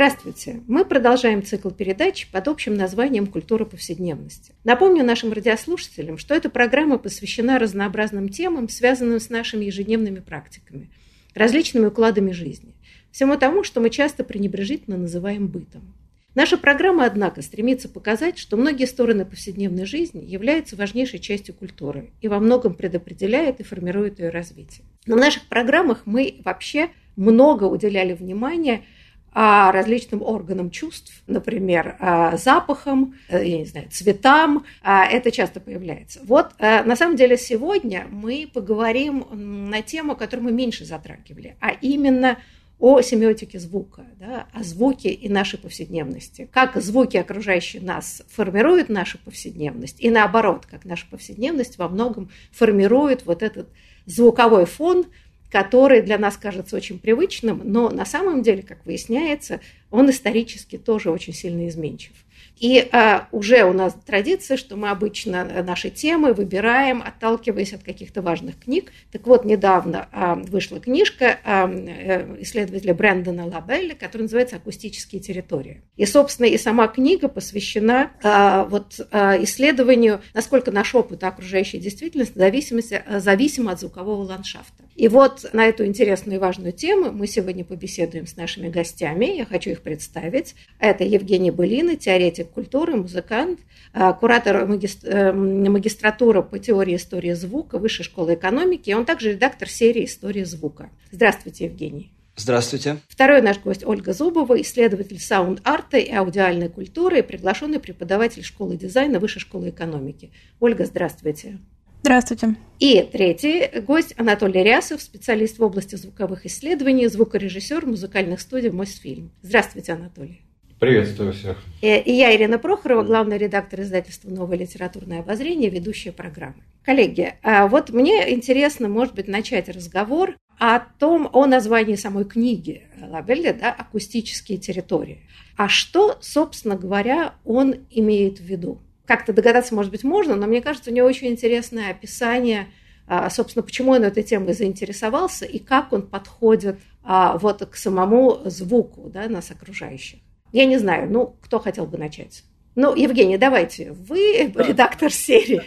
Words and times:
Здравствуйте! 0.00 0.62
Мы 0.66 0.86
продолжаем 0.86 1.42
цикл 1.42 1.68
передач 1.68 2.26
под 2.32 2.48
общим 2.48 2.72
названием 2.72 3.26
«Культура 3.26 3.66
повседневности». 3.66 4.54
Напомню 4.64 5.04
нашим 5.04 5.30
радиослушателям, 5.30 6.16
что 6.16 6.34
эта 6.34 6.48
программа 6.48 6.96
посвящена 6.96 7.58
разнообразным 7.58 8.30
темам, 8.30 8.70
связанным 8.70 9.20
с 9.20 9.28
нашими 9.28 9.66
ежедневными 9.66 10.20
практиками, 10.20 10.88
различными 11.34 11.84
укладами 11.84 12.32
жизни, 12.32 12.72
всему 13.12 13.36
тому, 13.36 13.62
что 13.62 13.82
мы 13.82 13.90
часто 13.90 14.24
пренебрежительно 14.24 14.96
называем 14.96 15.48
бытом. 15.48 15.94
Наша 16.34 16.56
программа, 16.56 17.04
однако, 17.04 17.42
стремится 17.42 17.90
показать, 17.90 18.38
что 18.38 18.56
многие 18.56 18.86
стороны 18.86 19.26
повседневной 19.26 19.84
жизни 19.84 20.24
являются 20.24 20.76
важнейшей 20.76 21.18
частью 21.18 21.54
культуры 21.54 22.08
и 22.22 22.28
во 22.28 22.40
многом 22.40 22.72
предопределяют 22.72 23.60
и 23.60 23.64
формируют 23.64 24.18
ее 24.18 24.30
развитие. 24.30 24.86
Но 25.04 25.16
в 25.16 25.18
наших 25.18 25.44
программах 25.44 26.06
мы 26.06 26.40
вообще 26.42 26.88
много 27.16 27.64
уделяли 27.64 28.14
внимания 28.14 28.84
различным 29.32 30.22
органам 30.22 30.70
чувств, 30.70 31.22
например, 31.26 31.96
запахам, 32.34 33.14
э, 33.28 33.46
я 33.46 33.58
не 33.58 33.64
знаю, 33.64 33.88
цветам. 33.90 34.64
Это 34.82 35.30
часто 35.30 35.60
появляется. 35.60 36.20
Вот 36.24 36.52
э, 36.58 36.82
на 36.82 36.96
самом 36.96 37.16
деле 37.16 37.36
сегодня 37.36 38.06
мы 38.10 38.48
поговорим 38.52 39.24
на 39.70 39.82
тему, 39.82 40.16
которую 40.16 40.46
мы 40.46 40.52
меньше 40.52 40.84
затрагивали, 40.84 41.56
а 41.60 41.70
именно 41.70 42.38
о 42.78 43.02
семиотике 43.02 43.58
звука, 43.58 44.06
да, 44.18 44.46
о 44.52 44.62
звуке 44.64 45.10
и 45.10 45.28
нашей 45.28 45.58
повседневности. 45.58 46.48
Как 46.50 46.76
звуки, 46.76 47.18
окружающие 47.18 47.82
нас, 47.82 48.22
формируют 48.30 48.88
нашу 48.88 49.18
повседневность, 49.18 49.96
и 50.00 50.10
наоборот, 50.10 50.66
как 50.66 50.84
наша 50.86 51.06
повседневность 51.10 51.76
во 51.76 51.88
многом 51.88 52.30
формирует 52.50 53.26
вот 53.26 53.42
этот 53.42 53.68
звуковой 54.06 54.64
фон, 54.64 55.06
который 55.50 56.00
для 56.00 56.16
нас 56.16 56.36
кажется 56.36 56.76
очень 56.76 56.98
привычным, 56.98 57.60
но 57.64 57.90
на 57.90 58.04
самом 58.04 58.42
деле, 58.42 58.62
как 58.62 58.86
выясняется, 58.86 59.60
он 59.90 60.08
исторически 60.10 60.78
тоже 60.78 61.10
очень 61.10 61.34
сильно 61.34 61.68
изменчив. 61.68 62.12
И 62.60 62.88
а, 62.92 63.26
уже 63.32 63.64
у 63.64 63.72
нас 63.72 63.96
традиция, 64.06 64.58
что 64.58 64.76
мы 64.76 64.90
обычно 64.90 65.62
наши 65.62 65.88
темы 65.88 66.34
выбираем, 66.34 67.02
отталкиваясь 67.02 67.72
от 67.72 67.82
каких-то 67.82 68.20
важных 68.20 68.60
книг. 68.60 68.92
Так 69.10 69.26
вот, 69.26 69.46
недавно 69.46 70.08
а, 70.12 70.34
вышла 70.34 70.78
книжка 70.78 71.38
а, 71.42 71.68
э, 71.68 72.36
исследователя 72.42 72.94
Брэндона 72.94 73.46
Лабелля, 73.46 73.94
которая 73.94 74.24
называется 74.24 74.56
«Акустические 74.56 75.22
территории». 75.22 75.82
И, 75.96 76.04
собственно, 76.04 76.46
и 76.46 76.58
сама 76.58 76.86
книга 76.88 77.28
посвящена 77.28 78.10
а, 78.22 78.64
вот, 78.64 79.00
а, 79.10 79.42
исследованию, 79.42 80.20
насколько 80.34 80.70
наш 80.70 80.94
опыт 80.94 81.24
окружающей 81.24 81.78
действительности 81.78 82.36
зависимости, 82.36 83.02
зависим 83.18 83.68
от 83.68 83.80
звукового 83.80 84.22
ландшафта. 84.22 84.84
И 85.00 85.08
вот 85.08 85.46
на 85.54 85.64
эту 85.64 85.86
интересную 85.86 86.36
и 86.36 86.38
важную 86.38 86.72
тему 86.72 87.10
мы 87.10 87.26
сегодня 87.26 87.64
побеседуем 87.64 88.26
с 88.26 88.36
нашими 88.36 88.68
гостями. 88.68 89.34
Я 89.34 89.46
хочу 89.46 89.70
их 89.70 89.80
представить. 89.80 90.54
Это 90.78 91.04
Евгений 91.04 91.50
Былина, 91.50 91.96
теоретик 91.96 92.29
культуры, 92.38 92.96
музыкант, 92.96 93.60
а, 93.92 94.12
куратор 94.12 94.56
э, 94.56 95.32
магистратуры 95.32 96.42
по 96.42 96.58
теории 96.58 96.96
истории 96.96 97.32
звука 97.32 97.78
Высшей 97.78 98.04
школы 98.04 98.34
экономики. 98.34 98.90
И 98.90 98.94
он 98.94 99.04
также 99.04 99.32
редактор 99.32 99.68
серии 99.68 100.04
«История 100.04 100.44
звука». 100.44 100.90
Здравствуйте, 101.10 101.64
Евгений. 101.66 102.12
Здравствуйте. 102.36 102.98
Второй 103.08 103.42
наш 103.42 103.58
гость 103.58 103.84
Ольга 103.84 104.12
Зубова, 104.12 104.60
исследователь 104.60 105.20
саунд-арта 105.20 105.98
и 105.98 106.12
аудиальной 106.12 106.68
культуры 106.68 107.18
и 107.18 107.22
приглашенный 107.22 107.80
преподаватель 107.80 108.44
школы 108.44 108.76
дизайна 108.76 109.18
Высшей 109.18 109.40
школы 109.40 109.70
экономики. 109.70 110.30
Ольга, 110.58 110.86
здравствуйте. 110.86 111.58
Здравствуйте. 112.02 112.56
И 112.78 113.02
третий 113.12 113.80
гость 113.80 114.14
Анатолий 114.16 114.62
Рясов, 114.62 115.02
специалист 115.02 115.58
в 115.58 115.62
области 115.62 115.96
звуковых 115.96 116.46
исследований, 116.46 117.08
звукорежиссер 117.08 117.84
музыкальных 117.84 118.40
студий 118.40 118.70
«Мосфильм». 118.70 119.32
Здравствуйте, 119.42 119.92
Анатолий. 119.92 120.40
Приветствую 120.80 121.34
всех. 121.34 121.58
Э, 121.82 122.00
и 122.00 122.10
я, 122.10 122.34
Ирина 122.34 122.58
Прохорова, 122.58 123.02
главный 123.02 123.36
редактор 123.36 123.82
издательства 123.82 124.30
«Новое 124.30 124.56
литературное 124.56 125.20
обозрение», 125.20 125.68
ведущая 125.68 126.10
программы. 126.10 126.62
Коллеги, 126.82 127.34
а 127.42 127.68
вот 127.68 127.90
мне 127.90 128.32
интересно, 128.32 128.88
может 128.88 129.14
быть, 129.14 129.28
начать 129.28 129.68
разговор 129.68 130.36
о 130.58 130.78
том, 130.80 131.28
о 131.34 131.44
названии 131.44 131.96
самой 131.96 132.24
книги 132.24 132.84
Лабелля, 132.98 133.52
да, 133.52 133.70
«Акустические 133.70 134.56
территории». 134.56 135.20
А 135.58 135.68
что, 135.68 136.16
собственно 136.22 136.76
говоря, 136.76 137.34
он 137.44 137.74
имеет 137.90 138.40
в 138.40 138.44
виду? 138.44 138.78
Как-то 139.04 139.34
догадаться, 139.34 139.74
может 139.74 139.92
быть, 139.92 140.02
можно, 140.02 140.34
но 140.34 140.46
мне 140.46 140.62
кажется, 140.62 140.90
у 140.90 140.94
него 140.94 141.06
очень 141.06 141.28
интересное 141.28 141.90
описание, 141.90 142.68
а, 143.06 143.28
собственно, 143.28 143.62
почему 143.62 143.92
он 143.92 144.04
этой 144.04 144.22
темой 144.22 144.54
заинтересовался 144.54 145.44
и 145.44 145.58
как 145.58 145.92
он 145.92 146.06
подходит 146.06 146.78
а, 147.02 147.36
вот 147.36 147.66
к 147.66 147.76
самому 147.76 148.40
звуку 148.46 149.10
да, 149.10 149.28
нас 149.28 149.50
окружающих. 149.50 150.20
Я 150.52 150.66
не 150.66 150.78
знаю, 150.78 151.10
ну, 151.10 151.36
кто 151.42 151.58
хотел 151.58 151.86
бы 151.86 151.98
начать? 151.98 152.44
Ну, 152.76 152.94
Евгений, 152.94 153.36
давайте, 153.36 153.90
вы 153.92 154.50
да. 154.54 154.62
редактор 154.62 155.12
серии, 155.12 155.60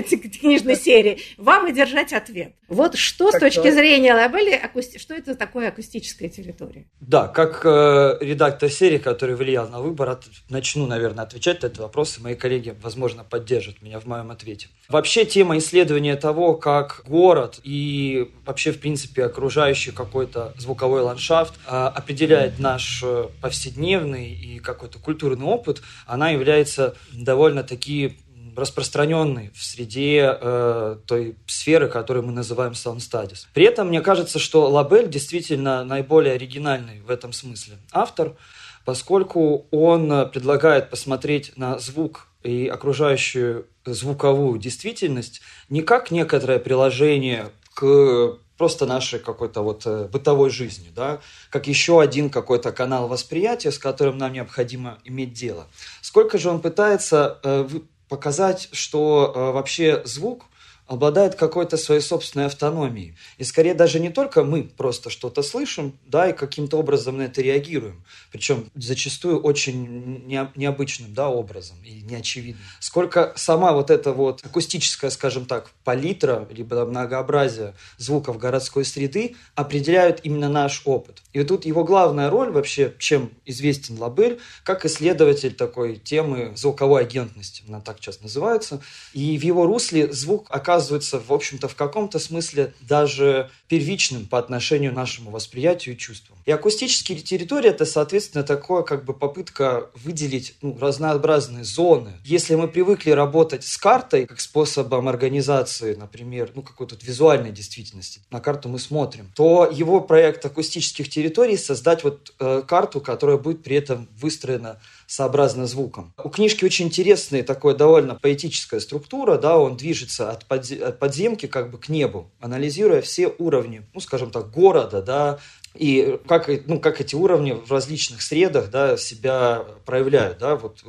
книжной 0.40 0.76
серии, 0.76 1.18
вам 1.38 1.66
и 1.66 1.72
держать 1.72 2.12
ответ. 2.12 2.54
Вот 2.68 2.96
что 2.96 3.32
так, 3.32 3.40
с 3.40 3.44
точки 3.44 3.68
да. 3.68 3.72
зрения 3.72 4.14
Лабелли, 4.14 4.52
акусти... 4.52 4.98
что 4.98 5.14
это 5.14 5.34
такое 5.34 5.68
акустическая 5.68 6.28
территория? 6.28 6.86
Да, 7.00 7.26
как 7.26 7.66
э, 7.66 8.18
редактор 8.20 8.70
серии, 8.70 8.98
который 8.98 9.34
влиял 9.34 9.68
на 9.68 9.80
выбор, 9.80 10.10
от... 10.10 10.24
начну, 10.48 10.86
наверное, 10.86 11.24
отвечать 11.24 11.62
на 11.62 11.66
этот 11.66 11.78
вопрос, 11.78 12.16
и 12.16 12.22
мои 12.22 12.36
коллеги, 12.36 12.76
возможно, 12.80 13.24
поддержат 13.24 13.82
меня 13.82 13.98
в 13.98 14.06
моем 14.06 14.30
ответе. 14.30 14.68
Вообще 14.88 15.24
тема 15.24 15.58
исследования 15.58 16.14
того, 16.14 16.54
как 16.54 17.02
город 17.06 17.58
и 17.64 18.30
вообще, 18.44 18.70
в 18.70 18.78
принципе, 18.78 19.24
окружающий 19.24 19.90
какой-то 19.90 20.54
звуковой 20.58 21.00
ландшафт 21.00 21.54
э, 21.66 21.70
определяет 21.70 22.60
наш 22.60 23.02
э, 23.04 23.28
повседневный 23.40 24.30
и 24.30 24.60
какой-то 24.60 25.00
культурный 25.00 25.44
опыт, 25.44 25.82
она 26.06 26.30
является 26.30 26.94
довольно-таки 27.12 28.18
распространенной 28.56 29.50
в 29.54 29.62
среде 29.62 30.38
э, 30.40 30.96
той 31.04 31.36
сферы, 31.46 31.88
которую 31.88 32.24
мы 32.24 32.32
называем 32.32 32.72
sound 32.72 32.98
studies. 32.98 33.46
При 33.52 33.64
этом 33.64 33.88
мне 33.88 34.00
кажется, 34.00 34.38
что 34.38 34.70
Лабель 34.70 35.08
действительно 35.08 35.84
наиболее 35.84 36.34
оригинальный 36.34 37.00
в 37.00 37.10
этом 37.10 37.32
смысле 37.32 37.74
автор, 37.92 38.36
поскольку 38.84 39.66
он 39.72 40.30
предлагает 40.30 40.90
посмотреть 40.90 41.52
на 41.56 41.78
звук 41.78 42.28
и 42.46 42.68
окружающую 42.68 43.66
звуковую 43.84 44.58
действительность 44.60 45.40
не 45.68 45.82
как 45.82 46.12
некоторое 46.12 46.60
приложение 46.60 47.50
к 47.74 48.38
просто 48.56 48.86
нашей 48.86 49.18
какой-то 49.18 49.62
вот 49.62 49.82
э, 49.84 50.08
бытовой 50.10 50.48
жизни, 50.50 50.88
да, 50.94 51.20
как 51.50 51.66
еще 51.66 52.00
один 52.00 52.30
какой-то 52.30 52.72
канал 52.72 53.08
восприятия, 53.08 53.70
с 53.72 53.78
которым 53.78 54.16
нам 54.16 54.32
необходимо 54.32 54.98
иметь 55.04 55.32
дело. 55.32 55.66
Сколько 56.00 56.38
же 56.38 56.48
он 56.48 56.60
пытается 56.60 57.38
э, 57.42 57.68
показать, 58.08 58.68
что 58.72 59.32
э, 59.34 59.52
вообще 59.52 60.02
звук 60.04 60.44
обладает 60.86 61.34
какой-то 61.34 61.76
своей 61.76 62.00
собственной 62.00 62.46
автономией. 62.46 63.16
И 63.38 63.44
скорее 63.44 63.74
даже 63.74 63.98
не 63.98 64.10
только 64.10 64.44
мы 64.44 64.62
просто 64.62 65.10
что-то 65.10 65.42
слышим, 65.42 65.98
да, 66.06 66.30
и 66.30 66.32
каким-то 66.32 66.78
образом 66.78 67.18
на 67.18 67.22
это 67.22 67.42
реагируем. 67.42 68.04
Причем 68.30 68.70
зачастую 68.74 69.40
очень 69.40 70.24
необычным, 70.54 71.12
да, 71.12 71.28
образом 71.28 71.76
и 71.84 72.02
неочевидным. 72.02 72.62
Сколько 72.80 73.32
сама 73.36 73.72
вот 73.72 73.90
эта 73.90 74.12
вот 74.12 74.44
акустическая, 74.44 75.10
скажем 75.10 75.46
так, 75.46 75.70
палитра, 75.82 76.46
либо 76.50 76.84
многообразие 76.86 77.74
звуков 77.98 78.38
городской 78.38 78.84
среды 78.84 79.34
определяют 79.54 80.20
именно 80.22 80.48
наш 80.48 80.82
опыт. 80.84 81.22
И 81.32 81.42
тут 81.42 81.66
его 81.66 81.82
главная 81.84 82.30
роль 82.30 82.50
вообще, 82.50 82.94
чем 82.98 83.32
известен 83.44 83.98
Лабель, 83.98 84.38
как 84.62 84.84
исследователь 84.84 85.54
такой 85.54 85.96
темы 85.96 86.52
звуковой 86.56 87.02
агентности, 87.02 87.64
она 87.66 87.80
так 87.80 87.98
часто 87.98 88.24
называется. 88.24 88.80
И 89.12 89.36
в 89.36 89.42
его 89.42 89.66
русле 89.66 90.12
звук 90.12 90.46
оказывается 90.48 90.75
оказывается, 90.76 91.18
в 91.18 91.32
общем-то, 91.32 91.68
в 91.68 91.74
каком-то 91.74 92.18
смысле 92.18 92.74
даже 92.80 93.50
первичным 93.68 94.26
по 94.26 94.38
отношению 94.38 94.92
к 94.92 94.94
нашему 94.94 95.30
восприятию 95.30 95.94
и 95.94 95.98
чувствам. 95.98 96.36
И 96.44 96.50
акустические 96.50 97.18
территории– 97.18 97.70
это, 97.70 97.86
соответственно, 97.86 98.44
такое 98.44 98.82
как 98.82 99.04
бы 99.04 99.14
попытка 99.14 99.90
выделить 99.94 100.54
ну, 100.60 100.76
разнообразные 100.78 101.64
зоны. 101.64 102.12
Если 102.24 102.54
мы 102.54 102.68
привыкли 102.68 103.10
работать 103.10 103.64
с 103.64 103.78
картой 103.78 104.26
как 104.26 104.40
способом 104.40 105.08
организации, 105.08 105.94
например, 105.94 106.52
ну, 106.54 106.62
какой-то 106.62 106.96
визуальной 107.00 107.52
действительности, 107.52 108.20
на 108.30 108.40
карту 108.40 108.68
мы 108.68 108.78
смотрим, 108.78 109.32
то 109.34 109.68
его 109.72 110.00
проект 110.00 110.44
акустических 110.44 111.08
территорий 111.08 111.56
создать 111.56 112.04
вот 112.04 112.34
э, 112.38 112.62
карту, 112.68 113.00
которая 113.00 113.38
будет 113.38 113.62
при 113.62 113.76
этом 113.76 114.08
выстроена 114.20 114.78
сообразно 115.06 115.66
звуком. 115.66 116.12
У 116.22 116.28
книжки 116.28 116.64
очень 116.64 116.86
интересная 116.86 117.42
такая 117.42 117.74
довольно 117.74 118.14
поэтическая 118.14 118.80
структура, 118.80 119.38
да, 119.38 119.58
он 119.58 119.76
движется 119.76 120.30
от, 120.30 120.46
подз... 120.46 120.72
от 120.72 120.98
подземки 120.98 121.46
как 121.46 121.70
бы 121.70 121.78
к 121.78 121.88
небу, 121.88 122.30
анализируя 122.40 123.00
все 123.00 123.32
уровни, 123.38 123.86
ну, 123.94 124.00
скажем 124.00 124.30
так, 124.30 124.50
города, 124.50 125.02
да, 125.02 125.38
и 125.74 126.18
как, 126.26 126.50
ну, 126.66 126.80
как 126.80 127.00
эти 127.00 127.14
уровни 127.14 127.52
в 127.52 127.70
различных 127.70 128.22
средах 128.22 128.70
да, 128.70 128.96
себя 128.96 129.64
проявляют. 129.84 130.38
Да, 130.38 130.56
вот, 130.56 130.82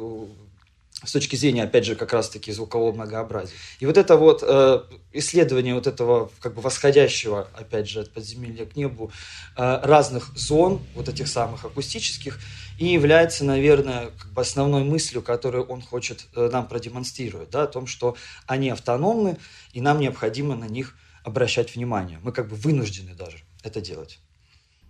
с 1.04 1.12
точки 1.12 1.36
зрения, 1.36 1.64
опять 1.64 1.86
же, 1.86 1.96
как 1.96 2.12
раз-таки 2.14 2.52
звукового 2.52 2.92
многообразия. 2.92 3.54
И 3.80 3.86
вот 3.86 3.98
это 3.98 4.18
вот 4.18 4.44
э, 4.46 4.82
исследование 5.14 5.76
вот 5.76 5.86
этого 5.86 6.32
как 6.40 6.56
бы 6.56 6.62
восходящего, 6.62 7.48
опять 7.54 7.88
же, 7.88 8.02
от 8.02 8.12
подземелья 8.12 8.66
к 8.66 8.76
небу 8.76 9.12
э, 9.56 9.80
разных 9.84 10.36
зон, 10.36 10.82
вот 10.96 11.08
этих 11.08 11.28
самых 11.28 11.66
акустических, 11.66 12.40
и 12.80 12.88
является, 12.88 13.46
наверное, 13.46 14.10
как 14.18 14.32
бы 14.32 14.42
основной 14.42 14.84
мыслью, 14.84 15.22
которую 15.22 15.66
он 15.66 15.82
хочет 15.82 16.26
э, 16.36 16.50
нам 16.52 16.68
продемонстрировать, 16.68 17.52
да, 17.52 17.64
о 17.64 17.68
том, 17.68 17.86
что 17.86 18.16
они 18.48 18.70
автономны, 18.70 19.38
и 19.74 19.82
нам 19.82 20.00
необходимо 20.00 20.56
на 20.56 20.66
них 20.66 20.96
обращать 21.24 21.76
внимание. 21.76 22.20
Мы 22.24 22.32
как 22.32 22.48
бы 22.48 22.56
вынуждены 22.56 23.14
даже 23.14 23.38
это 23.64 23.82
делать. 23.82 24.20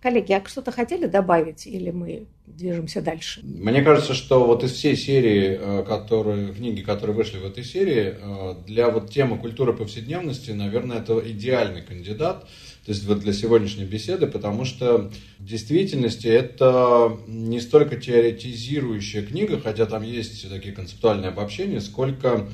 Коллеги, 0.00 0.32
а 0.32 0.42
что-то 0.46 0.70
хотели 0.70 1.06
добавить 1.06 1.66
или 1.66 1.90
мы 1.90 2.26
движемся 2.46 3.02
дальше? 3.02 3.40
Мне 3.42 3.82
кажется, 3.82 4.14
что 4.14 4.44
вот 4.46 4.62
из 4.62 4.70
всей 4.72 4.96
серии, 4.96 5.58
э, 5.60 5.84
которые, 5.84 6.54
книги, 6.54 6.82
которые 6.82 7.16
вышли 7.16 7.38
в 7.38 7.44
этой 7.44 7.64
серии, 7.64 8.14
э, 8.16 8.54
для 8.64 8.90
вот 8.90 9.10
темы 9.10 9.38
культуры 9.38 9.72
повседневности, 9.72 10.52
наверное, 10.52 10.98
это 10.98 11.18
идеальный 11.18 11.82
кандидат, 11.82 12.42
то 12.86 12.92
есть 12.92 13.04
вот 13.06 13.18
для 13.18 13.32
сегодняшней 13.32 13.86
беседы, 13.86 14.28
потому 14.28 14.64
что 14.64 15.10
в 15.40 15.44
действительности 15.44 16.28
это 16.28 17.18
не 17.26 17.60
столько 17.60 17.96
теоретизирующая 17.96 19.22
книга, 19.22 19.58
хотя 19.60 19.84
там 19.86 20.04
есть 20.04 20.48
такие 20.48 20.76
концептуальные 20.76 21.30
обобщения, 21.30 21.80
сколько 21.80 22.46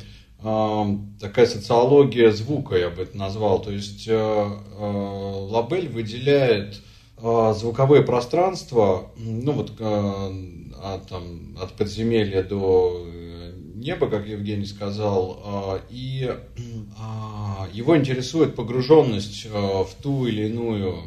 э, 0.42 0.84
такая 1.20 1.44
социология 1.44 2.30
звука, 2.30 2.76
я 2.76 2.88
бы 2.88 3.02
это 3.02 3.18
назвал. 3.18 3.60
То 3.60 3.70
есть 3.70 4.08
Лабель 4.08 5.90
выделяет 5.90 6.80
а, 7.16 7.52
звуковые 7.54 8.02
пространства, 8.02 9.10
ну 9.16 9.52
вот 9.52 9.72
а, 9.78 10.32
от, 10.82 11.08
там, 11.08 11.56
от 11.60 11.72
подземелья 11.74 12.42
до 12.42 13.04
э, 13.06 13.52
неба, 13.76 14.08
как 14.08 14.26
Евгений 14.26 14.66
сказал, 14.66 15.40
а, 15.44 15.80
и 15.90 16.30
его 17.72 17.96
интересует 17.96 18.54
погруженность 18.54 19.46
в 19.46 19.88
ту 20.02 20.26
или 20.26 20.46
иную 20.46 21.02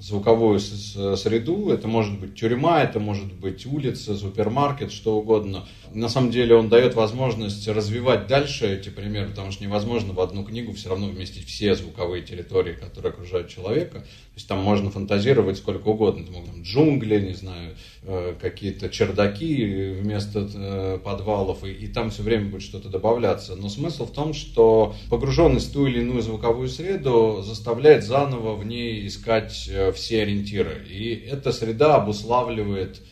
звуковую 0.00 0.58
среду. 0.60 1.70
Это 1.70 1.86
может 1.88 2.18
быть 2.18 2.34
тюрьма, 2.34 2.82
это 2.82 3.00
может 3.00 3.32
быть 3.34 3.66
улица, 3.66 4.16
супермаркет, 4.16 4.92
что 4.92 5.16
угодно. 5.16 5.66
На 5.94 6.08
самом 6.08 6.30
деле 6.30 6.54
он 6.54 6.68
дает 6.68 6.94
возможность 6.94 7.66
развивать 7.68 8.26
дальше 8.26 8.66
эти 8.66 8.88
примеры, 8.88 9.28
потому 9.28 9.52
что 9.52 9.64
невозможно 9.64 10.12
в 10.12 10.20
одну 10.20 10.44
книгу 10.44 10.72
все 10.72 10.90
равно 10.90 11.06
вместить 11.06 11.46
все 11.46 11.74
звуковые 11.74 12.22
территории, 12.22 12.74
которые 12.74 13.12
окружают 13.12 13.48
человека. 13.48 14.00
То 14.00 14.34
есть 14.34 14.48
там 14.48 14.58
можно 14.58 14.90
фантазировать 14.90 15.58
сколько 15.58 15.88
угодно. 15.88 16.22
Это 16.22 16.32
могут 16.32 16.50
быть 16.50 16.64
джунгли, 16.64 17.20
не 17.20 17.34
знаю, 17.34 17.76
э, 18.02 18.34
какие-то 18.40 18.88
чердаки 18.88 19.92
вместо 20.00 20.48
э, 20.52 20.98
подвалов, 21.02 21.64
и, 21.64 21.72
и 21.72 21.88
там 21.88 22.10
все 22.10 22.22
время 22.22 22.50
будет 22.50 22.62
что-то 22.62 22.88
добавляться. 22.88 23.56
Но 23.56 23.68
смысл 23.68 24.06
в 24.06 24.12
том, 24.12 24.34
что 24.34 24.94
погруженность 25.10 25.70
в 25.70 25.72
ту 25.72 25.86
или 25.86 26.00
иную 26.00 26.22
звуковую 26.22 26.68
среду 26.68 27.42
заставляет 27.42 28.04
заново 28.04 28.54
в 28.54 28.64
ней 28.64 29.06
искать 29.06 29.68
э, 29.70 29.92
все 29.92 30.22
ориентиры. 30.22 30.86
И 30.88 31.14
эта 31.14 31.52
среда 31.52 31.96
обуславливает 31.96 33.02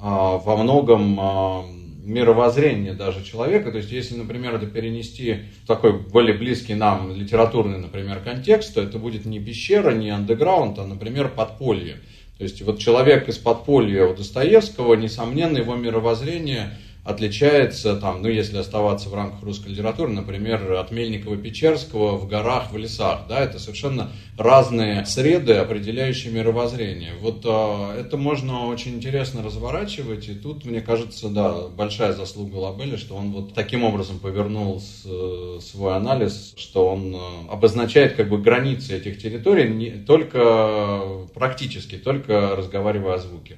во 0.00 0.56
многом 0.56 1.87
мировоззрение 2.08 2.94
даже 2.94 3.22
человека. 3.22 3.70
То 3.70 3.78
есть, 3.78 3.92
если, 3.92 4.16
например, 4.16 4.54
это 4.54 4.66
перенести 4.66 5.42
в 5.62 5.66
такой 5.66 5.92
более 5.98 6.36
близкий 6.36 6.74
нам 6.74 7.14
литературный, 7.14 7.78
например, 7.78 8.20
контекст, 8.20 8.74
то 8.74 8.80
это 8.80 8.98
будет 8.98 9.26
не 9.26 9.38
пещера, 9.38 9.92
не 9.92 10.10
андеграунд, 10.10 10.78
а, 10.78 10.86
например, 10.86 11.28
подполье. 11.28 11.96
То 12.38 12.44
есть, 12.44 12.62
вот 12.62 12.78
человек 12.78 13.28
из 13.28 13.36
подполья 13.36 14.06
у 14.06 14.14
Достоевского, 14.16 14.94
несомненно, 14.94 15.58
его 15.58 15.76
мировоззрение– 15.76 16.76
отличается, 17.08 17.96
там, 17.96 18.20
ну, 18.20 18.28
если 18.28 18.58
оставаться 18.58 19.08
в 19.08 19.14
рамках 19.14 19.42
русской 19.42 19.68
литературы, 19.68 20.12
например, 20.12 20.74
от 20.74 20.92
Мельникова-Печерского 20.92 22.16
в 22.16 22.28
горах, 22.28 22.70
в 22.70 22.76
лесах. 22.76 23.22
Да, 23.28 23.40
это 23.40 23.58
совершенно 23.58 24.12
разные 24.36 25.06
среды, 25.06 25.54
определяющие 25.54 26.30
мировоззрение. 26.30 27.14
Вот 27.18 27.40
а, 27.46 27.98
это 27.98 28.18
можно 28.18 28.66
очень 28.66 28.96
интересно 28.96 29.42
разворачивать, 29.42 30.28
и 30.28 30.34
тут, 30.34 30.66
мне 30.66 30.82
кажется, 30.82 31.30
да, 31.30 31.68
большая 31.68 32.12
заслуга 32.12 32.56
Лабеля, 32.56 32.98
что 32.98 33.16
он 33.16 33.32
вот 33.32 33.54
таким 33.54 33.84
образом 33.84 34.18
повернул 34.18 34.78
с, 34.78 35.62
свой 35.62 35.96
анализ, 35.96 36.52
что 36.58 36.88
он 36.88 37.16
а, 37.16 37.52
обозначает 37.52 38.16
как 38.16 38.28
бы 38.28 38.36
границы 38.36 38.98
этих 38.98 39.18
территорий 39.18 39.70
не 39.70 39.92
только 39.92 41.26
практически, 41.32 41.96
только 41.96 42.54
разговаривая 42.54 43.14
о 43.14 43.18
звуке. 43.18 43.56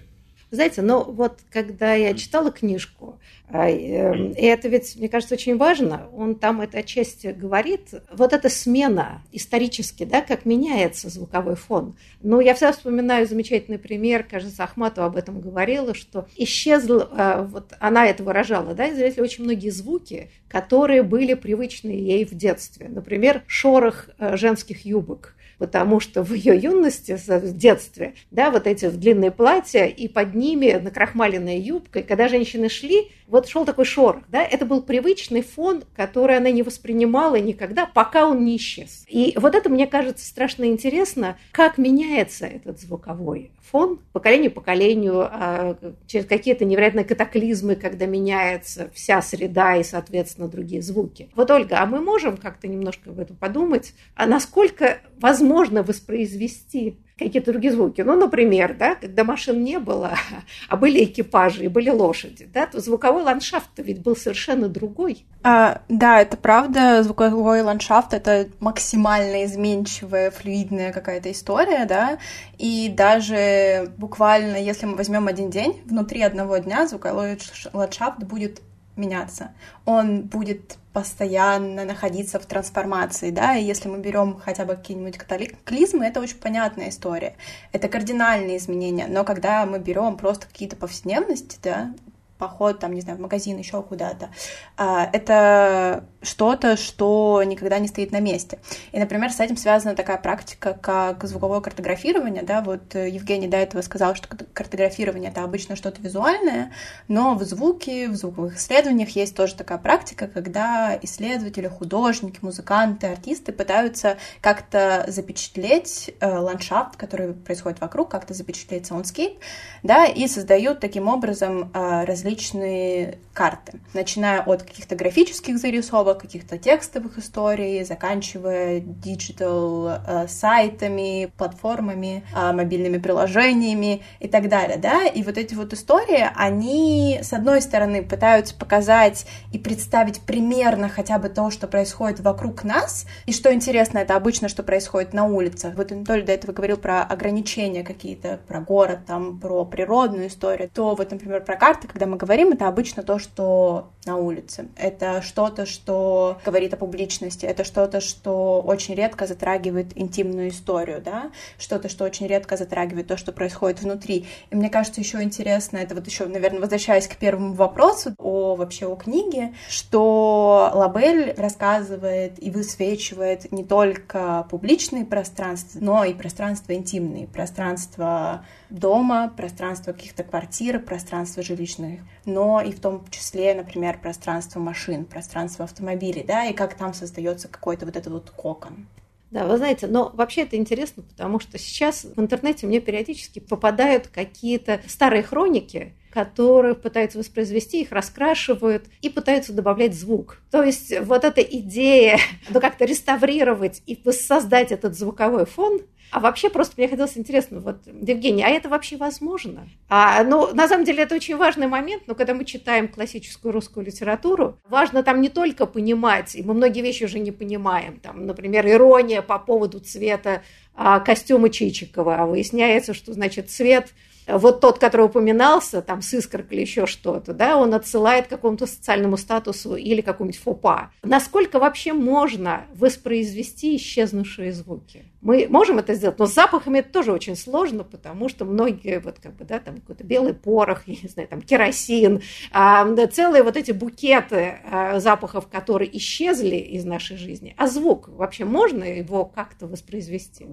Знаете, 0.51 0.83
но 0.83 1.05
вот 1.05 1.41
когда 1.51 1.95
я 1.95 2.13
читала 2.15 2.51
книжку, 2.51 3.21
а, 3.49 3.69
эм, 3.69 4.33
и 4.33 4.43
это 4.43 4.69
ведь, 4.69 4.97
мне 4.97 5.09
кажется, 5.09 5.35
очень 5.35 5.57
важно, 5.57 6.09
он 6.13 6.35
там 6.35 6.61
это 6.61 6.79
отчасти 6.79 7.29
говорит, 7.29 7.95
вот 8.13 8.33
эта 8.33 8.49
смена 8.49 9.23
исторически, 9.31 10.05
да, 10.05 10.23
как 10.23 10.45
меняется 10.45 11.09
звуковой 11.09 11.55
фон. 11.55 11.97
Ну, 12.21 12.41
я 12.41 12.55
всегда 12.55 12.73
вспоминаю 12.73 13.29
замечательный 13.29 13.79
пример, 13.79 14.25
кажется, 14.25 14.65
Ахматова 14.65 15.07
об 15.07 15.17
этом 15.17 15.41
говорила, 15.41 15.95
что 15.95 16.27
исчезл, 16.37 17.03
а, 17.13 17.43
вот 17.45 17.73
она 17.79 18.07
это 18.07 18.25
выражала, 18.25 18.75
да, 18.75 18.91
известны 18.91 19.23
очень 19.23 19.45
многие 19.45 19.71
звуки, 19.71 20.31
которые 20.49 21.05
были 21.05 21.35
привычны 21.35 21.91
ей 21.91 22.25
в 22.25 22.35
детстве. 22.35 22.89
Например, 22.89 23.45
шорох 23.47 24.09
э, 24.19 24.37
женских 24.37 24.85
юбок 24.85 25.35
потому 25.61 26.01
что 26.01 26.25
в 26.25 26.33
ее 26.33 26.57
юности, 26.57 27.17
в 27.25 27.57
детстве, 27.57 28.15
да, 28.31 28.51
вот 28.51 28.67
эти 28.67 28.89
длинные 28.89 29.31
платья, 29.31 29.85
и 29.85 30.09
под 30.09 30.35
ними 30.35 30.81
накрахмаленная 30.83 31.59
юбка, 31.59 32.01
и 32.01 32.03
когда 32.03 32.29
женщины 32.29 32.71
шли, 32.71 33.11
вот 33.29 33.47
шел 33.47 33.67
такой 33.67 33.85
шорох, 33.85 34.23
да, 34.29 34.43
это 34.43 34.65
был 34.65 34.83
привычный 34.83 35.43
фон, 35.43 35.85
который 35.95 36.39
она 36.39 36.51
не 36.51 36.63
воспринимала 36.63 37.37
никогда, 37.37 37.85
пока 37.85 38.27
он 38.27 38.43
не 38.43 38.57
исчез. 38.57 39.05
И 39.07 39.35
вот 39.37 39.55
это, 39.55 39.69
мне 39.69 39.87
кажется, 39.87 40.27
страшно 40.27 40.65
интересно, 40.65 41.37
как 41.53 41.77
меняется 41.77 42.47
этот 42.47 42.81
звуковой 42.81 43.53
фон 43.71 44.01
поколение 44.13 44.51
поколению, 44.51 45.29
а, 45.31 45.77
через 46.07 46.27
какие-то 46.27 46.65
невероятные 46.65 47.05
катаклизмы, 47.05 47.77
когда 47.77 48.07
меняется 48.07 48.91
вся 48.95 49.23
среда 49.23 49.77
и, 49.77 49.85
соответственно, 49.85 50.49
другие 50.49 50.83
звуки. 50.83 51.31
Вот, 51.37 51.51
Ольга, 51.51 51.81
а 51.81 51.87
мы 51.87 52.01
можем 52.01 52.37
как-то 52.37 52.67
немножко 52.67 53.11
в 53.11 53.21
этом 53.21 53.37
подумать, 53.37 53.95
а 54.17 54.27
насколько 54.27 54.99
возможно 55.21 55.50
воспроизвести 55.83 56.99
какие-то 57.21 57.53
другие 57.53 57.73
звуки. 57.73 58.01
Ну, 58.01 58.17
например, 58.17 58.75
да, 58.77 58.95
когда 58.95 59.25
машин 59.25 59.63
не 59.63 59.79
было, 59.79 60.15
а 60.69 60.77
были 60.77 61.05
экипажи 61.05 61.65
и 61.65 61.69
были 61.69 61.91
лошади, 61.91 62.49
да, 62.53 62.67
то 62.67 62.81
звуковой 62.81 63.23
ландшафт 63.23 63.71
ведь 63.77 64.03
был 64.03 64.17
совершенно 64.17 64.69
другой. 64.69 65.27
А, 65.43 65.83
да, 65.89 66.21
это 66.21 66.37
правда. 66.37 67.03
Звуковой 67.03 67.63
ландшафт— 67.63 68.15
это 68.15 68.49
максимально 68.59 69.45
изменчивая, 69.45 70.31
флюидная 70.31 70.93
какая-то 70.93 71.31
история, 71.31 71.85
да, 71.85 72.19
и 72.59 72.93
даже 72.95 73.93
буквально, 73.99 74.57
если 74.57 74.87
мы 74.87 74.97
возьмем 74.97 75.29
один 75.29 75.51
день, 75.51 75.81
внутри 75.85 76.23
одного 76.23 76.57
дня 76.59 76.87
звуковой 76.87 77.39
ландшафт 77.73 78.23
будет 78.25 78.63
меняться. 79.01 79.53
Он 79.85 80.23
будет 80.23 80.79
постоянно 80.93 81.85
находиться 81.85 82.39
в 82.39 82.47
трансформации, 82.47 83.31
да, 83.31 83.57
и 83.57 83.65
если 83.65 83.89
мы 83.89 83.99
берем 83.99 84.39
хотя 84.39 84.65
бы 84.65 84.77
какие-нибудь 84.77 85.19
катаклизмы, 85.19 86.07
это 86.07 86.21
очень 86.21 86.39
понятная 86.39 86.89
история. 86.89 87.37
Это 87.73 87.89
кардинальные 87.89 88.57
изменения, 88.57 89.07
но 89.09 89.25
когда 89.25 89.67
мы 89.67 89.79
берем 89.79 90.17
просто 90.17 90.47
какие-то 90.47 90.77
повседневности, 90.77 91.59
да, 91.63 91.95
поход, 92.41 92.81
там, 92.81 92.93
не 92.95 93.03
знаю, 93.03 93.19
в 93.19 93.21
магазин, 93.21 93.59
еще 93.59 93.83
куда-то, 93.83 94.31
а, 94.77 95.09
это 95.13 96.05
что-то, 96.23 96.77
что 96.77 97.43
никогда 97.45 97.79
не 97.79 97.89
стоит 97.89 98.13
на 98.13 98.21
месте. 98.21 98.59
И, 98.93 98.99
например, 98.99 99.33
с 99.33 99.41
этим 99.41 99.57
связана 99.57 99.95
такая 99.95 100.19
практика, 100.19 100.77
как 100.81 101.25
звуковое 101.25 101.61
картографирование, 101.61 102.43
да, 102.43 102.61
вот 102.61 102.95
э, 102.95 103.09
Евгений 103.09 103.49
до 103.49 103.57
этого 103.57 103.83
сказал, 103.83 104.15
что 104.15 104.29
картографирование— 104.53 105.31
это 105.33 105.43
обычно 105.43 105.77
что-то 105.77 106.03
визуальное, 106.03 106.73
но 107.09 107.35
в 107.35 107.43
звуке, 107.45 108.09
в 108.09 108.17
звуковых 108.17 108.57
исследованиях 108.57 109.11
есть 109.11 109.35
тоже 109.35 109.55
такая 109.55 109.79
практика, 109.79 110.27
когда 110.27 110.99
исследователи, 111.01 111.69
художники, 111.69 112.39
музыканты, 112.43 113.07
артисты 113.07 113.53
пытаются 113.53 114.19
как-то 114.41 115.07
запечатлеть 115.09 116.15
э, 116.21 116.29
ландшафт, 116.29 116.97
который 116.97 117.33
происходит 117.33 117.81
вокруг, 117.81 118.11
как-то 118.11 118.35
запечатлеть 118.35 118.91
soundscape, 118.91 119.39
да, 119.83 120.05
и 120.05 120.29
создают 120.29 120.81
таким 120.81 121.09
образом 121.09 121.71
э, 121.73 122.05
различные 122.05 123.19
карты, 123.33 123.81
начиная 123.95 124.43
от 124.43 124.63
каких-то 124.65 124.97
графических 124.97 125.59
зарисовок, 125.59 126.10
каких-то 126.15 126.59
текстовых 126.59 127.19
историй, 127.19 127.85
заканчивая 127.85 128.81
digital 128.81 129.89
э, 129.89 130.29
сайтами, 130.29 131.33
платформами, 131.37 132.25
э, 132.35 132.53
мобильными 132.53 132.99
приложениями 132.99 134.03
и 134.21 134.29
так 134.29 134.49
далее, 134.49 134.79
да, 134.79 135.07
и 135.07 135.23
вот 135.23 135.39
эти 135.39 135.55
вот 135.55 135.73
истории, 135.73 136.29
они, 136.35 137.21
с 137.23 137.33
одной 137.33 137.63
стороны, 137.63 138.03
пытаются 138.03 138.55
показать 138.55 139.27
и 139.53 139.59
представить 139.59 140.21
примерно 140.21 140.89
хотя 140.89 141.19
бы 141.19 141.29
то, 141.29 141.51
что 141.51 141.67
происходит 141.67 142.21
вокруг 142.21 142.65
нас, 142.65 143.07
и 143.27 143.33
что 143.33 143.53
интересно, 143.53 143.99
это 143.99 144.17
обычно, 144.17 144.49
что 144.49 144.63
происходит 144.63 145.13
на 145.13 145.25
улицах. 145.25 145.75
Вот 145.77 145.93
Анатолий 145.93 146.23
до 146.23 146.33
этого 146.33 146.53
говорил 146.53 146.77
про 146.77 147.03
ограничения 147.03 147.83
какие-то, 147.83 148.41
про 148.49 148.61
город, 148.61 149.01
там, 149.07 149.39
про 149.41 149.65
природную 149.65 150.29
историю, 150.29 150.71
то 150.73 150.95
вот, 150.95 151.11
например, 151.11 151.45
про 151.45 151.57
карты, 151.57 151.89
когда 151.89 152.07
мы 152.07 152.17
говорим, 152.17 152.53
это 152.53 152.69
обычно 152.69 153.03
то, 153.03 153.19
что 153.19 153.91
на 154.07 154.17
улице. 154.17 154.69
Это 154.77 155.23
что-то, 155.23 155.67
что 155.67 156.00
говорит 156.45 156.75
о 156.75 156.77
публичности, 156.77 157.47
это 157.47 157.65
что-то, 157.65 158.01
что 158.01 158.61
очень 158.61 158.95
редко 158.95 159.27
затрагивает 159.27 159.97
интимную 159.97 160.49
историю, 160.49 161.01
да, 161.03 161.31
что-то, 161.59 161.89
что 161.89 162.05
очень 162.05 162.27
редко 162.27 162.57
затрагивает 162.57 163.07
то, 163.07 163.17
что 163.17 163.33
происходит 163.33 163.83
внутри. 163.83 164.27
И 164.51 164.55
мне 164.55 164.71
кажется, 164.71 165.01
еще 165.01 165.23
интересно, 165.23 165.79
это 165.79 165.95
вот 165.95 166.07
еще, 166.07 166.27
наверное, 166.27 166.61
возвращаясь 166.61 167.09
к 167.09 167.17
первому 167.17 167.55
вопросу 167.55 168.15
о 168.19 168.55
вообще 168.57 168.87
о 168.87 168.97
книге, 168.97 169.55
что 169.69 170.71
Лабель 170.75 171.35
рассказывает 171.37 172.43
и 172.43 172.51
высвечивает 172.51 173.51
не 173.53 173.65
только 173.65 174.47
публичные 174.51 175.05
пространства, 175.05 175.79
но 175.81 176.05
и 176.05 176.15
пространства 176.15 176.73
интимные, 176.75 177.27
пространства 177.27 178.45
дома, 178.71 179.33
пространство 179.37 179.93
каких-то 179.93 180.23
квартир, 180.23 180.79
пространство 180.81 181.43
жилищных, 181.43 182.01
но 182.25 182.61
и 182.61 182.73
в 182.73 182.81
том 182.81 183.05
числе, 183.11 183.55
например, 183.55 183.99
пространство 184.01 184.61
машин, 184.61 185.05
пространство 185.05 185.65
автомобилей, 185.65 185.90
да, 186.23 186.47
и 186.47 186.53
как 186.53 186.75
там 186.75 186.95
создается 186.95 187.49
какой-то 187.49 187.87
вот 187.87 187.97
этот 187.97 188.13
вот 188.13 188.31
кокон. 188.31 188.87
Да, 189.31 189.47
вы 189.47 189.59
знаете, 189.59 189.87
но 189.87 190.11
вообще 190.13 190.43
это 190.43 190.57
интересно, 190.57 191.05
потому 191.05 191.39
что 191.39 191.57
сейчас 191.57 192.05
в 192.05 192.21
интернете 192.21 192.67
мне 192.67 192.81
периодически 192.81 193.39
попадают 193.39 194.09
какие-то 194.09 194.81
старые 194.89 195.23
хроники, 195.23 195.95
которые 196.11 196.75
пытаются 196.75 197.19
воспроизвести, 197.19 197.83
их 197.83 197.93
раскрашивают 197.93 198.87
и 199.01 199.09
пытаются 199.09 199.53
добавлять 199.53 199.95
звук. 199.95 200.39
То 200.51 200.65
есть 200.65 200.93
вот 201.03 201.25
эта 201.25 201.41
идея, 201.43 202.19
ну 202.49 202.61
как-то 202.61 202.85
реставрировать 202.85 203.83
и 203.87 203.97
создать 204.11 204.73
этот 204.73 204.99
звуковой 204.99 205.47
фон, 205.47 205.81
а 206.11 206.21
вообще 206.21 206.51
просто 206.51 206.75
мне 206.77 206.89
хотелось 206.89 207.17
интересно, 207.17 207.61
вот, 207.61 207.87
Евгений, 207.87 208.43
а 208.43 208.49
это 208.49 208.69
вообще 208.69 208.97
возможно? 208.97 209.69
А, 209.89 210.23
ну, 210.25 210.53
на 210.55 210.69
самом 210.69 210.85
деле 210.85 211.03
это 211.05 211.15
очень 211.15 211.37
важный 211.37 211.67
момент, 211.67 212.05
но 212.07 212.15
когда 212.15 212.35
мы 212.35 212.45
читаем 212.45 212.89
классическую 212.89 213.53
русскую 213.53 213.87
литературу, 213.87 214.59
важно 214.69 215.03
там 215.03 215.21
не 215.21 215.29
только 215.29 215.67
понимать, 215.67 216.35
и 216.35 216.43
мы 216.43 216.55
многие 216.55 216.81
вещи 216.81 217.05
уже 217.05 217.19
не 217.19 217.33
понимаем, 217.33 218.01
там, 218.01 218.27
например, 218.27 218.67
ирония 218.69 219.23
по 219.23 219.39
поводу 219.39 219.81
цвета 219.81 220.43
а, 220.75 221.01
костюма 221.01 221.51
Чичикова, 221.51 222.17
а 222.17 222.27
выясняется, 222.27 222.95
что, 222.95 223.13
значит, 223.13 223.51
цвет 223.51 223.93
вот 224.39 224.61
тот, 224.61 224.79
который 224.79 225.07
упоминался, 225.07 225.83
там 225.83 226.03
с 226.03 226.13
искоркой 226.15 226.59
или 226.59 226.63
еще 226.63 226.87
что-то, 226.87 227.33
да, 227.33 227.57
он 227.57 227.75
отсылает 227.75 228.27
к 228.27 228.31
какому-то 228.31 228.67
социальному 228.67 229.17
статусу 229.17 229.77
или 229.77 230.01
какому-нибудь 230.01 230.41
фопа. 230.41 230.91
Насколько 231.03 231.59
вообще 231.59 231.93
можно 231.93 232.67
воспроизвести 232.75 233.77
исчезнувшие 233.77 234.53
звуки? 234.53 235.05
Мы 235.23 235.47
можем 235.51 235.79
это 235.79 235.95
сделать, 235.95 236.19
но 236.19 236.27
с 236.27 236.33
запахами 236.33 236.79
это 236.79 236.91
тоже 236.91 237.13
очень 237.13 237.37
сложно, 237.37 237.85
потому 237.85 238.29
что 238.29 238.45
многие, 238.45 239.01
вот 239.01 239.19
как 239.19 239.37
бы, 239.37 239.45
да, 239.45 239.59
там 239.59 239.77
какой-то 239.77 240.03
белый 240.03 240.33
порох, 240.33 240.83
я 240.87 240.97
не 241.03 241.09
знаю, 241.09 241.29
там 241.29 241.43
керосин, 241.43 242.23
да, 242.53 243.07
целые 243.07 243.43
вот 243.43 243.57
эти 243.57 243.73
букеты 243.73 244.61
а, 244.65 245.01
запахов, 245.01 245.49
которые 245.49 245.95
исчезли 245.97 246.57
из 246.57 246.85
нашей 246.85 247.17
жизни. 247.17 247.55
А 247.59 247.67
звук, 247.67 248.09
вообще 248.09 248.45
можно 248.45 248.85
его 248.85 249.25
как-то 249.25 249.67
воспроизвести? 249.67 250.47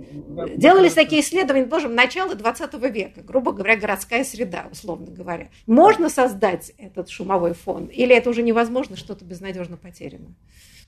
Делались 0.56 0.94
такие 0.94 1.22
исследования, 1.22 1.66
боже, 1.66 1.88
начало 1.88 2.36
20 2.36 2.74
века, 2.92 3.22
грубо 3.22 3.54
говоря, 3.54 3.78
городская 3.78 4.24
среда, 4.24 4.68
условно 4.72 5.08
говоря. 5.12 5.50
Можно 5.66 6.10
создать 6.10 6.74
этот 6.78 7.10
шумовой 7.10 7.54
фон? 7.54 7.86
Или 7.86 8.16
это 8.16 8.30
уже 8.30 8.44
невозможно, 8.44 8.98
что-то 8.98 9.24
безнадежно 9.24 9.78
потеряно? 9.78 10.36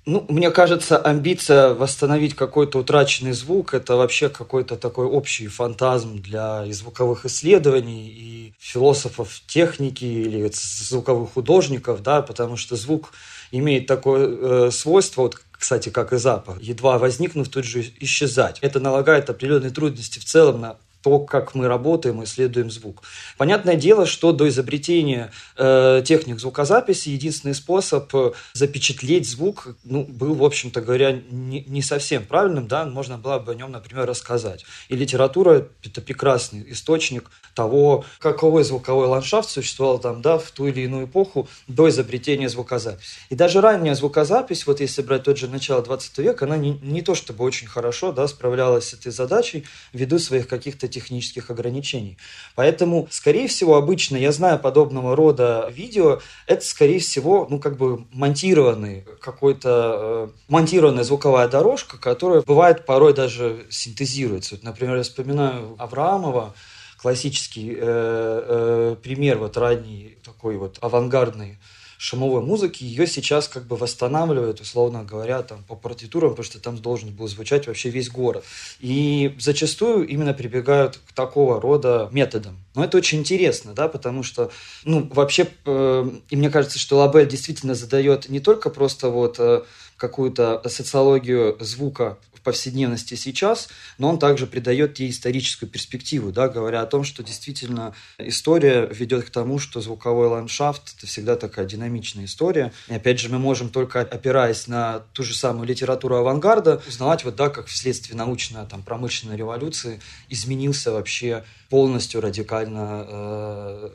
Ну, 0.06 0.26
мне 0.30 0.50
кажется, 0.50 0.98
амбиция 0.98 1.74
восстановить 1.74 2.36
какой-то 2.36 2.80
утраченный 2.80 3.34
звук– 3.34 3.74
это 3.76 3.96
вообще 3.96 4.30
какой-то 4.30 4.76
такой 4.76 5.06
общий 5.06 5.48
фантазм 5.48 6.20
для 6.22 6.66
и 6.66 6.72
звуковых 6.72 7.26
исследований, 7.26 8.08
и 8.08 8.54
философов 8.60 9.42
техники 9.46 10.06
или 10.06 10.50
звуковых 10.54 11.34
художников, 11.34 12.02
да, 12.02 12.22
потому 12.22 12.58
что 12.58 12.76
звук 12.76 13.14
имеет 13.52 13.88
такое 13.88 14.68
э, 14.68 14.72
свойство, 14.72 15.24
вот, 15.24 15.42
кстати, 15.52 15.90
как 15.90 16.14
и 16.14 16.18
запах, 16.18 16.62
едва 16.62 16.98
возникнув, 16.98 17.50
тут 17.50 17.66
же 17.66 17.86
исчезать. 18.00 18.60
Это 18.62 18.80
налагает 18.80 19.30
определенные 19.30 19.72
трудности 19.72 20.20
в 20.20 20.26
целом 20.26 20.62
на 20.62 20.78
то, 21.02 21.20
как 21.20 21.56
мы 21.56 21.68
работаем, 21.68 22.24
исследуем 22.24 22.70
звук. 22.70 23.04
Понятное 23.38 23.76
дело, 23.76 24.06
что 24.06 24.32
до 24.32 24.50
изобретения 24.50 25.32
э, 25.58 26.02
техник 26.06 26.40
звукозаписи 26.40 27.10
единственный 27.10 27.56
способ 27.56 28.14
э, 28.14 28.32
запечатлеть 28.54 29.30
звук 29.30 29.76
ну, 29.84 30.04
был, 30.04 30.34
в 30.36 30.44
общем-то 30.44 30.82
говоря, 30.82 31.22
не, 31.30 31.62
не 31.62 31.82
совсем 31.82 32.26
правильным. 32.26 32.68
Да? 32.68 32.86
Можно 32.86 33.18
было 33.18 33.40
бы 33.40 33.54
о 33.54 33.56
нем, 33.56 33.72
например, 33.72 34.06
рассказать. 34.06 34.66
И 34.90 34.96
литература– 34.96 35.68
это 35.84 36.02
прекрасный 36.02 36.66
источник 36.72 37.30
того, 37.54 38.04
каковой 38.20 38.64
звуковой 38.64 39.08
ландшафт 39.08 39.50
существовал 39.50 40.00
там, 40.00 40.22
да, 40.22 40.38
в 40.38 40.52
ту 40.52 40.68
или 40.68 40.82
иную 40.82 41.06
эпоху 41.06 41.48
до 41.68 41.90
изобретения 41.90 42.50
звукозаписи. 42.50 43.20
И 43.30 43.36
даже 43.36 43.62
ранняя 43.62 43.96
звукозапись, 43.96 44.68
вот 44.68 44.82
если 44.82 45.02
брать 45.02 45.24
тот 45.24 45.38
же 45.38 45.48
начало 45.48 45.82
20 45.82 46.18
века, 46.20 46.46
она 46.46 46.58
не, 46.58 46.72
не 46.82 47.02
то 47.02 47.16
чтобы 47.16 47.44
очень 47.44 47.68
хорошо 47.68 48.12
да, 48.12 48.28
справлялась 48.28 48.90
с 48.90 48.94
этой 48.94 49.12
задачей 49.12 49.66
ввиду 49.94 50.20
своих 50.20 50.48
каких-то 50.48 50.89
технических 50.90 51.50
ограничений. 51.50 52.18
Поэтому, 52.56 53.08
скорее 53.10 53.48
всего, 53.48 53.76
обычно, 53.76 54.18
я 54.18 54.32
знаю 54.32 54.60
подобного 54.60 55.16
рода 55.16 55.72
видео, 55.74 56.20
это, 56.48 56.66
скорее 56.66 57.00
всего, 57.00 57.48
ну, 57.50 57.60
как 57.60 57.78
бы 57.78 58.06
монтированный 58.12 59.06
какой-то, 59.22 60.30
э, 60.30 60.40
монтированная 60.48 61.04
звуковая 61.04 61.48
дорожка, 61.48 61.98
которая 61.98 62.42
бывает 62.42 62.86
порой 62.86 63.14
даже 63.14 63.66
синтезируется. 63.70 64.56
Вот, 64.56 64.64
например, 64.64 64.98
я 64.98 65.04
вспоминаю 65.04 65.76
Авраамова, 65.78 66.54
классический 67.02 67.76
э, 67.76 67.78
э, 67.82 68.96
пример 69.02 69.38
вот 69.38 69.56
ранний 69.58 70.18
такой 70.24 70.58
вот 70.58 70.78
авангардный 70.82 71.58
шумовой 72.00 72.42
музыки, 72.42 72.86
ее 72.86 73.06
сейчас 73.06 73.50
как 73.50 73.68
бы 73.68 73.76
восстанавливают, 73.76 74.62
условно 74.62 75.04
говоря, 75.04 75.42
там, 75.44 75.66
по 75.66 75.76
партитурам, 75.76 76.30
потому 76.30 76.46
что 76.46 76.58
там 76.62 76.78
должен 76.78 77.10
был 77.10 77.28
звучать 77.28 77.68
вообще 77.68 77.90
весь 77.90 78.10
город. 78.10 78.46
И 78.80 79.36
зачастую 79.38 80.08
именно 80.08 80.34
прибегают 80.34 80.98
к 81.06 81.12
такого 81.12 81.60
рода 81.60 82.08
методам. 82.14 82.58
Но 82.74 82.86
это 82.86 82.96
очень 82.98 83.20
интересно, 83.20 83.74
да, 83.74 83.90
потому 83.90 84.24
что, 84.24 84.50
ну, 84.86 85.10
вообще, 85.12 85.50
э, 85.66 86.10
и 86.30 86.36
мне 86.38 86.50
кажется, 86.50 86.80
что 86.80 86.98
Лабель 87.00 87.28
действительно 87.28 87.76
задает 87.76 88.30
не 88.30 88.40
только 88.40 88.70
просто 88.70 89.10
вот 89.10 89.36
э, 89.38 89.64
какую-то 89.98 90.62
социологию 90.70 91.58
звука 91.60 92.18
повседневности 92.50 93.14
сейчас, 93.14 93.70
но 94.00 94.10
он 94.10 94.18
также 94.18 94.48
придает 94.48 94.98
ей 94.98 95.12
историческую 95.12 95.70
перспективу, 95.70 96.32
да, 96.32 96.48
говоря 96.48 96.82
о 96.82 96.88
том, 96.88 97.04
что 97.04 97.22
действительно 97.22 97.94
история 98.18 98.88
ведет 98.88 99.26
к 99.26 99.30
тому, 99.30 99.60
что 99.60 99.82
звуковой 99.82 100.30
ландшафт– 100.30 100.96
это 100.98 101.06
всегда 101.06 101.36
такая 101.36 101.66
динамичная 101.66 102.26
история. 102.26 102.74
И 102.88 102.96
опять 102.96 103.20
же, 103.20 103.30
мы 103.30 103.38
можем 103.38 103.70
только 103.70 104.02
опираясь 104.02 104.66
на 104.66 105.02
ту 105.14 105.22
же 105.22 105.36
самую 105.36 105.68
литературу 105.68 106.16
авангарда, 106.16 106.82
узнавать, 106.88 107.24
вот, 107.24 107.36
да, 107.36 107.50
как 107.50 107.68
вследствие 107.68 108.18
научной, 108.18 108.66
там, 108.66 108.82
промышленной 108.82 109.38
революции 109.38 110.00
изменился 110.30 110.92
вообще 110.92 111.44
полностью 111.70 112.20
радикально 112.20 113.06
э, 113.08 113.90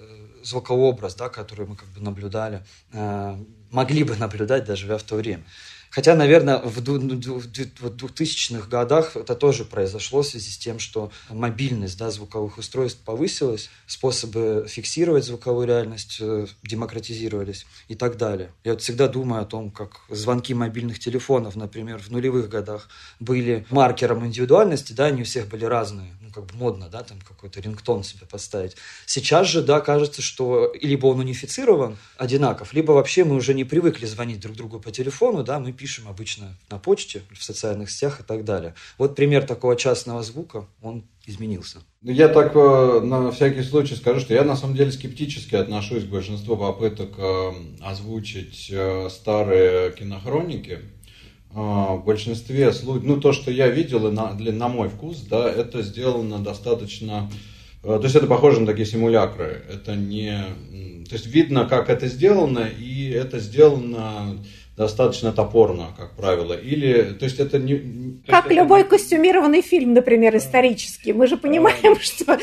звуковой 0.44 0.90
образ, 0.90 1.16
да, 1.16 1.28
который 1.28 1.66
мы 1.66 1.74
как 1.74 1.88
бы 1.88 2.00
наблюдали, 2.00 2.62
э, 2.92 3.36
могли 3.72 4.04
бы 4.04 4.14
наблюдать, 4.14 4.64
даже 4.64 4.96
в 4.96 5.02
то 5.02 5.16
время. 5.16 5.42
Хотя, 5.94 6.16
наверное, 6.16 6.58
в 6.58 6.78
2000-х 6.80 8.68
годах 8.68 9.16
это 9.16 9.36
тоже 9.36 9.64
произошло 9.64 10.22
в 10.22 10.26
связи 10.26 10.50
с 10.50 10.58
тем, 10.58 10.80
что 10.80 11.12
мобильность 11.30 11.96
да, 11.96 12.10
звуковых 12.10 12.58
устройств 12.58 12.98
повысилась, 13.04 13.70
способы 13.86 14.66
фиксировать 14.68 15.24
звуковую 15.24 15.68
реальность 15.68 16.16
э, 16.20 16.46
демократизировались 16.64 17.64
и 17.86 17.94
так 17.94 18.16
далее. 18.16 18.50
Я 18.64 18.72
вот 18.72 18.82
всегда 18.82 19.06
думаю 19.06 19.42
о 19.42 19.44
том, 19.44 19.70
как 19.70 20.00
звонки 20.08 20.52
мобильных 20.52 20.98
телефонов, 20.98 21.54
например, 21.54 22.00
в 22.00 22.10
нулевых 22.10 22.48
годах 22.48 22.88
были 23.20 23.64
маркером 23.70 24.26
индивидуальности, 24.26 24.92
да, 24.94 25.04
они 25.06 25.22
у 25.22 25.24
всех 25.24 25.46
были 25.46 25.64
разные 25.64 26.10
как 26.34 26.46
бы 26.46 26.54
модно, 26.54 26.88
да, 26.88 27.02
там 27.02 27.18
какой-то 27.20 27.60
рингтон 27.60 28.02
себе 28.02 28.26
поставить. 28.26 28.76
Сейчас 29.06 29.46
же, 29.46 29.62
да, 29.62 29.80
кажется, 29.80 30.22
что 30.22 30.72
либо 30.80 31.06
он 31.06 31.20
унифицирован, 31.20 31.96
одинаков, 32.16 32.72
либо 32.72 32.92
вообще 32.92 33.24
мы 33.24 33.36
уже 33.36 33.54
не 33.54 33.64
привыкли 33.64 34.06
звонить 34.06 34.40
друг 34.40 34.56
другу 34.56 34.80
по 34.80 34.90
телефону, 34.90 35.44
да, 35.44 35.58
мы 35.58 35.72
пишем 35.72 36.08
обычно 36.08 36.56
на 36.70 36.78
почте, 36.78 37.22
в 37.32 37.42
социальных 37.42 37.90
сетях 37.90 38.20
и 38.20 38.22
так 38.22 38.44
далее. 38.44 38.74
Вот 38.98 39.14
пример 39.14 39.46
такого 39.46 39.76
частного 39.76 40.22
звука, 40.22 40.66
он 40.82 41.04
изменился. 41.26 41.78
Ну, 42.02 42.12
я 42.12 42.28
так 42.28 42.52
э, 42.54 43.00
на 43.02 43.30
всякий 43.30 43.62
случай 43.62 43.94
скажу, 43.94 44.20
что 44.20 44.34
я 44.34 44.44
на 44.44 44.56
самом 44.56 44.76
деле 44.76 44.92
скептически 44.92 45.54
отношусь 45.54 46.04
к 46.04 46.08
большинству 46.08 46.56
попыток 46.56 47.14
э, 47.16 47.52
озвучить 47.80 48.68
э, 48.70 49.08
старые 49.10 49.92
кинохроники. 49.92 50.80
А, 51.56 51.94
в 51.94 52.04
большинстве 52.04 52.72
случаев, 52.72 53.04
ну 53.04 53.20
то, 53.20 53.32
что 53.32 53.52
я 53.52 53.68
видел, 53.68 54.10
на, 54.10 54.32
для, 54.32 54.52
на 54.52 54.68
мой 54.68 54.88
вкус, 54.88 55.18
да, 55.30 55.48
это 55.48 55.82
сделано 55.82 56.40
достаточно, 56.40 57.30
э, 57.84 57.86
то 57.86 58.02
есть 58.02 58.16
это 58.16 58.26
похоже 58.26 58.60
на 58.60 58.66
такие 58.66 58.86
симулякры, 58.86 59.62
это 59.72 59.94
не, 59.94 60.36
то 61.08 61.14
есть 61.14 61.26
видно, 61.26 61.66
как 61.66 61.90
это 61.90 62.08
сделано, 62.08 62.66
и 62.76 63.08
это 63.08 63.38
сделано 63.38 64.36
достаточно 64.76 65.32
топорно, 65.32 65.94
как 65.96 66.16
правило. 66.16 66.52
Или, 66.52 67.14
то 67.18 67.24
есть 67.24 67.38
это 67.38 67.58
не... 67.58 68.20
Как 68.26 68.46
это 68.46 68.54
любой 68.54 68.84
костюмированный 68.84 69.62
фильм, 69.62 69.94
например, 69.94 70.36
исторический. 70.36 71.12
Мы 71.12 71.28
же 71.28 71.36
понимаем, 71.36 71.96
что 72.00 72.38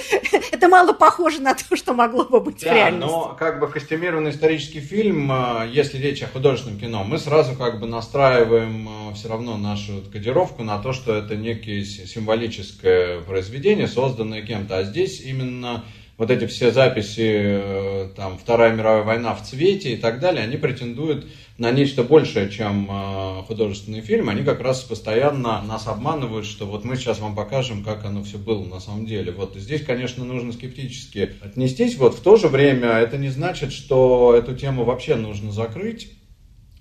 это 0.51 0.69
мало 0.69 0.93
похоже 0.93 1.41
на 1.41 1.53
то, 1.53 1.75
что 1.75 1.93
могло 1.93 2.23
бы 2.23 2.39
быть 2.39 2.61
да, 2.63 2.71
в 2.71 2.75
реальности. 2.75 3.11
но 3.11 3.35
как 3.37 3.59
бы 3.59 3.67
костюмированный 3.67 4.31
исторический 4.31 4.79
фильм, 4.79 5.29
э, 5.31 5.69
если 5.73 5.97
речь 5.97 6.23
о 6.23 6.27
художественном 6.27 6.79
кино, 6.79 7.03
мы 7.03 7.17
сразу 7.17 7.55
как 7.55 7.81
бы 7.81 7.87
настраиваем 7.87 8.87
э, 9.09 9.13
все 9.15 9.27
равно 9.27 9.57
нашу 9.57 10.01
кодировку 10.11 10.63
на 10.63 10.79
то, 10.79 10.93
что 10.93 11.13
это 11.13 11.35
некое 11.35 11.83
символическое 11.83 13.19
произведение, 13.21 13.87
созданное 13.87 14.41
кем-то. 14.41 14.77
А 14.77 14.83
здесь 14.83 15.19
именно 15.19 15.83
вот 16.21 16.29
эти 16.29 16.45
все 16.45 16.71
записи, 16.71 17.31
э, 17.33 18.09
там, 18.15 18.37
Вторая 18.37 18.71
мировая 18.73 19.01
война 19.01 19.33
в 19.33 19.43
цвете 19.43 19.93
и 19.93 19.97
так 19.97 20.19
далее, 20.19 20.43
они 20.43 20.55
претендуют 20.55 21.25
на 21.61 21.69
нечто 21.69 22.03
большее, 22.03 22.49
чем 22.49 22.89
э, 22.89 23.43
художественный 23.43 24.01
фильм. 24.01 24.29
Они 24.29 24.41
как 24.41 24.61
раз 24.61 24.81
постоянно 24.81 25.61
нас 25.61 25.85
обманывают, 25.85 26.47
что 26.47 26.65
вот 26.65 26.83
мы 26.83 26.95
сейчас 26.95 27.19
вам 27.19 27.35
покажем, 27.35 27.83
как 27.83 28.03
оно 28.03 28.23
все 28.23 28.39
было 28.39 28.65
на 28.65 28.79
самом 28.79 29.05
деле. 29.05 29.31
Вот 29.31 29.53
здесь, 29.55 29.83
конечно, 29.83 30.25
нужно 30.25 30.53
скептически 30.53 31.35
отнестись. 31.39 31.97
Вот 31.97 32.15
в 32.15 32.21
то 32.21 32.35
же 32.35 32.47
время 32.47 32.87
это 32.87 33.19
не 33.19 33.29
значит, 33.29 33.73
что 33.73 34.33
эту 34.35 34.55
тему 34.55 34.85
вообще 34.85 35.13
нужно 35.13 35.51
закрыть. 35.51 36.11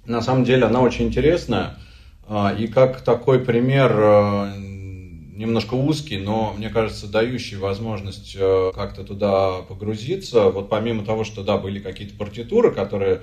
На 0.06 0.22
самом 0.22 0.44
деле 0.44 0.64
она 0.64 0.80
очень 0.80 1.08
интересная. 1.08 1.76
Э, 2.26 2.56
и 2.58 2.66
как 2.66 3.02
такой 3.02 3.40
пример 3.40 3.92
немножко 5.36 5.74
узкий, 5.74 6.16
но, 6.16 6.54
мне 6.56 6.70
кажется, 6.70 7.06
дающий 7.06 7.56
возможность 7.56 8.34
э, 8.34 8.72
как-то 8.74 9.04
туда 9.04 9.60
погрузиться. 9.60 10.48
Вот 10.48 10.70
помимо 10.70 11.04
того, 11.04 11.24
что, 11.24 11.42
да, 11.42 11.58
были 11.58 11.80
какие-то 11.80 12.14
партитуры, 12.14 12.72
которые 12.72 13.16
а, 13.16 13.22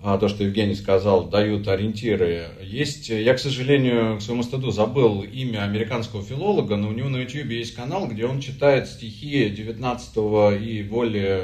то, 0.00 0.28
что 0.28 0.44
Евгений 0.44 0.76
сказал, 0.76 1.24
дают 1.24 1.66
ориентиры. 1.66 2.50
Есть, 2.62 3.08
я, 3.08 3.34
к 3.34 3.40
сожалению, 3.40 4.18
к 4.18 4.22
своему 4.22 4.44
стыду 4.44 4.70
забыл 4.70 5.22
имя 5.22 5.64
американского 5.64 6.22
филолога, 6.22 6.76
но 6.76 6.88
у 6.88 6.92
него 6.92 7.08
на 7.08 7.16
YouTube 7.16 7.50
есть 7.50 7.74
канал, 7.74 8.06
где 8.06 8.26
он 8.26 8.40
читает 8.40 8.86
стихи 8.86 9.50
19 9.50 10.62
и 10.62 10.82
более 10.88 11.42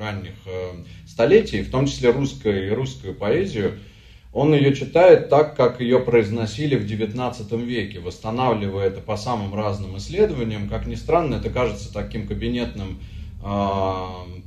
ранних 0.00 0.34
э, 0.46 0.72
столетий, 1.06 1.62
в 1.62 1.70
том 1.70 1.86
числе 1.86 2.10
русскую 2.10 2.66
и 2.66 2.70
русскую 2.70 3.14
поэзию. 3.14 3.78
Он 4.32 4.52
ее 4.52 4.74
читает 4.74 5.28
так, 5.28 5.54
как 5.56 5.80
ее 5.80 6.00
произносили 6.00 6.74
в 6.74 6.84
XIX 6.84 7.64
веке, 7.64 8.00
восстанавливая 8.00 8.88
это 8.88 9.00
по 9.00 9.16
самым 9.16 9.54
разным 9.54 9.96
исследованиям. 9.98 10.68
Как 10.68 10.86
ни 10.86 10.96
странно, 10.96 11.36
это 11.36 11.50
кажется 11.50 11.92
таким 11.92 12.26
кабинетным 12.26 12.98
э, 12.98 13.21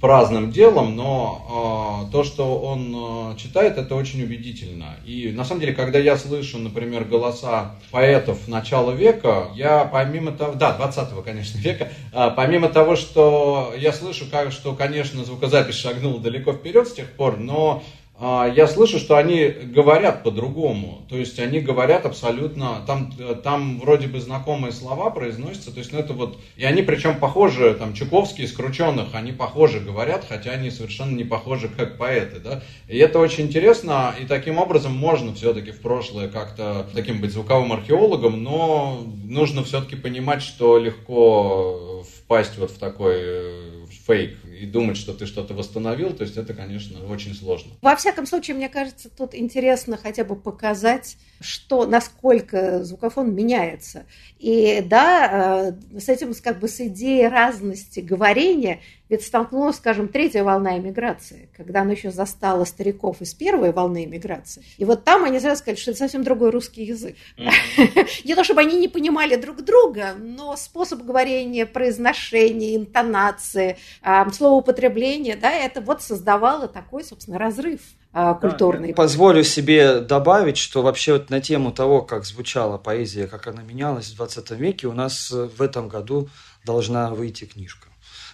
праздным 0.06 0.52
делом, 0.52 0.96
но 0.96 2.06
э, 2.08 2.12
то, 2.12 2.24
что 2.24 2.60
он 2.60 2.94
э, 3.34 3.38
читает, 3.38 3.78
это 3.78 3.96
очень 3.96 4.22
убедительно. 4.24 4.98
И 5.06 5.32
на 5.32 5.44
самом 5.46 5.62
деле, 5.62 5.74
когда 5.74 5.98
я 5.98 6.16
слышу, 6.16 6.58
например, 6.58 7.06
голоса 7.06 7.76
поэтов 7.92 8.48
начала 8.48 8.92
века, 8.92 9.48
я 9.56 9.86
помимо 9.86 10.32
того, 10.32 10.54
да, 10.54 10.74
20 10.74 11.24
конечно, 11.24 11.58
века, 11.60 11.90
э, 12.14 12.32
помимо 12.36 12.70
того, 12.70 12.96
что 12.96 13.74
я 13.78 13.92
слышу, 13.94 14.26
как, 14.30 14.52
что, 14.52 14.74
конечно, 14.74 15.24
звукозапись 15.24 15.76
шагнула 15.76 16.20
далеко 16.20 16.54
вперед 16.54 16.88
с 16.88 16.94
тех 16.94 17.12
пор, 17.14 17.38
но 17.38 17.84
я 18.18 18.68
слышу, 18.68 18.98
что 18.98 19.18
они 19.18 19.50
говорят 19.50 20.24
по-другому. 20.24 21.06
То 21.10 21.18
есть 21.18 21.38
они 21.38 21.60
говорят 21.60 22.06
абсолютно, 22.06 22.82
там, 22.88 23.12
там 23.44 23.80
вроде 23.80 24.08
бы 24.08 24.22
знакомые 24.22 24.72
слова 24.72 25.10
произносятся, 25.10 25.72
то 25.74 25.80
есть 25.80 25.92
ну 25.92 26.00
это 26.00 26.14
вот, 26.14 26.40
и 26.56 26.64
они 26.64 26.82
причем 26.82 27.20
похожи, 27.20 27.74
там 27.74 27.94
Чуковские, 27.94 28.48
Скрученных, 28.48 29.14
они 29.14 29.34
похожи 29.34 29.82
говорят, 29.82 30.26
хотя 30.28 30.52
они 30.52 30.72
совершенно 30.72 31.14
не 31.14 31.26
похожи 31.26 31.68
как 31.68 31.98
поэты, 31.98 32.40
да. 32.40 32.64
И 32.88 32.98
это 32.98 33.20
очень 33.20 33.46
интересно, 33.46 34.16
и 34.20 34.26
таким 34.26 34.60
образом 34.60 34.96
можно 34.96 35.34
все-таки 35.36 35.72
в 35.72 35.82
прошлое 35.82 36.30
как-то 36.30 36.88
таким 36.94 37.20
быть 37.20 37.34
звуковым 37.34 37.74
археологом, 37.74 38.42
но 38.42 39.06
нужно 39.26 39.64
все-таки 39.66 39.98
понимать, 39.98 40.42
что 40.42 40.78
легко 40.78 42.04
впасть 42.18 42.58
вот 42.58 42.72
в 42.72 42.80
такой 42.80 43.16
э, 43.18 43.86
фейк 44.08 44.38
и 44.60 44.66
думать, 44.66 44.98
что 44.98 45.14
ты 45.14 45.26
что-то 45.26 45.54
восстановил, 45.54 46.14
то 46.14 46.24
есть 46.24 46.38
это, 46.38 46.54
конечно, 46.54 47.06
очень 47.08 47.34
сложно. 47.34 47.74
Во 47.82 47.96
всяком 47.96 48.26
случае, 48.26 48.56
мне 48.56 48.70
кажется, 48.70 49.10
тут 49.10 49.36
интересно 49.36 49.98
хотя 49.98 50.24
бы 50.24 50.36
показать, 50.36 51.18
что, 51.42 51.86
насколько 51.86 52.84
звукофон 52.84 53.34
меняется. 53.34 54.06
И 54.40 54.82
да, 54.86 55.74
э, 55.94 56.00
с 56.00 56.10
этим 56.10 56.34
как 56.42 56.60
бы 56.60 56.68
с 56.68 56.80
идеей 56.80 57.28
разности 57.28 58.00
говорения 58.00 58.80
ведь 59.10 59.24
столкнулась, 59.24 59.78
скажем, 59.78 60.08
третья 60.08 60.44
волна 60.44 60.78
эмиграции, 60.78 61.50
когда 61.56 61.82
она 61.82 61.92
еще 61.92 62.12
застала 62.12 62.66
стариков 62.66 63.22
из 63.22 63.34
первой 63.34 63.72
волны 63.72 64.06
эмиграции. 64.06 64.64
И 64.78 64.86
вот 64.86 65.04
там 65.04 65.24
они 65.24 65.40
сразу 65.40 65.60
сказали, 65.60 65.80
что 65.80 65.92
это 65.92 66.00
совсем 66.00 66.24
другой 66.24 66.50
русский 66.50 66.84
язык. 66.84 67.16
Не 68.24 68.36
то, 68.36 68.44
чтобы 68.44 68.62
они 68.62 68.80
не 68.80 68.88
понимали 68.88 69.36
друг 69.36 69.64
друга, 69.64 70.16
но 70.18 70.56
способ 70.58 71.04
говорения, 71.04 71.66
произношения, 71.66 72.76
интонации, 72.76 73.78
а, 74.02 74.30
словоупотребления, 74.32 75.38
да, 75.40 75.52
это 75.52 75.82
вот 75.82 76.02
создавало 76.02 76.68
такой, 76.68 77.04
собственно, 77.04 77.38
разрыв 77.38 77.82
а, 78.12 78.34
культурный. 78.34 78.94
Позволю 78.94 79.44
себе 79.44 80.00
добавить, 80.00 80.58
что 80.58 80.82
вообще 80.82 81.14
вот 81.14 81.30
на 81.30 81.42
тему 81.42 81.72
того, 81.72 82.02
как 82.02 82.26
звучала 82.26 82.78
поэзия, 82.78 83.28
как 83.28 83.48
она 83.48 83.62
менялась 83.62 84.08
в 84.08 84.16
20 84.16 84.52
веке, 84.52 84.88
у 84.88 84.94
нас 84.94 85.30
в 85.32 85.62
этом 85.62 85.90
году 85.90 86.30
должна 86.66 87.12
выйти 87.14 87.46
книжка. 87.46 87.88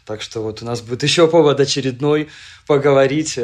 Так 0.05 0.21
что 0.21 0.41
вот 0.41 0.61
у 0.61 0.65
нас 0.65 0.81
будет 0.81 1.03
еще 1.03 1.27
повод 1.27 1.59
очередной 1.59 2.29
поговорить. 2.67 3.39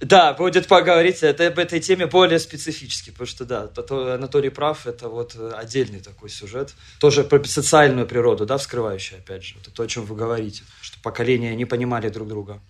Да, 0.00 0.34
будет 0.34 0.66
поговорить 0.66 1.22
это, 1.22 1.46
об 1.46 1.58
этой 1.58 1.80
теме 1.80 2.06
более 2.06 2.38
специфически, 2.38 3.10
потому 3.10 3.26
что, 3.26 3.44
да, 3.44 3.70
Анатолий 4.14 4.50
прав, 4.50 4.86
это 4.86 5.08
вот 5.08 5.36
отдельный 5.54 6.00
такой 6.00 6.28
сюжет. 6.28 6.74
Тоже 7.00 7.24
про 7.24 7.42
социальную 7.44 8.06
природу, 8.06 8.46
да, 8.46 8.58
вскрывающий, 8.58 9.16
опять 9.18 9.44
же. 9.44 9.54
Это 9.60 9.70
то, 9.70 9.82
о 9.82 9.86
чем 9.86 10.04
вы 10.04 10.16
говорите, 10.16 10.64
что 10.80 10.98
поколения 11.00 11.54
не 11.54 11.64
понимали 11.64 12.08
друг 12.08 12.28
друга. 12.28 12.60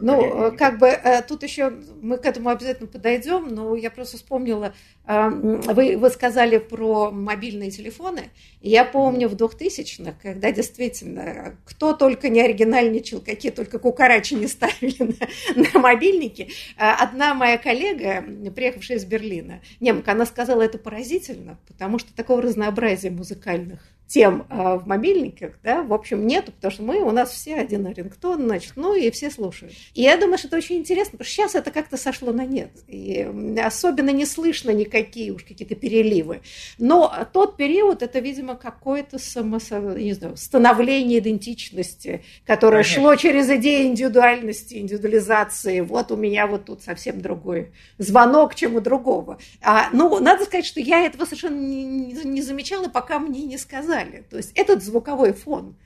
Ну, 0.00 0.52
как 0.58 0.78
бы 0.78 0.88
э, 0.88 1.22
тут 1.22 1.44
еще 1.44 1.72
мы 2.02 2.18
к 2.18 2.26
этому 2.26 2.48
обязательно 2.48 2.88
подойдем, 2.88 3.46
но 3.48 3.76
я 3.76 3.90
просто 3.90 4.16
вспомнила, 4.16 4.74
э, 5.06 5.28
вы, 5.28 5.96
вы 5.96 6.10
сказали 6.10 6.58
про 6.58 7.12
мобильные 7.12 7.70
телефоны, 7.70 8.30
я 8.60 8.84
помню 8.84 9.28
в 9.28 9.34
2000-х, 9.34 10.16
когда 10.20 10.50
действительно 10.50 11.56
кто 11.64 11.92
только 11.92 12.28
не 12.28 12.40
оригинальничал, 12.40 13.20
какие 13.20 13.52
только 13.52 13.78
кукарачи 13.78 14.34
не 14.34 14.46
ставили 14.48 15.16
на, 15.54 15.62
на 15.72 15.78
мобильники. 15.78 16.48
Э, 16.76 16.90
одна 16.98 17.34
моя 17.34 17.56
коллега, 17.56 18.24
приехавшая 18.50 18.98
из 18.98 19.04
Берлина, 19.04 19.60
немка, 19.78 20.12
она 20.12 20.26
сказала, 20.26 20.62
это 20.62 20.78
поразительно, 20.78 21.58
потому 21.68 22.00
что 22.00 22.12
такого 22.14 22.42
разнообразия 22.42 23.10
музыкальных 23.10 23.93
тем 24.14 24.46
э, 24.48 24.76
в 24.76 24.86
мобильниках, 24.86 25.54
да, 25.64 25.82
в 25.82 25.92
общем, 25.92 26.24
нету, 26.24 26.52
потому 26.52 26.70
что 26.70 26.84
мы, 26.84 27.00
у 27.00 27.10
нас 27.10 27.32
все 27.32 27.56
один 27.56 27.84
рингтон, 27.88 28.44
значит, 28.44 28.74
ну 28.76 28.94
и 28.94 29.10
все 29.10 29.28
слушают. 29.28 29.74
И 29.92 30.02
я 30.02 30.16
думаю, 30.16 30.38
что 30.38 30.46
это 30.46 30.56
очень 30.56 30.76
интересно, 30.76 31.18
потому 31.18 31.24
что 31.24 31.34
сейчас 31.34 31.54
это 31.56 31.72
как-то 31.72 31.96
сошло 31.96 32.30
на 32.30 32.46
нет. 32.46 32.70
И 32.86 33.28
особенно 33.60 34.10
не 34.10 34.24
слышно 34.24 34.70
никакие 34.70 35.32
уж 35.32 35.42
какие-то 35.42 35.74
переливы. 35.74 36.42
Но 36.78 37.12
тот 37.32 37.56
период, 37.56 38.04
это, 38.04 38.20
видимо, 38.20 38.54
какое-то 38.54 39.18
само, 39.18 39.58
не 39.96 40.12
знаю, 40.12 40.36
становление 40.36 41.18
идентичности, 41.18 42.22
которое 42.46 42.84
Конечно. 42.84 43.02
шло 43.02 43.16
через 43.16 43.50
идею 43.50 43.88
индивидуальности, 43.88 44.74
индивидуализации. 44.74 45.80
Вот 45.80 46.12
у 46.12 46.16
меня 46.16 46.46
вот 46.46 46.66
тут 46.66 46.84
совсем 46.84 47.20
другой 47.20 47.72
звонок, 47.98 48.54
чем 48.54 48.76
у 48.76 48.80
другого. 48.80 49.38
А, 49.60 49.88
ну, 49.92 50.20
надо 50.20 50.44
сказать, 50.44 50.66
что 50.66 50.78
я 50.78 51.04
этого 51.04 51.24
совершенно 51.24 51.58
не, 51.58 52.12
не 52.12 52.42
замечала, 52.42 52.88
пока 52.88 53.18
мне 53.18 53.42
не 53.42 53.58
сказали. 53.58 54.03
То 54.30 54.36
есть 54.36 54.52
этот 54.54 54.82
звуковой 54.82 55.32
фон 55.32 55.76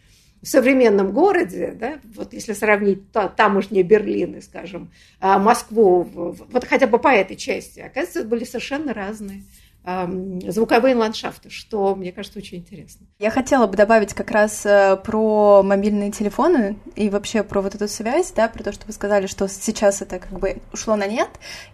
в 0.43 0.47
современном 0.47 1.13
городе, 1.13 1.75
да, 1.79 1.99
вот 2.15 2.33
если 2.33 2.53
сравнить 2.53 3.11
та, 3.11 3.29
тамошние 3.29 3.83
Берлины, 3.83 4.41
скажем, 4.41 4.93
а, 5.21 5.39
Москву, 5.39 6.03
вот 6.05 6.65
хотя 6.65 6.87
бы 6.87 6.99
по 6.99 7.09
этой 7.09 7.37
части, 7.37 7.81
оказывается, 7.81 8.25
были 8.25 8.45
совершенно 8.45 8.95
разные 8.95 9.43
звуковые 10.49 10.95
ландшафты, 10.95 11.51
что, 11.51 11.95
мне 11.95 12.13
кажется, 12.13 12.39
очень 12.39 12.59
интересно. 12.59 13.07
Я 13.19 13.31
хотела 13.31 13.67
бы 13.67 13.77
добавить 13.77 14.13
как 14.13 14.31
раз 14.31 14.67
э, 14.67 14.97
про 15.03 15.63
мобильные 15.63 16.11
телефоны 16.11 16.77
и 16.95 17.09
вообще 17.09 17.43
про 17.43 17.63
вот 17.63 17.75
эту 17.75 17.89
связь, 17.89 18.33
да, 18.33 18.49
про 18.49 18.63
то, 18.63 18.73
что 18.73 18.87
вы 18.87 18.93
сказали, 18.93 19.27
что 19.27 19.49
сейчас 19.49 20.03
это 20.03 20.19
как 20.19 20.39
бы 20.39 20.59
ушло 20.73 20.97
на 20.97 21.07
нет, 21.07 21.29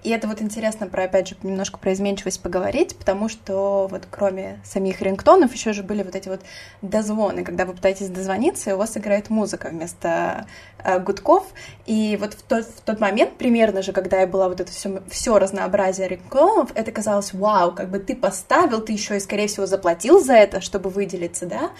и 0.05 0.11
это 0.11 0.29
вот 0.29 0.41
интересно 0.43 0.87
про, 0.87 1.05
опять 1.05 1.29
же, 1.29 1.37
немножко 1.43 1.79
про 1.79 1.93
изменчивость 1.93 2.41
поговорить, 2.41 2.97
потому 2.97 3.29
что 3.29 3.89
вот 3.91 4.07
кроме 4.11 4.61
самих 4.65 5.03
рингтонов 5.03 5.53
еще 5.53 5.73
же 5.73 5.83
были 5.83 6.03
вот 6.03 6.15
эти 6.15 6.29
вот 6.29 6.41
дозвоны, 6.83 7.43
когда 7.43 7.65
вы 7.65 7.73
пытаетесь 7.73 8.11
дозвониться, 8.11 8.71
и 8.71 8.73
у 8.75 8.77
вас 8.77 8.97
играет 8.97 9.29
музыка 9.29 9.71
вместо 9.71 10.47
э, 10.85 11.01
гудков, 11.01 11.47
и 11.87 12.17
вот 12.21 12.35
в 12.35 12.43
тот, 12.43 12.65
в 12.65 12.81
тот 12.83 13.01
момент 13.01 13.37
примерно 13.39 13.83
же, 13.83 13.93
когда 13.93 14.21
я 14.21 14.27
была 14.29 14.49
вот 14.49 14.61
это 14.61 14.71
все, 14.71 15.03
все 15.09 15.39
разнообразие 15.39 16.07
рингтонов, 16.07 16.71
это 16.75 16.93
казалось, 16.93 17.33
вау, 17.33 17.73
как 17.73 17.91
бы 17.91 18.04
ты 18.05 18.15
поставил, 18.17 18.81
ты 18.81 18.93
еще 18.93 19.17
и, 19.17 19.21
скорее 19.21 19.49
всего, 19.49 19.67
заплатил 19.67 20.23
за 20.23 20.35
это, 20.35 20.61
чтобы 20.61 20.91
выделиться, 20.91 21.47
да, 21.47 21.71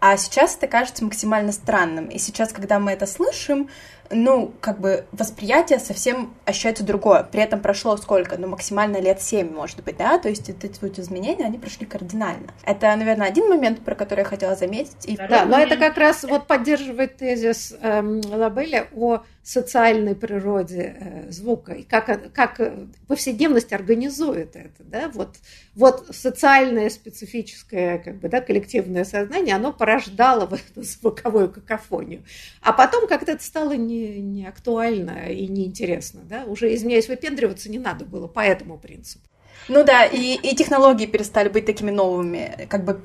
а 0.00 0.16
сейчас 0.16 0.56
это 0.56 0.66
кажется 0.66 1.04
максимально 1.04 1.52
странным. 1.52 2.06
И 2.06 2.18
сейчас, 2.18 2.52
когда 2.52 2.78
мы 2.78 2.92
это 2.92 3.06
слышим, 3.06 3.68
ну, 4.10 4.52
как 4.60 4.80
бы 4.80 5.06
восприятие 5.12 5.78
совсем 5.78 6.34
ощущается 6.44 6.84
другое. 6.84 7.22
При 7.22 7.40
этом 7.40 7.60
прошло 7.60 7.96
сколько? 7.96 8.36
Ну, 8.36 8.48
максимально 8.48 8.98
лет 9.00 9.22
семь, 9.22 9.50
может 9.52 9.82
быть, 9.84 9.96
да? 9.96 10.18
То 10.18 10.28
есть 10.28 10.48
эти 10.48 10.72
вот 10.80 10.98
изменения, 10.98 11.44
они 11.44 11.58
прошли 11.58 11.86
кардинально. 11.86 12.48
Это, 12.64 12.94
наверное, 12.96 13.28
один 13.28 13.48
момент, 13.48 13.80
про 13.80 13.94
который 13.94 14.20
я 14.20 14.24
хотела 14.24 14.56
заметить. 14.56 14.96
И 15.04 15.16
да, 15.16 15.44
но 15.44 15.58
это 15.58 15.76
как 15.76 15.96
раз 15.96 16.24
вот 16.24 16.46
поддерживает 16.46 17.16
тезис 17.18 17.74
эм, 17.80 18.20
Лабеля 18.32 18.88
о 18.94 19.22
социальной 19.42 20.14
природе 20.14 20.96
э, 21.00 21.30
звука 21.30 21.72
и 21.72 21.82
как, 21.82 22.32
как 22.32 22.60
повседневность 23.06 23.72
организует 23.72 24.54
это, 24.54 24.82
да? 24.84 25.10
Вот, 25.14 25.36
вот 25.74 26.06
социальное 26.10 26.90
специфическое, 26.90 27.98
как 27.98 28.16
бы, 28.16 28.28
да, 28.28 28.40
коллективное 28.40 29.04
сознание, 29.04 29.54
оно 29.54 29.72
порождало 29.72 30.46
вот 30.46 30.60
эту 30.70 30.82
звуковую 30.82 31.50
какофонию. 31.50 32.22
А 32.60 32.72
потом 32.72 33.08
как-то 33.08 33.32
это 33.32 33.42
стало 33.42 33.72
не 33.72 33.99
не, 34.00 34.46
актуально 34.46 35.30
и 35.30 35.46
не 35.46 35.66
интересно, 35.66 36.22
да, 36.24 36.44
уже, 36.44 36.74
извиняюсь, 36.74 37.08
выпендриваться 37.08 37.70
не 37.70 37.78
надо 37.78 38.04
было 38.04 38.26
по 38.26 38.40
этому 38.40 38.78
принципу. 38.78 39.24
Ну 39.68 39.84
да, 39.84 40.04
и, 40.04 40.34
и 40.34 40.56
технологии 40.56 41.06
перестали 41.06 41.48
быть 41.48 41.66
такими 41.66 41.90
новыми, 41.90 42.66
как 42.68 42.84
бы 42.84 43.00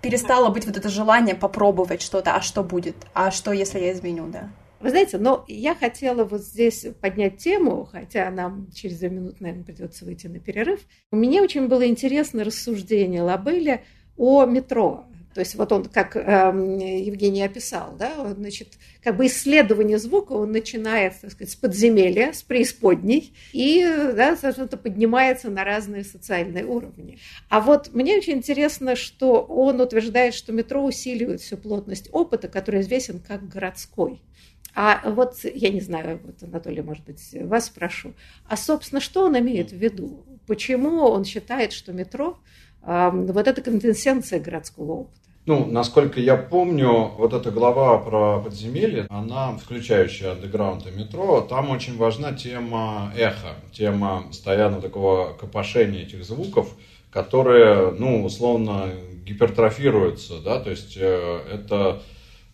перестало 0.00 0.48
быть 0.48 0.64
вот 0.66 0.76
это 0.76 0.88
желание 0.88 1.34
попробовать 1.34 2.02
что-то, 2.02 2.34
а 2.34 2.40
что 2.40 2.62
будет, 2.62 2.96
а 3.14 3.30
что, 3.30 3.52
если 3.52 3.78
я 3.80 3.92
изменю, 3.92 4.28
да. 4.28 4.50
Вы 4.80 4.90
знаете, 4.90 5.18
но 5.18 5.44
я 5.48 5.74
хотела 5.74 6.24
вот 6.24 6.42
здесь 6.42 6.86
поднять 7.00 7.38
тему, 7.38 7.88
хотя 7.90 8.30
нам 8.30 8.70
через 8.72 8.98
две 8.98 9.10
минуты, 9.10 9.36
наверное, 9.40 9.64
придется 9.64 10.04
выйти 10.04 10.28
на 10.28 10.38
перерыв. 10.38 10.80
Мне 11.10 11.42
очень 11.42 11.66
было 11.66 11.84
интересно 11.86 12.44
рассуждение 12.44 13.22
Лабеля 13.22 13.82
о 14.16 14.44
метро. 14.44 15.06
То 15.34 15.40
есть 15.40 15.54
вот 15.54 15.70
он, 15.72 15.84
как 15.84 16.16
э, 16.16 16.20
Евгений 17.04 17.42
описал, 17.42 17.94
да, 17.96 18.34
значит, 18.34 18.78
как 19.02 19.16
бы 19.16 19.26
исследование 19.26 19.98
звука, 19.98 20.32
он 20.32 20.52
начинает, 20.52 21.20
так 21.20 21.30
сказать, 21.32 21.52
с 21.52 21.56
подземелья, 21.56 22.32
с 22.32 22.42
преисподней, 22.42 23.32
и, 23.52 23.84
да, 24.16 24.36
соответственно, 24.36 24.82
поднимается 24.82 25.50
на 25.50 25.64
разные 25.64 26.04
социальные 26.04 26.64
уровни. 26.64 27.18
А 27.50 27.60
вот 27.60 27.94
мне 27.94 28.16
очень 28.16 28.34
интересно, 28.34 28.96
что 28.96 29.42
он 29.42 29.80
утверждает, 29.80 30.34
что 30.34 30.52
метро 30.52 30.82
усиливает 30.82 31.40
всю 31.40 31.56
плотность 31.56 32.08
опыта, 32.12 32.48
который 32.48 32.80
известен 32.80 33.20
как 33.20 33.48
городской. 33.48 34.22
А 34.74 35.10
вот, 35.10 35.38
я 35.42 35.70
не 35.70 35.80
знаю, 35.80 36.20
вот, 36.24 36.42
Анатолий, 36.42 36.82
может 36.82 37.04
быть, 37.04 37.20
вас 37.32 37.66
спрошу, 37.66 38.14
а, 38.48 38.56
собственно, 38.56 39.00
что 39.00 39.24
он 39.24 39.38
имеет 39.38 39.72
в 39.72 39.76
виду? 39.76 40.24
Почему 40.46 41.00
он 41.02 41.24
считает, 41.24 41.72
что 41.72 41.92
метро 41.92 42.38
вот 42.88 43.46
это 43.46 43.60
квинтэссенция 43.60 44.40
городского 44.40 44.92
опыта? 44.92 45.18
Ну, 45.48 45.64
насколько 45.64 46.20
я 46.20 46.36
помню, 46.36 47.10
вот 47.16 47.32
эта 47.32 47.50
глава 47.50 47.96
про 47.96 48.38
подземелье, 48.40 49.06
она, 49.08 49.56
включающая 49.56 50.32
андеграунд 50.32 50.86
и 50.86 50.90
метро, 50.90 51.40
там 51.40 51.70
очень 51.70 51.96
важна 51.96 52.34
тема 52.34 53.10
эха, 53.16 53.54
тема 53.72 54.24
постоянно 54.28 54.82
такого 54.82 55.32
копошения 55.32 56.02
этих 56.02 56.22
звуков, 56.24 56.68
которые, 57.10 57.92
ну, 57.92 58.26
условно, 58.26 58.90
гипертрофируются, 59.24 60.40
да, 60.40 60.60
то 60.60 60.68
есть 60.68 60.98
э, 60.98 61.40
это, 61.50 62.02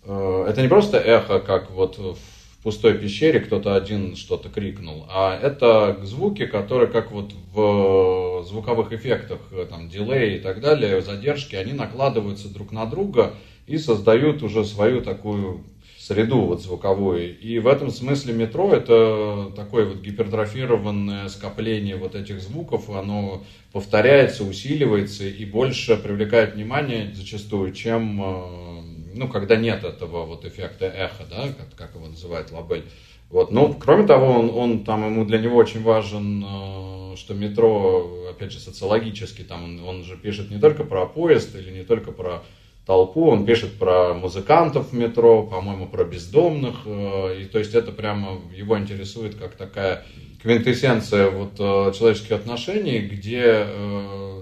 э, 0.04 0.46
это 0.48 0.62
не 0.62 0.68
просто 0.68 0.98
эхо, 0.98 1.40
как 1.40 1.72
вот 1.72 1.98
в 1.98 2.33
пустой 2.64 2.94
пещере 2.94 3.40
кто-то 3.40 3.76
один 3.76 4.16
что-то 4.16 4.48
крикнул, 4.48 5.06
а 5.10 5.38
это 5.38 5.98
звуки, 6.02 6.46
которые 6.46 6.90
как 6.90 7.12
вот 7.12 7.32
в 7.52 8.42
звуковых 8.48 8.90
эффектах, 8.92 9.38
э, 9.52 9.66
там, 9.68 9.90
дилей 9.90 10.38
и 10.38 10.40
так 10.40 10.60
далее, 10.60 11.02
задержки, 11.02 11.54
они 11.56 11.74
накладываются 11.74 12.48
друг 12.48 12.72
на 12.72 12.86
друга 12.86 13.34
и 13.66 13.76
создают 13.76 14.42
уже 14.42 14.64
свою 14.64 15.02
такую 15.02 15.64
среду 15.98 16.40
вот 16.40 16.62
звуковую. 16.62 17.38
И 17.38 17.58
в 17.58 17.66
этом 17.66 17.90
смысле 17.90 18.32
метро 18.32 18.72
это 18.72 19.52
такое 19.54 19.86
вот 19.86 20.00
гипертрофированное 20.00 21.28
скопление 21.28 21.96
вот 21.96 22.14
этих 22.14 22.40
звуков, 22.40 22.88
оно 22.90 23.42
повторяется, 23.72 24.44
усиливается 24.44 25.26
и 25.26 25.44
больше 25.44 25.96
привлекает 25.96 26.54
внимание 26.54 27.12
зачастую, 27.14 27.72
чем 27.72 28.22
э, 28.22 28.80
ну, 29.14 29.28
когда 29.28 29.56
нет 29.56 29.84
этого 29.84 30.24
вот 30.24 30.44
эффекта 30.44 30.86
эхо, 30.86 31.24
да, 31.30 31.48
как, 31.48 31.74
как 31.76 31.94
его 31.94 32.08
называет 32.08 32.50
Лабель. 32.50 32.84
Вот. 33.30 33.50
Но, 33.50 33.72
кроме 33.72 34.06
того, 34.06 34.26
он, 34.26 34.50
он 34.50 34.84
там, 34.84 35.04
ему 35.06 35.24
для 35.24 35.38
него 35.38 35.56
очень 35.56 35.82
важен, 35.82 36.44
э, 36.44 37.16
что 37.16 37.34
метро, 37.34 38.28
опять 38.30 38.52
же, 38.52 38.60
социологически, 38.60 39.42
там 39.42 39.64
он, 39.64 39.80
он 39.84 40.04
же 40.04 40.16
пишет 40.16 40.50
не 40.50 40.60
только 40.60 40.84
про 40.84 41.06
поезд 41.06 41.54
или 41.56 41.70
не 41.70 41.82
только 41.82 42.12
про 42.12 42.44
толпу, 42.86 43.28
он 43.28 43.46
пишет 43.46 43.78
про 43.78 44.14
музыкантов 44.14 44.90
в 44.90 44.94
метро, 44.94 45.42
по-моему, 45.42 45.86
про 45.88 46.04
бездомных, 46.04 46.82
э, 46.84 47.40
и 47.42 47.44
то 47.46 47.58
есть 47.58 47.74
это 47.74 47.92
прямо 47.92 48.40
его 48.54 48.78
интересует 48.78 49.34
как 49.34 49.56
такая 49.56 50.04
квинтэссенция 50.42 51.30
вот 51.30 51.54
э, 51.58 51.92
человеческих 51.96 52.32
отношений, 52.32 53.00
где 53.00 53.66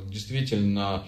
действительно 0.07 1.05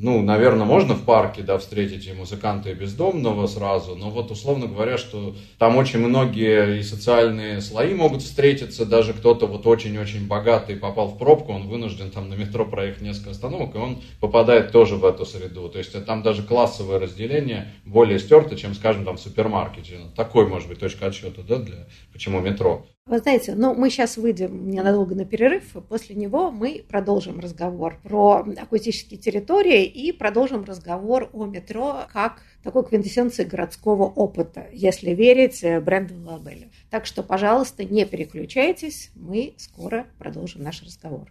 ну, 0.00 0.22
наверное, 0.22 0.66
можно 0.66 0.94
в 0.94 1.04
парке, 1.04 1.42
да, 1.42 1.58
встретить 1.58 2.06
и 2.06 2.12
музыканта, 2.12 2.70
и 2.70 2.74
бездомного 2.74 3.46
сразу, 3.46 3.94
но 3.94 4.10
вот, 4.10 4.30
условно 4.30 4.66
говоря, 4.66 4.98
что 4.98 5.34
там 5.58 5.76
очень 5.76 6.00
многие 6.00 6.78
и 6.78 6.82
социальные 6.82 7.60
слои 7.60 7.94
могут 7.94 8.22
встретиться, 8.22 8.86
даже 8.86 9.12
кто-то 9.12 9.46
вот 9.46 9.66
очень-очень 9.66 10.26
богатый 10.26 10.76
попал 10.76 11.08
в 11.08 11.18
пробку, 11.18 11.52
он 11.52 11.68
вынужден 11.68 12.10
там 12.10 12.28
на 12.28 12.34
метро 12.34 12.64
проехать 12.64 13.02
несколько 13.02 13.30
остановок, 13.30 13.74
и 13.74 13.78
он 13.78 14.02
попадает 14.20 14.72
тоже 14.72 14.96
в 14.96 15.04
эту 15.04 15.24
среду. 15.24 15.68
То 15.68 15.78
есть 15.78 16.04
там 16.04 16.22
даже 16.22 16.42
классовое 16.42 16.98
разделение 16.98 17.72
более 17.84 18.18
стерто, 18.18 18.56
чем, 18.56 18.74
скажем, 18.74 19.04
там 19.04 19.16
в 19.16 19.20
супермаркете. 19.20 19.98
Такой, 20.16 20.46
может 20.46 20.68
быть, 20.68 20.80
точка 20.80 21.06
отсчета, 21.06 21.42
да, 21.46 21.58
для 21.58 21.86
почему 22.12 22.40
метро. 22.40 22.86
Вы 23.06 23.18
знаете, 23.18 23.54
ну, 23.54 23.74
мы 23.74 23.90
сейчас 23.90 24.16
выйдем 24.16 24.70
ненадолго 24.70 25.14
на 25.14 25.26
перерыв, 25.26 25.76
после 25.90 26.16
него 26.16 26.50
мы 26.50 26.82
продолжим 26.88 27.38
разговор 27.38 28.00
про 28.02 28.46
акустические 28.56 29.20
территории 29.20 29.84
и 29.84 30.10
продолжим 30.10 30.64
разговор 30.64 31.28
о 31.34 31.44
метро 31.44 32.06
как 32.10 32.40
такой 32.62 32.82
квинтэссенции 32.82 33.44
городского 33.44 34.04
опыта, 34.04 34.68
если 34.72 35.10
верить 35.10 35.62
бренду 35.84 36.14
Лабелю. 36.24 36.70
Так 36.88 37.04
что, 37.04 37.22
пожалуйста, 37.22 37.84
не 37.84 38.06
переключайтесь, 38.06 39.10
мы 39.14 39.52
скоро 39.58 40.06
продолжим 40.18 40.62
наш 40.62 40.82
разговор. 40.82 41.30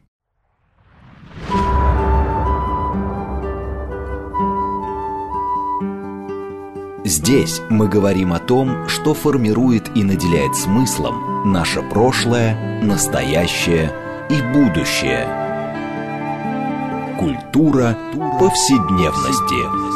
Здесь 7.06 7.60
мы 7.70 7.90
говорим 7.90 8.32
о 8.32 8.40
том, 8.40 8.88
что 8.88 9.14
формирует 9.14 9.90
и 9.94 10.04
наделяет 10.04 10.56
смыслом 10.56 11.52
наше 11.52 11.82
прошлое, 11.82 12.82
настоящее 12.82 13.92
и 14.30 14.42
будущее. 14.54 15.28
Культура 17.20 17.98
повседневности. 18.40 19.94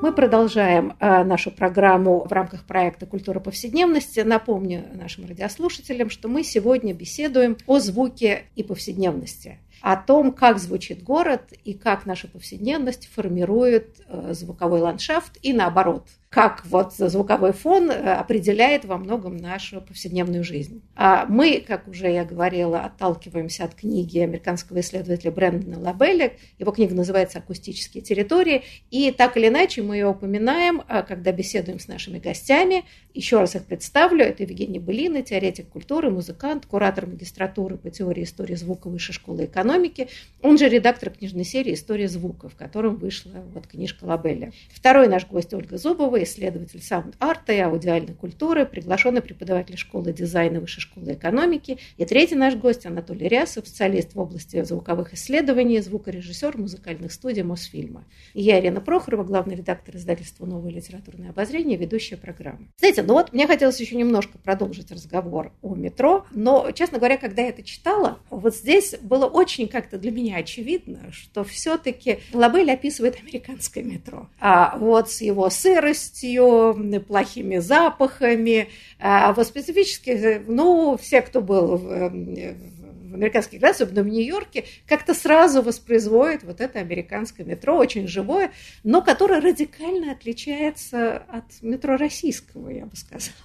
Мы 0.00 0.12
продолжаем 0.12 0.94
а, 0.98 1.22
нашу 1.22 1.50
программу 1.50 2.24
в 2.24 2.32
рамках 2.32 2.64
проекта 2.64 3.04
«Культура 3.04 3.40
повседневности». 3.40 4.20
Напомню 4.20 4.84
нашим 4.94 5.26
радиослушателям, 5.26 6.08
что 6.08 6.28
мы 6.28 6.42
сегодня 6.44 6.94
беседуем 6.94 7.58
о 7.66 7.78
звуке 7.78 8.44
и 8.54 8.62
повседневности 8.62 9.58
о 9.80 9.96
том, 9.96 10.32
как 10.32 10.58
звучит 10.58 11.02
город 11.02 11.52
и 11.64 11.74
как 11.74 12.06
наша 12.06 12.28
повседневность 12.28 13.08
формирует 13.12 14.00
э, 14.08 14.34
звуковой 14.34 14.80
ландшафт 14.80 15.38
и 15.42 15.52
наоборот– 15.52 16.08
как 16.28 16.66
вот 16.66 16.92
звуковой 16.92 17.52
фон 17.52 17.90
э, 17.90 18.14
определяет 18.14 18.84
во 18.84 18.98
многом 18.98 19.36
нашу 19.36 19.80
повседневную 19.80 20.42
жизнь. 20.44 20.82
А 20.94 21.24
мы, 21.26 21.64
как 21.66 21.86
уже 21.88 22.10
я 22.10 22.24
говорила, 22.24 22.80
отталкиваемся 22.80 23.64
от 23.64 23.74
книги 23.74 24.18
американского 24.18 24.80
исследователя 24.80 25.30
Брэндона 25.30 25.78
Лабелля. 25.78 26.32
Его 26.58 26.72
книга 26.72 26.94
называется 26.94 27.38
«Акустические 27.38 28.02
территории». 28.02 28.64
И 28.90 29.12
так 29.12 29.36
или 29.36 29.48
иначе 29.48 29.82
мы 29.82 29.96
ее 29.96 30.08
упоминаем, 30.08 30.82
а, 30.88 31.02
когда 31.02 31.32
беседуем 31.32 31.78
с 31.78 31.86
нашими 31.86 32.18
гостями. 32.18 32.84
Еще 33.14 33.38
раз 33.38 33.54
их 33.54 33.64
представлю. 33.64 34.24
Это 34.24 34.42
Евгений 34.42 34.78
Былина, 34.78 35.22
теоретик 35.22 35.68
культуры, 35.68 36.10
музыкант, 36.10 36.66
куратор 36.66 37.06
магистратуры 37.06 37.78
по 37.78 37.88
теории 37.90 38.24
истории 38.24 38.56
звука 38.56 38.88
Высшей 38.88 39.14
школы 39.14 39.44
экономики. 39.44 40.08
Он 40.42 40.58
же 40.58 40.68
редактор 40.68 41.10
книжной 41.10 41.44
серии 41.44 41.72
«История 41.74 42.08
звука», 42.08 42.48
в 42.48 42.56
котором 42.56 42.96
вышла 42.96 43.32
вот 43.54 43.66
книжка 43.68 44.04
Лабелля. 44.04 44.52
Второй 44.70 45.08
наш 45.08 45.26
гость 45.26 45.54
Ольга 45.54 45.78
Зубова, 45.78 46.15
исследователь 46.22 46.82
саунд-арта 46.82 47.52
и 47.52 47.58
аудиальной 47.58 48.14
культуры, 48.14 48.66
приглашенный 48.66 49.22
преподаватель 49.22 49.76
школы 49.76 50.12
дизайна 50.12 50.60
Высшей 50.60 50.80
школы 50.80 51.12
экономики. 51.12 51.78
И 51.96 52.04
третий 52.04 52.34
наш 52.34 52.54
гость 52.54 52.86
Анатолий 52.86 53.28
Рясов, 53.28 53.66
специалист 53.66 54.14
в 54.14 54.20
области 54.20 54.62
звуковых 54.62 55.14
исследований, 55.14 55.80
звукорежиссер 55.80 56.56
музыкальных 56.56 57.12
студий 57.12 57.42
Мосфильма. 57.42 58.04
И 58.34 58.42
я, 58.42 58.60
Ирина 58.60 58.80
Прохорова, 58.80 59.24
главный 59.24 59.56
редактор 59.56 59.96
издательства 59.96 60.46
«Новое 60.46 60.70
литературное 60.70 61.30
обозрение», 61.30 61.76
ведущая 61.76 62.16
программы. 62.16 62.68
Знаете, 62.78 63.02
ну 63.02 63.14
вот 63.14 63.32
мне 63.32 63.46
хотелось 63.46 63.80
еще 63.80 63.96
немножко 63.96 64.38
продолжить 64.38 64.90
разговор 64.90 65.52
о 65.62 65.74
метро, 65.74 66.26
но, 66.32 66.70
честно 66.72 66.98
говоря, 66.98 67.16
когда 67.16 67.42
я 67.42 67.48
это 67.48 67.62
читала, 67.62 68.18
вот 68.30 68.54
здесь 68.54 68.94
было 69.00 69.26
очень 69.26 69.68
как-то 69.68 69.98
для 69.98 70.10
меня 70.10 70.36
очевидно, 70.36 71.12
что 71.12 71.44
все-таки 71.44 72.20
Лабель 72.32 72.70
описывает 72.70 73.18
американское 73.20 73.84
метро. 73.84 74.28
А 74.40 74.76
вот 74.78 75.10
с 75.10 75.20
его 75.20 75.48
сыростью, 75.50 76.05
сыростью, 76.06 77.04
плохими 77.06 77.58
запахами. 77.58 78.68
А 78.98 79.32
вот 79.32 79.46
специфически, 79.46 80.42
ну, 80.46 80.96
все, 81.00 81.22
кто 81.22 81.40
был 81.40 81.76
в, 81.76 82.10
в 82.10 83.14
американских 83.14 83.60
городах, 83.60 83.80
особенно 83.80 84.02
в 84.02 84.08
Нью-Йорке, 84.08 84.64
как-то 84.86 85.14
сразу 85.14 85.62
воспроизводят 85.62 86.44
вот 86.44 86.60
это 86.60 86.80
американское 86.80 87.46
метро, 87.46 87.76
очень 87.76 88.06
живое, 88.06 88.52
но 88.84 89.02
которое 89.02 89.40
радикально 89.40 90.12
отличается 90.12 91.18
от 91.28 91.62
метро 91.62 91.96
российского, 91.96 92.70
я 92.70 92.86
бы 92.86 92.96
сказала. 92.96 93.36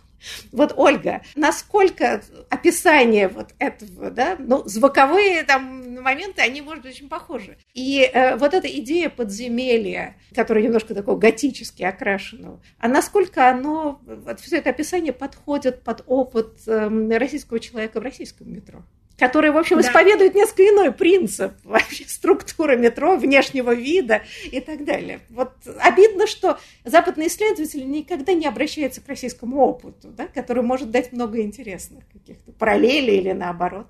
Вот, 0.51 0.73
Ольга, 0.75 1.21
насколько 1.36 2.23
описание 2.49 3.27
вот 3.27 3.53
этого, 3.60 4.12
да, 4.12 4.36
ну, 4.39 4.63
звуковые 4.65 5.43
там 5.43 5.95
моменты, 6.01 6.41
они, 6.41 6.62
может 6.62 6.84
быть, 6.84 6.95
очень 6.95 7.10
похожи. 7.10 7.57
И 7.73 8.01
э, 8.01 8.36
вот 8.38 8.53
эта 8.53 8.67
идея 8.79 9.10
подземелья, 9.10 10.17
которая 10.36 10.63
немножко 10.63 10.93
такого 10.93 11.17
готически 11.17 11.84
окрашенного, 11.84 12.62
а 12.79 12.88
насколько 12.88 13.49
оно, 13.49 14.01
вот 14.05 14.39
все 14.39 14.57
это 14.57 14.69
описание 14.69 15.13
подходит 15.13 15.84
под 15.84 16.03
опыт 16.07 16.60
э, 16.67 17.17
российского 17.17 17.60
человека 17.60 17.99
в 17.99 18.03
российском 18.03 18.51
метро? 18.51 18.84
Который, 19.21 19.51
в 19.51 19.57
общем, 19.57 19.75
да. 19.75 19.84
исповедует 19.84 20.34
несколько 20.34 20.63
иной 20.63 20.91
принцип 20.91 21.53
вообще 21.63 22.05
структуры 22.07 22.75
метро, 22.75 23.15
внешнего 23.17 23.71
вида 23.71 24.23
и 24.51 24.60
так 24.60 24.84
далее. 24.84 25.19
Вот 25.29 25.51
обидно, 25.79 26.25
что 26.25 26.57
западные 26.86 27.27
исследователи 27.27 27.84
никогда 27.84 28.34
не 28.34 28.47
обращаются 28.47 28.99
к 28.99 29.07
российскому 29.07 29.62
опыту, 29.62 30.07
да, 30.07 30.25
который 30.25 30.63
может 30.63 30.89
дать 30.89 31.12
много 31.12 31.39
интересных 31.41 32.03
каких-то 32.12 32.51
параллелей 32.51 33.19
или 33.19 33.31
наоборот 33.31 33.86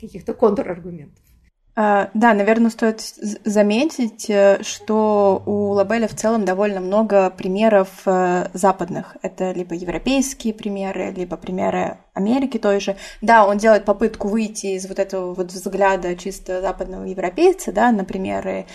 каких-то 0.00 0.34
контраргументов. 0.34 1.22
А, 1.78 2.08
да, 2.14 2.32
наверное, 2.32 2.70
стоит 2.70 3.02
заметить, 3.44 4.30
э, 4.30 4.62
что 4.62 5.42
у 5.44 5.72
Лабеля 5.72 6.08
в 6.08 6.14
целом 6.14 6.46
довольно 6.46 6.80
много 6.80 7.28
примеров 7.28 7.88
э, 8.06 8.48
западных. 8.54 9.18
Это 9.20 9.52
либо 9.52 9.74
европейские 9.74 10.54
примеры, 10.54 11.12
либо 11.14 11.36
примеры 11.36 11.98
Америки 12.14 12.58
той 12.58 12.80
же. 12.80 12.96
Да, 13.20 13.46
он 13.46 13.58
делает 13.58 13.84
попытку 13.84 14.28
выйти 14.28 14.68
из 14.68 14.88
вот 14.88 14.98
этого 14.98 15.34
вот 15.34 15.52
взгляда 15.52 16.16
чисто 16.16 16.62
западного 16.62 17.04
европейца, 17.04 17.72
да, 17.72 17.92
на 17.92 18.04
примеры 18.04 18.66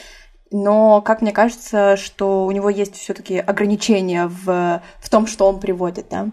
но, 0.53 1.01
как 1.01 1.21
мне 1.21 1.31
кажется, 1.31 1.95
что 1.95 2.45
у 2.45 2.51
него 2.51 2.69
есть 2.69 2.97
все-таки 2.97 3.37
ограничения 3.37 4.27
в, 4.27 4.81
в 4.99 5.09
том, 5.09 5.25
что 5.25 5.47
он 5.47 5.61
приводит, 5.61 6.07
да. 6.09 6.27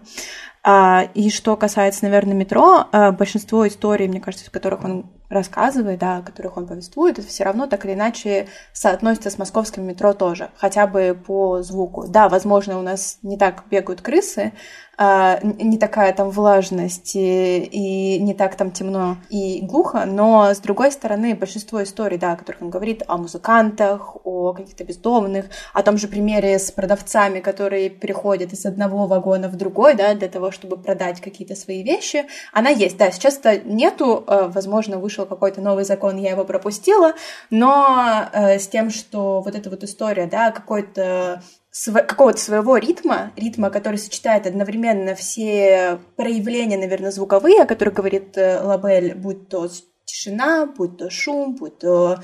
А, 0.61 1.07
и 1.13 1.29
что 1.29 1.55
касается, 1.55 2.03
наверное, 2.03 2.33
метро, 2.33 2.85
а, 2.91 3.13
большинство 3.13 3.65
историй, 3.65 4.09
мне 4.09 4.19
кажется, 4.19 4.45
в 4.45 4.51
которых 4.51 4.83
он 4.83 5.05
рассказывает, 5.29 5.99
да, 5.99 6.17
о 6.17 6.21
которых 6.21 6.57
он 6.57 6.67
повествует, 6.67 7.19
это 7.19 7.27
все 7.27 7.43
равно 7.43 7.67
так 7.67 7.85
или 7.85 7.93
иначе 7.93 8.47
соотносится 8.73 9.29
с 9.29 9.37
московским 9.37 9.85
метро 9.85 10.13
тоже, 10.13 10.49
хотя 10.57 10.87
бы 10.87 11.17
по 11.25 11.61
звуку. 11.61 12.07
Да, 12.07 12.29
возможно, 12.29 12.79
у 12.79 12.81
нас 12.81 13.19
не 13.21 13.37
так 13.37 13.63
бегают 13.69 14.01
крысы, 14.01 14.53
а, 15.01 15.39
не 15.41 15.77
такая 15.77 16.11
там 16.11 16.29
влажность 16.29 17.15
и, 17.15 17.59
и 17.59 18.19
не 18.19 18.33
так 18.33 18.55
там 18.55 18.69
темно 18.69 19.15
и 19.29 19.61
глухо, 19.61 20.03
но 20.05 20.53
с 20.53 20.57
другой 20.57 20.91
стороны 20.91 21.35
большинство 21.35 21.81
историй, 21.81 22.17
да, 22.17 22.33
о 22.33 22.35
которых 22.35 22.61
он 22.61 22.69
говорит, 22.69 23.03
о 23.07 23.15
музыкантах, 23.15 24.17
о 24.25 24.51
каких-то 24.51 24.83
бездомных, 24.83 25.45
о 25.73 25.83
том 25.83 25.97
же 25.97 26.09
примере 26.09 26.59
с 26.59 26.69
продавцами, 26.71 27.39
которые 27.39 27.89
переходят 27.89 28.51
из 28.51 28.65
одного 28.65 29.07
вагона 29.07 29.47
в 29.47 29.55
другой, 29.55 29.95
да, 29.95 30.13
для 30.15 30.27
того, 30.27 30.51
чтобы 30.51 30.75
продать 30.75 31.21
какие-то 31.21 31.55
свои 31.55 31.81
вещи, 31.81 32.25
она 32.51 32.69
есть, 32.69 32.97
да, 32.97 33.09
сейчас-то 33.09 33.57
нету, 33.57 34.25
э, 34.27 34.49
возможно, 34.53 34.99
вышел 35.19 35.25
какой-то 35.25 35.61
новый 35.61 35.83
закон, 35.83 36.17
я 36.17 36.31
его 36.31 36.45
пропустила, 36.45 37.13
но 37.49 38.29
э, 38.31 38.59
с 38.59 38.67
тем, 38.67 38.89
что 38.89 39.41
вот 39.41 39.55
эта 39.55 39.69
вот 39.69 39.83
история, 39.83 40.27
да, 40.27 40.51
какой-то 40.51 41.41
какого-то 41.93 42.39
своего 42.39 42.77
ритма, 42.77 43.31
ритма, 43.35 43.69
который 43.69 43.97
сочетает 43.97 44.47
одновременно 44.47 45.13
все 45.13 45.99
проявления, 46.15 46.77
наверное, 46.77 47.11
звуковые, 47.11 47.61
о 47.61 47.65
которых 47.65 47.93
говорит 47.93 48.37
э, 48.37 48.61
Лабель, 48.61 49.13
будь 49.13 49.49
то 49.49 49.67
тишина, 50.05 50.65
будь 50.65 50.97
то 50.97 51.09
шум, 51.09 51.55
будь 51.55 51.79
то 51.79 52.17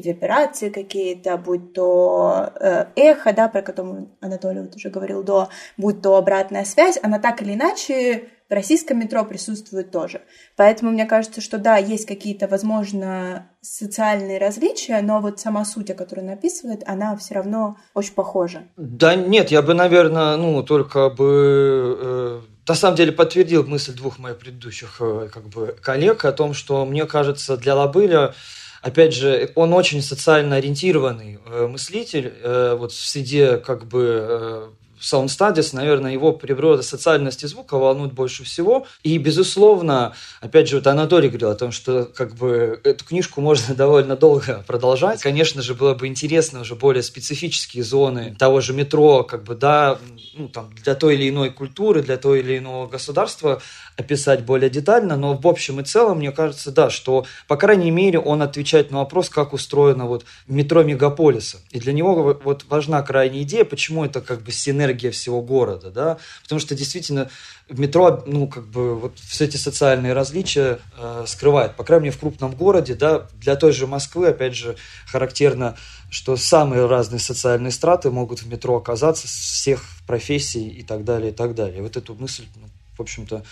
реверберации 0.00 0.70
какие-то, 0.70 1.36
будь 1.36 1.72
то 1.72 2.52
э, 2.60 2.86
эхо, 2.96 3.32
да, 3.32 3.48
про 3.48 3.62
которое 3.62 4.08
Анатолий 4.20 4.60
вот 4.60 4.74
уже 4.76 4.90
говорил 4.90 5.22
до, 5.22 5.48
будь 5.76 6.02
то 6.02 6.16
обратная 6.16 6.64
связь, 6.64 6.98
она 7.02 7.18
так 7.18 7.42
или 7.42 7.54
иначе 7.54 8.28
в 8.48 8.52
российском 8.52 8.98
метро 8.98 9.24
присутствует 9.24 9.90
тоже. 9.90 10.22
Поэтому 10.56 10.90
мне 10.90 11.04
кажется, 11.04 11.40
что 11.40 11.58
да, 11.58 11.76
есть 11.76 12.06
какие-то, 12.06 12.48
возможно, 12.48 13.50
социальные 13.60 14.38
различия, 14.38 15.00
но 15.02 15.20
вот 15.20 15.38
сама 15.38 15.64
суть, 15.64 15.90
о 15.90 15.94
которой 15.94 16.20
он 16.20 16.30
описывает, 16.30 16.82
она 16.86 17.14
все 17.16 17.34
равно 17.34 17.76
очень 17.94 18.14
похожа. 18.14 18.62
Да 18.76 19.14
нет, 19.14 19.50
я 19.50 19.60
бы, 19.62 19.74
наверное, 19.74 20.36
ну, 20.36 20.62
только 20.62 21.10
бы... 21.10 21.98
Э 22.00 22.58
на 22.68 22.74
самом 22.74 22.96
деле 22.96 23.12
подтвердил 23.12 23.64
мысль 23.66 23.94
двух 23.94 24.18
моих 24.18 24.36
предыдущих 24.38 24.96
э, 25.00 25.30
как 25.32 25.48
бы, 25.48 25.74
коллег 25.80 26.26
о 26.26 26.32
том, 26.32 26.52
что 26.52 26.84
мне 26.84 27.06
кажется, 27.06 27.56
для 27.56 27.74
Лобыля 27.74 28.34
опять 28.82 29.14
же, 29.14 29.50
он 29.54 29.72
очень 29.72 30.02
социально 30.02 30.56
ориентированный 30.56 31.38
э, 31.44 31.66
мыслитель, 31.66 32.32
э, 32.42 32.76
вот 32.78 32.92
в 32.92 33.06
среде 33.06 33.58
как 33.58 33.86
бы 33.86 34.72
Sound 35.00 35.26
Studies, 35.26 35.70
наверное, 35.74 36.12
его 36.12 36.32
природа 36.32 36.82
социальности 36.82 37.46
звука 37.46 37.78
волнует 37.78 38.12
больше 38.12 38.44
всего. 38.44 38.86
И, 39.02 39.16
безусловно, 39.18 40.14
опять 40.40 40.68
же, 40.68 40.76
вот 40.76 40.86
Анатолий 40.86 41.28
говорил 41.28 41.50
о 41.50 41.54
том, 41.54 41.72
что 41.72 42.04
как 42.04 42.34
бы 42.34 42.80
эту 42.84 43.04
книжку 43.04 43.40
можно 43.40 43.74
довольно 43.74 44.16
долго 44.16 44.64
продолжать. 44.66 45.20
Конечно 45.22 45.62
же, 45.62 45.74
было 45.74 45.94
бы 45.94 46.06
интересно 46.06 46.60
уже 46.60 46.74
более 46.74 47.02
специфические 47.02 47.84
зоны 47.84 48.34
того 48.38 48.60
же 48.60 48.72
метро, 48.72 49.24
как 49.24 49.44
бы, 49.44 49.54
да, 49.54 49.98
ну, 50.34 50.48
там, 50.48 50.70
для 50.82 50.94
той 50.94 51.14
или 51.14 51.28
иной 51.28 51.50
культуры, 51.50 52.02
для 52.02 52.16
той 52.16 52.40
или 52.40 52.58
иного 52.58 52.86
государства 52.86 53.62
описать 53.96 54.44
более 54.44 54.70
детально, 54.70 55.16
но 55.16 55.34
в 55.34 55.46
общем 55.46 55.80
и 55.80 55.84
целом, 55.84 56.18
мне 56.18 56.30
кажется, 56.30 56.70
да, 56.70 56.90
что, 56.90 57.26
по 57.46 57.56
крайней 57.56 57.90
мере, 57.90 58.18
он 58.18 58.42
отвечает 58.42 58.90
на 58.90 58.98
вопрос, 58.98 59.28
как 59.28 59.52
устроено 59.52 60.06
вот 60.06 60.24
метро 60.46 60.82
мегаполиса. 60.82 61.58
И 61.70 61.80
для 61.80 61.92
него 61.92 62.38
вот 62.44 62.64
важна 62.68 63.02
крайняя 63.02 63.42
идея, 63.42 63.64
почему 63.64 64.04
это 64.04 64.20
как 64.20 64.42
бы 64.42 64.52
синергия 64.52 64.87
всего 65.10 65.42
города, 65.42 65.90
да, 65.90 66.18
потому 66.42 66.60
что 66.60 66.74
действительно 66.74 67.30
в 67.68 67.78
метро, 67.78 68.22
ну, 68.26 68.48
как 68.48 68.66
бы, 68.66 68.98
вот 68.98 69.18
все 69.18 69.44
эти 69.44 69.56
социальные 69.56 70.14
различия 70.14 70.78
э, 70.96 71.24
скрывает. 71.26 71.76
По 71.76 71.84
крайней 71.84 72.04
мере, 72.04 72.16
в 72.16 72.20
крупном 72.20 72.54
городе, 72.54 72.94
да, 72.94 73.26
для 73.34 73.56
той 73.56 73.72
же 73.72 73.86
Москвы, 73.86 74.28
опять 74.28 74.54
же, 74.54 74.76
характерно, 75.06 75.76
что 76.10 76.36
самые 76.36 76.86
разные 76.86 77.20
социальные 77.20 77.72
страты 77.72 78.10
могут 78.10 78.40
в 78.40 78.48
метро 78.48 78.76
оказаться 78.76 79.28
с 79.28 79.30
всех 79.30 79.84
профессий 80.06 80.68
и 80.68 80.82
так 80.82 81.04
далее, 81.04 81.30
и 81.30 81.34
так 81.34 81.54
далее. 81.54 81.82
Вот 81.82 81.96
эту 81.96 82.14
мысль, 82.14 82.46
ну, 82.56 82.68
в 82.96 83.02
общем-то, 83.02 83.44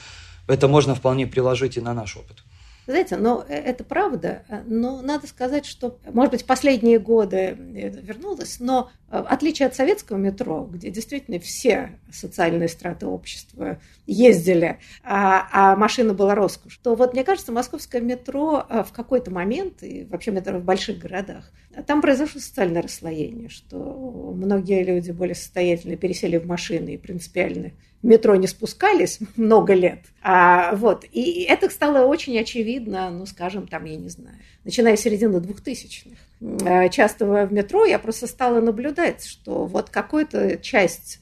это 0.46 0.68
можно 0.68 0.94
вполне 0.94 1.26
приложить 1.26 1.76
и 1.76 1.80
на 1.80 1.92
наш 1.92 2.16
опыт. 2.16 2.42
Знаете, 2.86 3.16
но 3.16 3.44
э, 3.48 3.54
это 3.54 3.84
правда, 3.84 4.44
но 4.66 5.02
надо 5.02 5.26
сказать, 5.26 5.66
что, 5.66 5.98
может 6.12 6.32
быть, 6.32 6.46
последние 6.46 6.98
годы 6.98 7.56
вернулось, 7.58 8.60
но 8.60 8.90
в 9.08 9.26
отличие 9.26 9.66
от 9.66 9.74
советского 9.74 10.16
метро, 10.16 10.68
где 10.70 10.90
действительно 10.90 11.38
все 11.38 11.98
социальные 12.12 12.68
страты 12.68 13.06
общества 13.06 13.80
ездили, 14.06 14.78
а, 15.04 15.48
а 15.52 15.76
машина 15.76 16.12
была 16.12 16.34
роскошь, 16.34 16.76
то 16.82 16.96
вот 16.96 17.12
мне 17.12 17.22
кажется, 17.22 17.52
московское 17.52 18.00
метро 18.00 18.66
в 18.68 18.92
какой-то 18.92 19.30
момент, 19.30 19.82
и 19.82 20.04
вообще 20.04 20.32
метро 20.32 20.58
в 20.58 20.64
больших 20.64 20.98
городах, 20.98 21.52
там 21.86 22.00
произошло 22.00 22.40
социальное 22.40 22.82
расслоение, 22.82 23.48
что 23.48 24.32
многие 24.34 24.82
люди 24.82 25.10
более 25.10 25.34
состоятельные 25.34 25.96
пересели 25.96 26.38
в 26.38 26.46
машины 26.46 26.94
и 26.94 26.98
принципиально 26.98 27.72
метро 28.06 28.36
не 28.36 28.46
спускались 28.46 29.18
много 29.36 29.74
лет. 29.74 30.00
А, 30.22 30.74
вот, 30.74 31.04
и 31.12 31.42
это 31.42 31.68
стало 31.70 32.06
очень 32.06 32.38
очевидно, 32.38 33.10
ну, 33.10 33.26
скажем, 33.26 33.66
там, 33.66 33.84
я 33.84 33.96
не 33.96 34.08
знаю, 34.08 34.36
начиная 34.64 34.96
с 34.96 35.00
середины 35.00 35.40
двухтысячных. 35.40 36.18
А, 36.64 36.88
часто 36.88 37.26
в 37.26 37.52
метро 37.52 37.84
я 37.84 37.98
просто 37.98 38.26
стала 38.26 38.60
наблюдать, 38.60 39.24
что 39.24 39.66
вот 39.66 39.90
какая-то 39.90 40.56
часть 40.58 41.20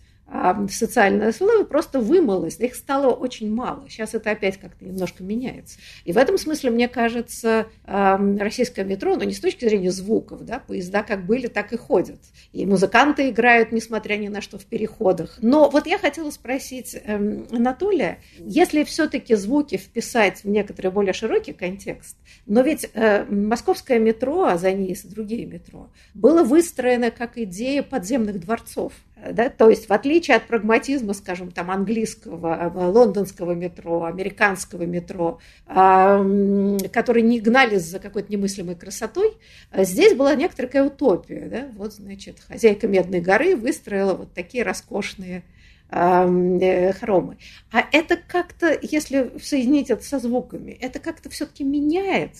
социальное 0.70 1.32
слой 1.32 1.64
просто 1.64 2.00
вымылось, 2.00 2.58
их 2.58 2.74
стало 2.74 3.12
очень 3.12 3.52
мало. 3.52 3.88
Сейчас 3.88 4.14
это 4.14 4.30
опять 4.30 4.58
как-то 4.58 4.84
немножко 4.84 5.22
меняется. 5.22 5.78
И 6.04 6.12
в 6.12 6.18
этом 6.18 6.38
смысле, 6.38 6.70
мне 6.70 6.88
кажется, 6.88 7.66
российское 7.86 8.84
метро, 8.84 9.16
ну 9.16 9.22
не 9.22 9.34
с 9.34 9.40
точки 9.40 9.64
зрения 9.64 9.90
звуков, 9.90 10.44
да, 10.44 10.58
поезда 10.58 11.02
как 11.02 11.26
были, 11.26 11.46
так 11.46 11.72
и 11.72 11.76
ходят. 11.76 12.18
И 12.52 12.66
музыканты 12.66 13.30
играют, 13.30 13.70
несмотря 13.70 14.16
ни 14.16 14.28
на 14.28 14.40
что, 14.40 14.58
в 14.58 14.64
переходах. 14.64 15.38
Но 15.40 15.68
вот 15.70 15.86
я 15.86 15.98
хотела 15.98 16.30
спросить 16.30 16.96
эм, 17.04 17.46
Анатолия, 17.50 18.18
если 18.38 18.82
все-таки 18.84 19.34
звуки 19.34 19.76
вписать 19.76 20.42
в 20.42 20.48
некоторый 20.48 20.90
более 20.90 21.12
широкий 21.12 21.52
контекст, 21.52 22.16
но 22.46 22.62
ведь 22.62 22.90
э, 22.94 23.24
московское 23.24 23.98
метро, 23.98 24.44
а 24.44 24.58
за 24.58 24.72
ней 24.72 24.92
и 24.92 25.08
другие 25.08 25.46
метро, 25.46 25.90
было 26.14 26.42
выстроено 26.42 27.10
как 27.10 27.38
идея 27.38 27.82
подземных 27.82 28.40
дворцов. 28.40 28.92
Да? 29.32 29.48
То 29.48 29.70
есть 29.70 29.88
в 29.88 29.92
отличие 29.92 30.36
от 30.36 30.46
прагматизма, 30.46 31.14
скажем, 31.14 31.50
там 31.50 31.70
английского, 31.70 32.72
э, 32.74 32.86
лондонского 32.90 33.52
метро, 33.52 34.04
американского 34.04 34.84
метро, 34.84 35.38
которые 35.66 37.22
не 37.22 37.40
гнались 37.40 37.82
за 37.82 37.98
какой-то 37.98 38.30
немыслимой 38.30 38.74
красотой, 38.74 39.32
э, 39.72 39.84
здесь 39.84 40.14
была 40.14 40.34
некоторая 40.34 40.84
утопия. 40.84 41.48
Да? 41.48 41.68
Вот, 41.76 41.94
значит, 41.94 42.40
хозяйка 42.46 42.88
Медной 42.88 43.20
горы 43.20 43.56
выстроила 43.56 44.14
вот 44.14 44.32
такие 44.34 44.64
роскошные 44.64 45.44
э, 45.90 46.92
хромы. 46.92 47.38
А 47.72 47.84
это 47.92 48.16
как-то, 48.16 48.76
если 48.82 49.32
соединить 49.40 49.90
это 49.90 50.04
со 50.04 50.18
звуками, 50.18 50.72
это 50.72 50.98
как-то 50.98 51.30
все-таки 51.30 51.64
меняет 51.64 52.32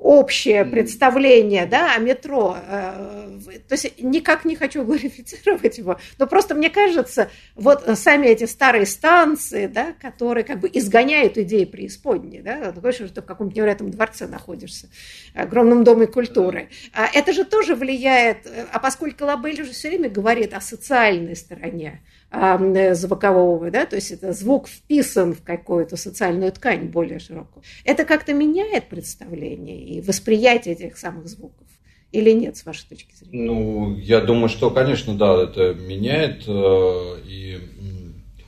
общее 0.00 0.64
представление 0.64 1.66
да, 1.66 1.94
о 1.94 1.98
метро. 1.98 2.56
Э, 2.66 3.38
то 3.68 3.74
есть 3.74 4.02
никак 4.02 4.44
не 4.44 4.56
хочу 4.56 4.82
глорифицировать 4.84 5.78
его, 5.78 5.98
но 6.18 6.26
просто 6.26 6.54
мне 6.54 6.70
кажется, 6.70 7.30
вот 7.54 7.84
сами 7.94 8.26
эти 8.26 8.44
старые 8.44 8.86
станции, 8.86 9.66
да, 9.66 9.94
которые 10.00 10.44
как 10.44 10.60
бы 10.60 10.70
изгоняют 10.72 11.36
идеи 11.38 11.64
преисподней, 11.64 12.40
да, 12.40 12.72
такое 12.72 12.92
что 12.92 13.08
ты 13.08 13.20
в 13.20 13.26
каком-то 13.26 13.54
невероятном 13.54 13.90
дворце 13.90 14.26
находишься, 14.26 14.88
огромном 15.34 15.84
доме 15.84 16.06
культуры. 16.06 16.70
А 16.92 17.06
это 17.12 17.32
же 17.32 17.44
тоже 17.44 17.74
влияет, 17.74 18.48
а 18.72 18.78
поскольку 18.78 19.24
Лабель 19.24 19.62
уже 19.62 19.72
все 19.72 19.88
время 19.90 20.08
говорит 20.08 20.54
о 20.54 20.60
социальной 20.60 21.36
стороне, 21.36 22.00
Э, 22.00 22.19
звукового, 22.32 23.70
да, 23.70 23.86
то 23.86 23.96
есть 23.96 24.12
это 24.12 24.32
звук 24.32 24.68
вписан 24.68 25.34
в 25.34 25.42
какую-то 25.42 25.96
социальную 25.96 26.52
ткань 26.52 26.86
более 26.86 27.18
широкую. 27.18 27.64
Это 27.84 28.04
как-то 28.04 28.32
меняет 28.32 28.88
представление 28.88 29.82
и 29.82 30.00
восприятие 30.00 30.74
этих 30.74 30.96
самых 30.96 31.26
звуков? 31.28 31.66
Или 32.12 32.32
нет, 32.32 32.56
с 32.56 32.64
вашей 32.66 32.88
точки 32.88 33.14
зрения? 33.14 33.46
Ну, 33.46 33.96
я 33.96 34.20
думаю, 34.20 34.48
что, 34.48 34.70
конечно, 34.70 35.14
да, 35.14 35.44
это 35.44 35.74
меняет. 35.74 36.42
Э, 36.48 37.16
и 37.24 37.58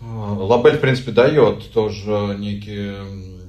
Лабель, 0.01 0.79
в 0.79 0.81
принципе, 0.81 1.13
дает 1.13 1.71
тоже 1.73 2.37
некие, 2.39 2.97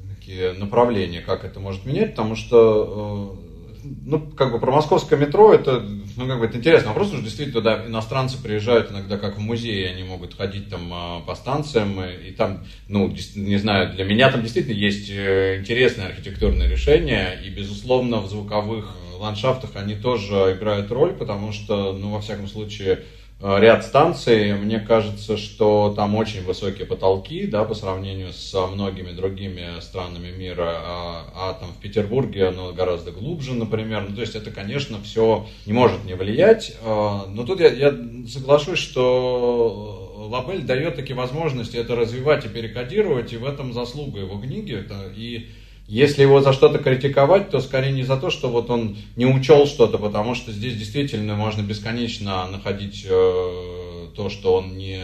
некие 0.10 0.54
направления, 0.54 1.22
как 1.22 1.44
это 1.46 1.60
может 1.60 1.86
менять, 1.86 2.12
потому 2.12 2.36
что 2.36 3.40
э, 3.40 3.53
ну, 3.84 4.20
как 4.20 4.52
бы 4.52 4.60
про 4.60 4.72
московское 4.72 5.20
метро, 5.20 5.54
это, 5.54 5.80
ну, 6.18 6.28
как 6.28 6.40
бы, 6.40 6.46
это 6.46 6.58
интересный 6.58 6.90
вопрос, 6.90 7.08
потому 7.08 7.22
что 7.22 7.30
действительно 7.30 7.62
туда 7.62 7.86
иностранцы 7.86 8.42
приезжают 8.42 8.92
иногда 8.92 9.18
как 9.18 9.38
в 9.38 9.40
музей, 9.40 9.90
они 9.90 10.04
могут 10.04 10.36
ходить 10.36 10.70
там 10.70 10.90
а, 10.92 11.20
по 11.22 11.36
станциям, 11.36 12.02
и, 12.02 12.30
и 12.30 12.32
там, 12.32 12.66
ну, 12.88 13.14
не 13.36 13.58
знаю, 13.58 13.94
для 13.94 14.04
меня 14.06 14.32
там 14.32 14.42
действительно 14.42 14.76
есть 14.76 15.10
э, 15.10 15.60
интересные 15.60 16.08
архитектурные 16.08 16.70
решения, 16.70 17.40
и, 17.44 17.50
безусловно, 17.50 18.20
в 18.20 18.28
звуковых 18.28 18.96
ландшафтах 19.20 19.72
они 19.76 19.96
тоже 19.96 20.56
играют 20.58 20.92
роль, 20.92 21.14
потому 21.14 21.52
что, 21.52 21.94
ну, 21.94 22.12
во 22.12 22.22
всяком 22.22 22.48
случае, 22.48 23.00
Э, 23.00 23.23
ряд 23.44 23.84
станций, 23.84 24.54
мне 24.54 24.80
кажется, 24.80 25.36
что 25.36 25.94
там 25.96 26.16
очень 26.16 26.44
высокие 26.44 26.88
потолки, 26.88 27.46
да, 27.46 27.66
по 27.66 27.74
сравнению 27.74 28.32
с 28.32 28.54
многими 28.68 29.12
другими 29.12 29.82
странами 29.82 30.32
мира, 30.32 30.78
а, 30.78 31.26
а 31.36 31.54
там 31.54 31.70
в 31.74 31.82
Петербурге 31.82 32.48
оно 32.48 32.72
гораздо 32.72 33.12
глубже, 33.12 33.54
например, 33.54 34.06
ну, 34.08 34.16
то 34.16 34.22
есть 34.22 34.36
это, 34.36 34.50
конечно, 34.50 34.98
все 35.04 35.46
не 35.66 35.74
может 35.74 36.06
не 36.06 36.14
влиять, 36.14 36.78
э, 36.82 37.20
но 37.28 37.44
тут 37.44 37.60
я, 37.60 37.68
я 37.68 37.94
соглашусь, 38.30 38.80
что 38.80 40.28
Лабель 40.32 40.62
дает 40.62 40.96
такие 40.96 41.16
возможности 41.16 41.76
это 41.76 41.98
развивать 41.98 42.46
и 42.46 42.50
перекодировать, 42.50 43.34
и 43.34 43.38
в 43.38 43.46
этом 43.46 43.74
заслуга 43.74 44.22
его 44.22 44.40
книги, 44.40 44.74
это, 44.74 45.12
и 45.14 45.50
если 45.94 46.24
его 46.24 46.42
за 46.42 46.54
что-то 46.54 46.80
критиковать, 46.80 47.52
то 47.52 47.60
скорее 47.60 47.92
не 47.92 48.02
за 48.02 48.18
то, 48.18 48.32
что 48.32 48.50
вот 48.50 48.72
он 48.72 48.98
не 49.16 49.28
учел 49.28 49.68
что-то, 49.68 50.00
потому 50.00 50.34
что 50.34 50.52
здесь 50.52 50.76
действительно 50.76 51.36
можно 51.36 51.62
бесконечно 51.62 52.48
находить 52.48 53.06
э, 53.08 54.08
то, 54.16 54.30
что 54.30 54.56
он 54.56 54.76
не 54.76 55.04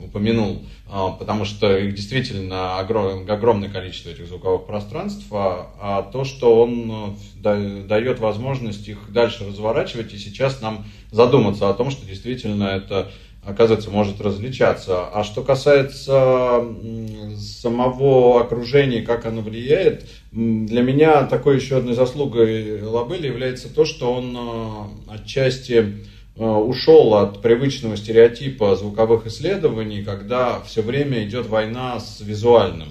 упомянул, 0.00 0.62
э, 0.88 1.06
потому 1.18 1.44
что 1.44 1.76
их 1.76 1.96
действительно 1.96 2.78
огром, 2.78 3.28
огромное 3.28 3.70
количество 3.70 4.10
этих 4.10 4.28
звуковых 4.28 4.66
пространств, 4.66 5.26
а, 5.32 5.74
а 5.80 6.02
то, 6.02 6.22
что 6.22 6.62
он 6.62 7.16
э, 7.42 7.82
дает 7.88 8.20
возможность 8.20 8.86
их 8.86 9.12
дальше 9.12 9.44
разворачивать, 9.48 10.14
и 10.14 10.18
сейчас 10.18 10.60
нам 10.60 10.84
задуматься 11.10 11.68
о 11.68 11.74
том, 11.74 11.90
что 11.90 12.06
действительно 12.06 12.64
это 12.64 13.10
оказывается, 13.50 13.90
может 13.90 14.20
различаться. 14.20 15.06
А 15.06 15.24
что 15.24 15.42
касается 15.42 16.64
самого 17.38 18.40
окружения, 18.40 19.02
как 19.02 19.26
оно 19.26 19.42
влияет, 19.42 20.06
для 20.32 20.82
меня 20.82 21.24
такой 21.24 21.56
еще 21.56 21.78
одной 21.78 21.94
заслугой 21.94 22.82
Лабели 22.82 23.26
является 23.26 23.72
то, 23.72 23.84
что 23.84 24.12
он 24.12 24.36
э, 24.36 25.14
отчасти 25.14 26.04
э, 26.36 26.44
ушел 26.44 27.14
от 27.14 27.42
привычного 27.42 27.96
стереотипа 27.96 28.76
звуковых 28.76 29.26
исследований, 29.26 30.02
когда 30.02 30.60
все 30.60 30.82
время 30.82 31.24
идет 31.24 31.46
война 31.46 31.98
с 32.00 32.20
визуальным. 32.20 32.88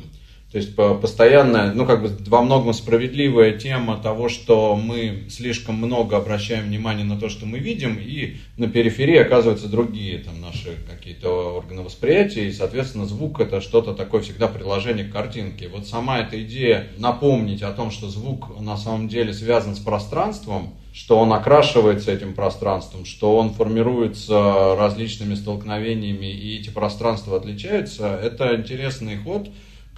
То 0.51 0.57
есть 0.57 0.75
постоянная, 0.75 1.73
ну 1.73 1.85
как 1.85 2.01
бы 2.01 2.09
во 2.27 2.41
многом 2.41 2.73
справедливая 2.73 3.51
тема 3.51 3.97
того, 3.97 4.29
что 4.29 4.75
мы 4.75 5.25
слишком 5.29 5.75
много 5.75 6.17
обращаем 6.17 6.65
внимание 6.65 7.05
на 7.05 7.19
то, 7.19 7.29
что 7.29 7.45
мы 7.45 7.59
видим, 7.59 7.99
и 8.01 8.37
на 8.57 8.67
периферии 8.67 9.17
оказываются 9.17 9.67
другие 9.67 10.17
там 10.17 10.41
наши 10.41 10.75
какие-то 10.89 11.55
органы 11.55 11.83
восприятия, 11.83 12.47
и, 12.47 12.51
соответственно, 12.51 13.05
звук 13.05 13.39
это 13.39 13.61
что-то 13.61 13.93
такое 13.93 14.21
всегда 14.21 14.47
приложение 14.47 15.05
к 15.05 15.13
картинке. 15.13 15.67
Вот 15.67 15.85
сама 15.87 16.17
эта 16.17 16.41
идея 16.43 16.87
напомнить 16.97 17.61
о 17.61 17.71
том, 17.71 17.91
что 17.91 18.09
звук 18.09 18.59
на 18.59 18.75
самом 18.75 19.07
деле 19.07 19.33
связан 19.33 19.75
с 19.75 19.79
пространством, 19.79 20.73
что 20.93 21.19
он 21.19 21.31
окрашивается 21.31 22.11
этим 22.11 22.33
пространством, 22.33 23.05
что 23.05 23.37
он 23.37 23.53
формируется 23.53 24.75
различными 24.75 25.35
столкновениями, 25.35 26.25
и 26.25 26.57
эти 26.57 26.71
пространства 26.71 27.37
отличаются, 27.37 28.19
это 28.19 28.55
интересный 28.55 29.15
ход, 29.17 29.47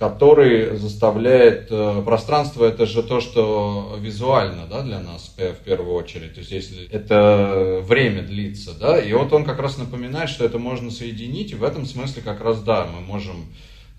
который 0.02 0.78
заставляет 0.78 1.68
э, 1.70 2.02
пространство 2.04 2.66
это 2.66 2.88
же 2.88 3.04
то, 3.04 3.22
что 3.22 4.00
визуально 4.02 4.66
да, 4.68 4.82
для 4.82 5.00
нас 5.00 5.32
в 5.38 5.64
первую 5.64 5.94
очередь. 5.94 6.34
То 6.34 6.40
есть 6.40 6.52
если 6.52 6.88
это 6.90 7.82
время 7.84 8.24
длится, 8.24 8.74
да, 8.74 9.00
и 9.00 9.14
вот 9.14 9.32
он 9.32 9.46
как 9.46 9.60
раз 9.60 9.78
напоминает, 9.78 10.32
что 10.32 10.44
это 10.44 10.58
можно 10.58 10.90
соединить, 10.90 11.52
и 11.52 11.56
в 11.56 11.64
этом 11.64 11.86
смысле 11.86 12.24
как 12.24 12.42
раз 12.42 12.64
да, 12.64 12.88
мы 12.88 13.02
можем 13.02 13.46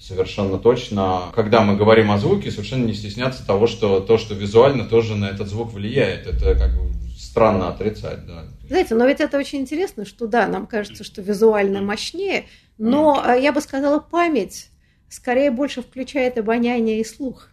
совершенно 0.01 0.59
точно, 0.59 1.31
когда 1.37 1.61
мы 1.61 1.77
говорим 1.77 2.11
о 2.11 2.19
звуке, 2.19 2.51
совершенно 2.51 2.85
не 2.85 2.95
стесняться 2.95 3.47
того, 3.47 3.69
что 3.69 4.01
то, 4.01 4.19
что 4.19 4.35
визуально 4.35 4.87
тоже 4.87 5.15
на 5.15 5.27
этот 5.27 5.47
звук 5.47 5.73
влияет. 5.73 6.27
Это 6.27 6.57
как 6.57 6.73
бы 6.73 6.91
странно 7.17 7.69
отрицать, 7.69 8.27
да. 8.27 8.47
Знаете, 8.67 8.97
но 8.97 9.07
ведь 9.07 9.21
это 9.21 9.39
очень 9.39 9.61
интересно, 9.61 10.05
что 10.05 10.27
да, 10.27 10.49
нам 10.49 10.67
кажется, 10.67 11.05
что 11.05 11.23
визуально 11.23 11.81
мощнее, 11.81 12.47
но 12.77 13.23
э, 13.25 13.41
я 13.41 13.53
бы 13.53 13.61
сказала, 13.61 14.01
память 14.01 14.72
скорее 15.13 15.51
больше 15.51 15.83
включает 15.83 16.39
обоняние 16.39 17.01
и 17.01 17.05
слух. 17.05 17.49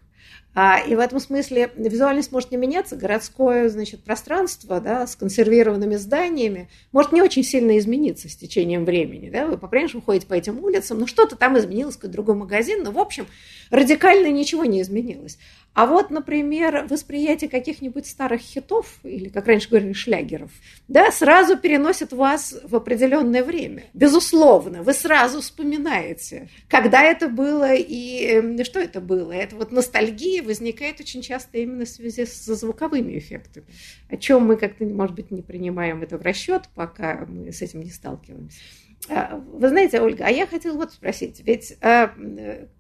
А, 0.56 0.80
и 0.80 0.96
в 0.96 1.00
этом 1.00 1.20
смысле 1.20 1.72
визуальность 1.76 2.32
может 2.32 2.50
не 2.52 2.58
меняться, 2.58 2.96
городское 2.96 3.70
значит, 3.70 4.04
пространство 4.04 4.82
да, 4.82 5.06
с 5.06 5.16
консервированными 5.16 5.96
зданиями 5.96 6.70
может 6.92 7.12
не 7.12 7.22
очень 7.22 7.44
сильно 7.44 7.78
измениться 7.78 8.28
с 8.28 8.36
течением 8.36 8.84
времени. 8.84 9.30
Да? 9.30 9.46
Вы 9.46 9.58
по-прежнему 9.58 10.02
ходите 10.02 10.26
по 10.26 10.34
этим 10.34 10.64
улицам, 10.64 11.00
но 11.00 11.08
что-то 11.08 11.36
там 11.36 11.58
изменилось, 11.58 11.96
какой-то 11.96 12.14
другой 12.14 12.36
магазин, 12.36 12.84
но, 12.84 12.92
в 12.92 12.98
общем, 12.98 13.28
радикально 13.70 14.32
ничего 14.32 14.66
не 14.66 14.82
изменилось. 14.82 15.38
А 15.74 15.86
вот, 15.86 16.10
например, 16.10 16.88
восприятие 16.90 17.50
каких-нибудь 17.50 18.06
старых 18.06 18.42
хитов, 18.42 19.00
или, 19.04 19.30
как 19.30 19.48
раньше 19.48 19.70
говорили, 19.70 19.94
шлягеров, 19.94 20.52
да, 20.88 21.12
сразу 21.12 21.58
переносит 21.58 22.12
вас 22.12 22.56
в 22.64 22.76
определенное 22.76 23.44
время. 23.44 23.84
Безусловно, 23.94 24.84
вы 24.84 24.94
сразу 24.94 25.42
вспоминаете, 25.42 26.50
когда 26.68 27.04
это 27.04 27.30
было 27.30 27.76
и 27.76 28.26
эм, 28.26 28.64
что 28.66 28.80
это 28.80 29.00
было. 29.00 29.32
Это 29.32 29.56
вот 29.56 29.72
ностальгия 29.72 30.44
возникает 30.44 31.00
очень 31.00 31.22
часто 31.22 31.60
именно 31.60 31.86
в 31.86 31.90
связи 31.90 32.26
со 32.26 32.56
звуковыми 32.56 33.18
эффектами, 33.18 33.66
о 34.10 34.18
чем 34.18 34.48
мы 34.48 34.58
как-то, 34.58 34.84
может 34.86 35.16
быть, 35.16 35.32
не 35.32 35.42
принимаем 35.42 36.02
это 36.02 36.18
в 36.18 36.24
расчет, 36.24 36.64
пока 36.76 37.26
мы 37.28 37.54
с 37.54 37.62
этим 37.62 37.82
не 37.82 37.92
сталкиваемся. 37.92 38.60
А, 39.08 39.42
вы 39.54 39.70
знаете, 39.70 40.02
Ольга, 40.02 40.26
а 40.26 40.30
я 40.30 40.46
хотела 40.46 40.76
вот 40.76 40.92
спросить, 40.92 41.42
ведь 41.46 41.78
а, 41.82 42.12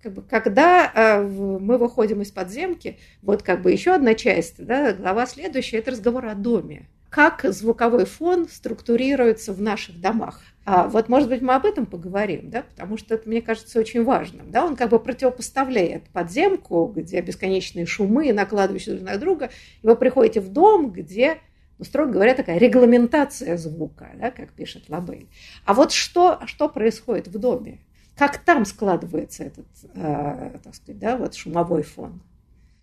как 0.03 0.13
бы, 0.13 0.21
когда 0.21 0.91
а, 0.93 1.21
мы 1.21 1.77
выходим 1.77 2.21
из 2.21 2.31
подземки, 2.31 2.99
вот 3.21 3.41
как 3.41 3.61
бы 3.61 3.71
еще 3.71 3.93
одна 3.93 4.13
часть, 4.15 4.63
да, 4.63 4.93
глава 4.93 5.25
следующая, 5.25 5.77
это 5.77 5.91
разговор 5.91 6.25
о 6.25 6.35
доме. 6.35 6.87
Как 7.09 7.41
звуковой 7.43 8.05
фон 8.05 8.47
структурируется 8.47 9.51
в 9.51 9.61
наших 9.61 9.99
домах? 9.99 10.41
А 10.65 10.87
вот, 10.87 11.09
может 11.09 11.29
быть, 11.29 11.41
мы 11.41 11.55
об 11.55 11.65
этом 11.65 11.87
поговорим, 11.87 12.51
да, 12.51 12.61
потому 12.61 12.97
что 12.97 13.15
это, 13.15 13.27
мне 13.27 13.41
кажется, 13.41 13.79
очень 13.79 14.03
важным. 14.03 14.51
Да? 14.51 14.63
Он 14.63 14.75
как 14.75 14.89
бы 14.91 14.99
противопоставляет 14.99 16.03
подземку, 16.09 16.93
где 16.95 17.19
бесконечные 17.21 17.87
шумы, 17.87 18.31
накладывающиеся 18.31 18.97
друг 18.97 19.09
на 19.09 19.17
друга, 19.17 19.49
и 19.81 19.87
вы 19.87 19.95
приходите 19.95 20.41
в 20.41 20.49
дом, 20.49 20.91
где 20.91 21.39
ну, 21.79 21.85
строго 21.85 22.11
говоря, 22.11 22.35
такая 22.35 22.57
регламентация 22.57 23.55
звука, 23.55 24.09
да, 24.19 24.31
как 24.31 24.51
пишет 24.51 24.89
Лабель. 24.89 25.29
А 25.65 25.73
вот 25.73 25.93
что, 25.93 26.41
что 26.45 26.67
происходит 26.67 27.29
в 27.29 27.39
доме? 27.39 27.79
Как 28.17 28.37
там 28.37 28.65
складывается 28.65 29.45
этот, 29.45 29.65
э, 29.95 30.59
так 30.61 30.75
сказать, 30.75 30.99
да, 30.99 31.15
вот 31.15 31.35
шумовой 31.35 31.83
фон? 31.83 32.21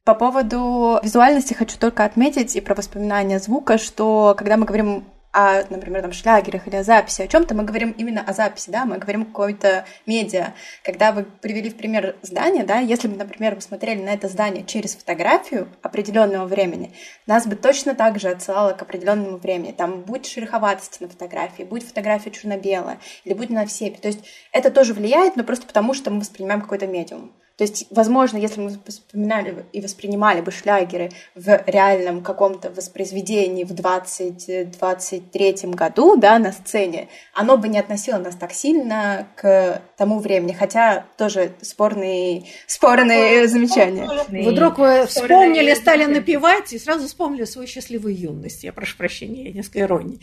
По 0.04 0.14
поводу 0.14 0.98
визуальности 1.02 1.52
хочу 1.52 1.78
только 1.78 2.04
отметить 2.04 2.56
и 2.56 2.62
про 2.62 2.74
воспоминания 2.74 3.38
звука, 3.38 3.76
что 3.76 4.34
когда 4.38 4.56
мы 4.56 4.64
говорим 4.64 5.04
о, 5.36 5.66
например, 5.68 6.00
там, 6.00 6.12
шлягерах 6.12 6.66
или 6.66 6.76
о 6.76 6.82
записи, 6.82 7.20
о 7.20 7.28
чем-то 7.28 7.54
мы 7.54 7.64
говорим 7.64 7.90
именно 7.90 8.22
о 8.22 8.32
записи, 8.32 8.70
да, 8.70 8.86
мы 8.86 8.96
говорим 8.96 9.22
о 9.22 9.24
какой-то 9.26 9.84
медиа. 10.06 10.54
Когда 10.82 11.12
вы 11.12 11.24
привели 11.24 11.68
в 11.68 11.76
пример 11.76 12.16
здание, 12.22 12.64
да, 12.64 12.78
если 12.78 13.06
бы, 13.06 13.18
например, 13.18 13.54
мы 13.54 13.60
смотрели 13.60 14.00
на 14.00 14.14
это 14.14 14.28
здание 14.28 14.64
через 14.64 14.96
фотографию 14.96 15.68
определенного 15.82 16.46
времени, 16.46 16.94
нас 17.26 17.46
бы 17.46 17.54
точно 17.54 17.94
так 17.94 18.18
же 18.18 18.30
отсылало 18.30 18.72
к 18.72 18.80
определенному 18.80 19.36
времени. 19.36 19.72
Там 19.72 20.00
будет 20.04 20.24
шероховатость 20.24 21.02
на 21.02 21.08
фотографии, 21.08 21.64
будет 21.64 21.86
фотография 21.86 22.30
черно-белая, 22.30 22.98
или 23.24 23.34
будет 23.34 23.50
на 23.50 23.66
все. 23.66 23.90
То 23.90 24.08
есть 24.08 24.20
это 24.52 24.70
тоже 24.70 24.94
влияет, 24.94 25.36
но 25.36 25.44
просто 25.44 25.66
потому, 25.66 25.92
что 25.92 26.10
мы 26.10 26.20
воспринимаем 26.20 26.62
какой-то 26.62 26.86
медиум. 26.86 27.32
То 27.56 27.64
есть, 27.64 27.86
возможно, 27.90 28.36
если 28.36 28.60
мы 28.60 28.78
вспоминали 28.86 29.64
и 29.72 29.80
воспринимали 29.80 30.42
бы 30.42 30.50
шлягеры 30.50 31.10
в 31.34 31.62
реальном 31.66 32.22
каком-то 32.22 32.68
воспроизведении 32.70 33.64
в 33.64 33.72
2023 33.72 35.54
году, 35.72 36.16
да, 36.16 36.38
на 36.38 36.52
сцене, 36.52 37.08
оно 37.32 37.56
бы 37.56 37.68
не 37.68 37.78
относило 37.78 38.18
нас 38.18 38.36
так 38.36 38.52
сильно 38.52 39.26
к 39.36 39.80
тому 39.96 40.18
времени, 40.18 40.52
хотя 40.52 41.06
тоже 41.16 41.52
спорные, 41.62 42.44
спорные 42.66 43.48
замечания. 43.48 44.06
Вдруг 44.28 44.76
вы 44.76 45.06
вспомнили, 45.06 45.72
стали 45.72 46.04
напевать 46.04 46.74
и 46.74 46.78
сразу 46.78 47.06
вспомнили 47.06 47.44
свою 47.44 47.66
счастливую 47.66 48.14
юность. 48.14 48.64
Я 48.64 48.74
прошу 48.74 48.98
прощения, 48.98 49.44
я 49.44 49.52
несколько 49.52 49.80
иронии. 49.80 50.20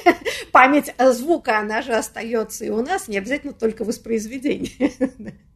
Память 0.50 0.92
звука, 0.98 1.60
она 1.60 1.80
же 1.80 1.92
остается 1.92 2.64
и 2.64 2.70
у 2.70 2.82
нас, 2.82 3.06
не 3.06 3.18
обязательно 3.18 3.52
только 3.52 3.84
воспроизведение. 3.84 4.92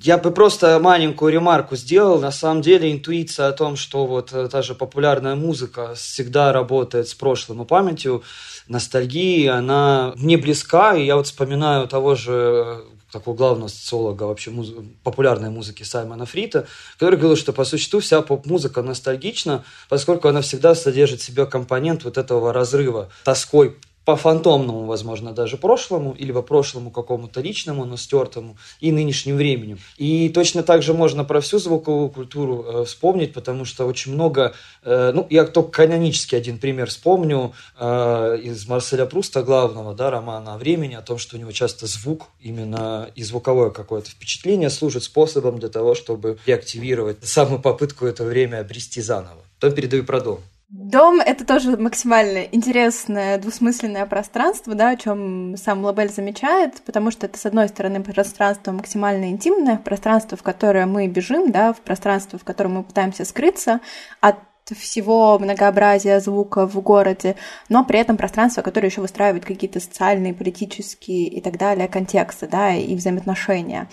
Я 0.00 0.18
бы 0.18 0.30
просто 0.30 0.78
маленькую 0.80 1.32
ремарку 1.32 1.76
сделал. 1.76 2.20
На 2.20 2.30
самом 2.32 2.62
деле 2.62 2.92
интуиция 2.92 3.48
о 3.48 3.52
том, 3.52 3.76
что 3.76 4.06
вот 4.06 4.32
э, 4.32 4.48
та 4.48 4.62
же 4.62 4.74
популярная 4.74 5.34
музыка 5.34 5.94
всегда 5.94 6.52
работает 6.52 7.08
с 7.08 7.14
прошлым 7.14 7.62
и 7.62 7.66
памятью, 7.66 8.22
ностальгии, 8.68 9.46
она 9.46 10.12
мне 10.16 10.36
близка. 10.36 10.94
И 10.94 11.04
я 11.04 11.16
вот 11.16 11.26
вспоминаю 11.26 11.88
того 11.88 12.14
же 12.14 12.32
э, 12.32 12.80
такого 13.12 13.36
главного 13.36 13.68
социолога 13.68 14.24
вообще 14.24 14.50
муз... 14.50 14.72
популярной 15.02 15.50
музыки 15.50 15.82
Саймона 15.82 16.26
Фрита, 16.26 16.66
который 16.94 17.18
говорил, 17.18 17.36
что 17.36 17.52
по 17.52 17.64
существу 17.64 18.00
вся 18.00 18.22
поп-музыка 18.22 18.82
ностальгична, 18.82 19.64
поскольку 19.88 20.28
она 20.28 20.40
всегда 20.40 20.74
содержит 20.74 21.20
в 21.20 21.24
себе 21.24 21.46
компонент 21.46 22.04
вот 22.04 22.18
этого 22.18 22.52
разрыва 22.52 23.10
тоской 23.24 23.76
по 24.06 24.14
фантомному, 24.14 24.86
возможно, 24.86 25.32
даже 25.32 25.56
прошлому, 25.56 26.12
или 26.12 26.30
по 26.30 26.40
прошлому 26.40 26.92
какому-то 26.92 27.40
личному, 27.40 27.84
но 27.84 27.96
стертому, 27.96 28.56
и 28.80 28.92
нынешнему 28.92 29.36
времени. 29.36 29.78
И 29.96 30.28
точно 30.28 30.62
так 30.62 30.82
же 30.82 30.94
можно 30.94 31.24
про 31.24 31.40
всю 31.40 31.58
звуковую 31.58 32.10
культуру 32.10 32.64
э, 32.64 32.84
вспомнить, 32.84 33.34
потому 33.34 33.64
что 33.64 33.84
очень 33.84 34.14
много, 34.14 34.54
э, 34.84 35.10
ну, 35.12 35.26
я 35.28 35.44
только 35.44 35.70
канонический 35.82 36.38
один 36.38 36.58
пример 36.58 36.88
вспомню 36.88 37.52
э, 37.80 38.38
из 38.44 38.68
Марселя 38.68 39.06
Пруста, 39.06 39.42
главного, 39.42 39.92
да, 39.92 40.08
романа 40.08 40.54
о 40.54 40.58
времени, 40.58 40.94
о 40.94 41.02
том, 41.02 41.18
что 41.18 41.36
у 41.36 41.40
него 41.40 41.50
часто 41.50 41.88
звук, 41.88 42.28
именно 42.40 43.10
и 43.16 43.24
звуковое 43.24 43.70
какое-то 43.70 44.10
впечатление 44.10 44.70
служит 44.70 45.02
способом 45.02 45.58
для 45.58 45.68
того, 45.68 45.96
чтобы 45.96 46.38
реактивировать 46.46 47.26
самую 47.26 47.60
попытку 47.60 48.06
это 48.06 48.22
время 48.22 48.60
обрести 48.60 49.00
заново. 49.02 49.42
Потом 49.58 49.74
передаю 49.74 50.04
про. 50.04 50.38
Дом— 50.68 51.20
это 51.24 51.46
тоже 51.46 51.76
максимально 51.76 52.42
интересное 52.42 53.38
двусмысленное 53.38 54.04
пространство, 54.04 54.74
да, 54.74 54.90
о 54.90 54.96
чем 54.96 55.56
сам 55.56 55.84
Лабель 55.84 56.10
замечает, 56.10 56.82
потому 56.84 57.12
что 57.12 57.26
это, 57.26 57.38
с 57.38 57.46
одной 57.46 57.68
стороны, 57.68 58.02
пространство 58.02 58.72
максимально 58.72 59.26
интимное, 59.26 59.76
пространство, 59.76 60.36
в 60.36 60.42
которое 60.42 60.86
мы 60.86 61.06
бежим, 61.06 61.52
да, 61.52 61.72
в 61.72 61.80
пространство, 61.82 62.36
в 62.36 62.44
котором 62.44 62.72
мы 62.72 62.82
пытаемся 62.82 63.24
скрыться 63.24 63.80
от 64.20 64.38
всего 64.76 65.38
многообразия 65.38 66.18
звука 66.18 66.66
в 66.66 66.80
городе, 66.80 67.36
но 67.68 67.84
при 67.84 68.00
этом 68.00 68.16
пространство, 68.16 68.62
которое 68.62 68.88
еще 68.88 69.00
выстраивает 69.00 69.44
какие-то 69.44 69.78
социальные, 69.78 70.34
политические 70.34 71.28
и 71.28 71.40
так 71.40 71.58
далее 71.58 71.86
контексты, 71.86 72.48
да, 72.48 72.74
и 72.74 72.96
взаимоотношения. 72.96 73.88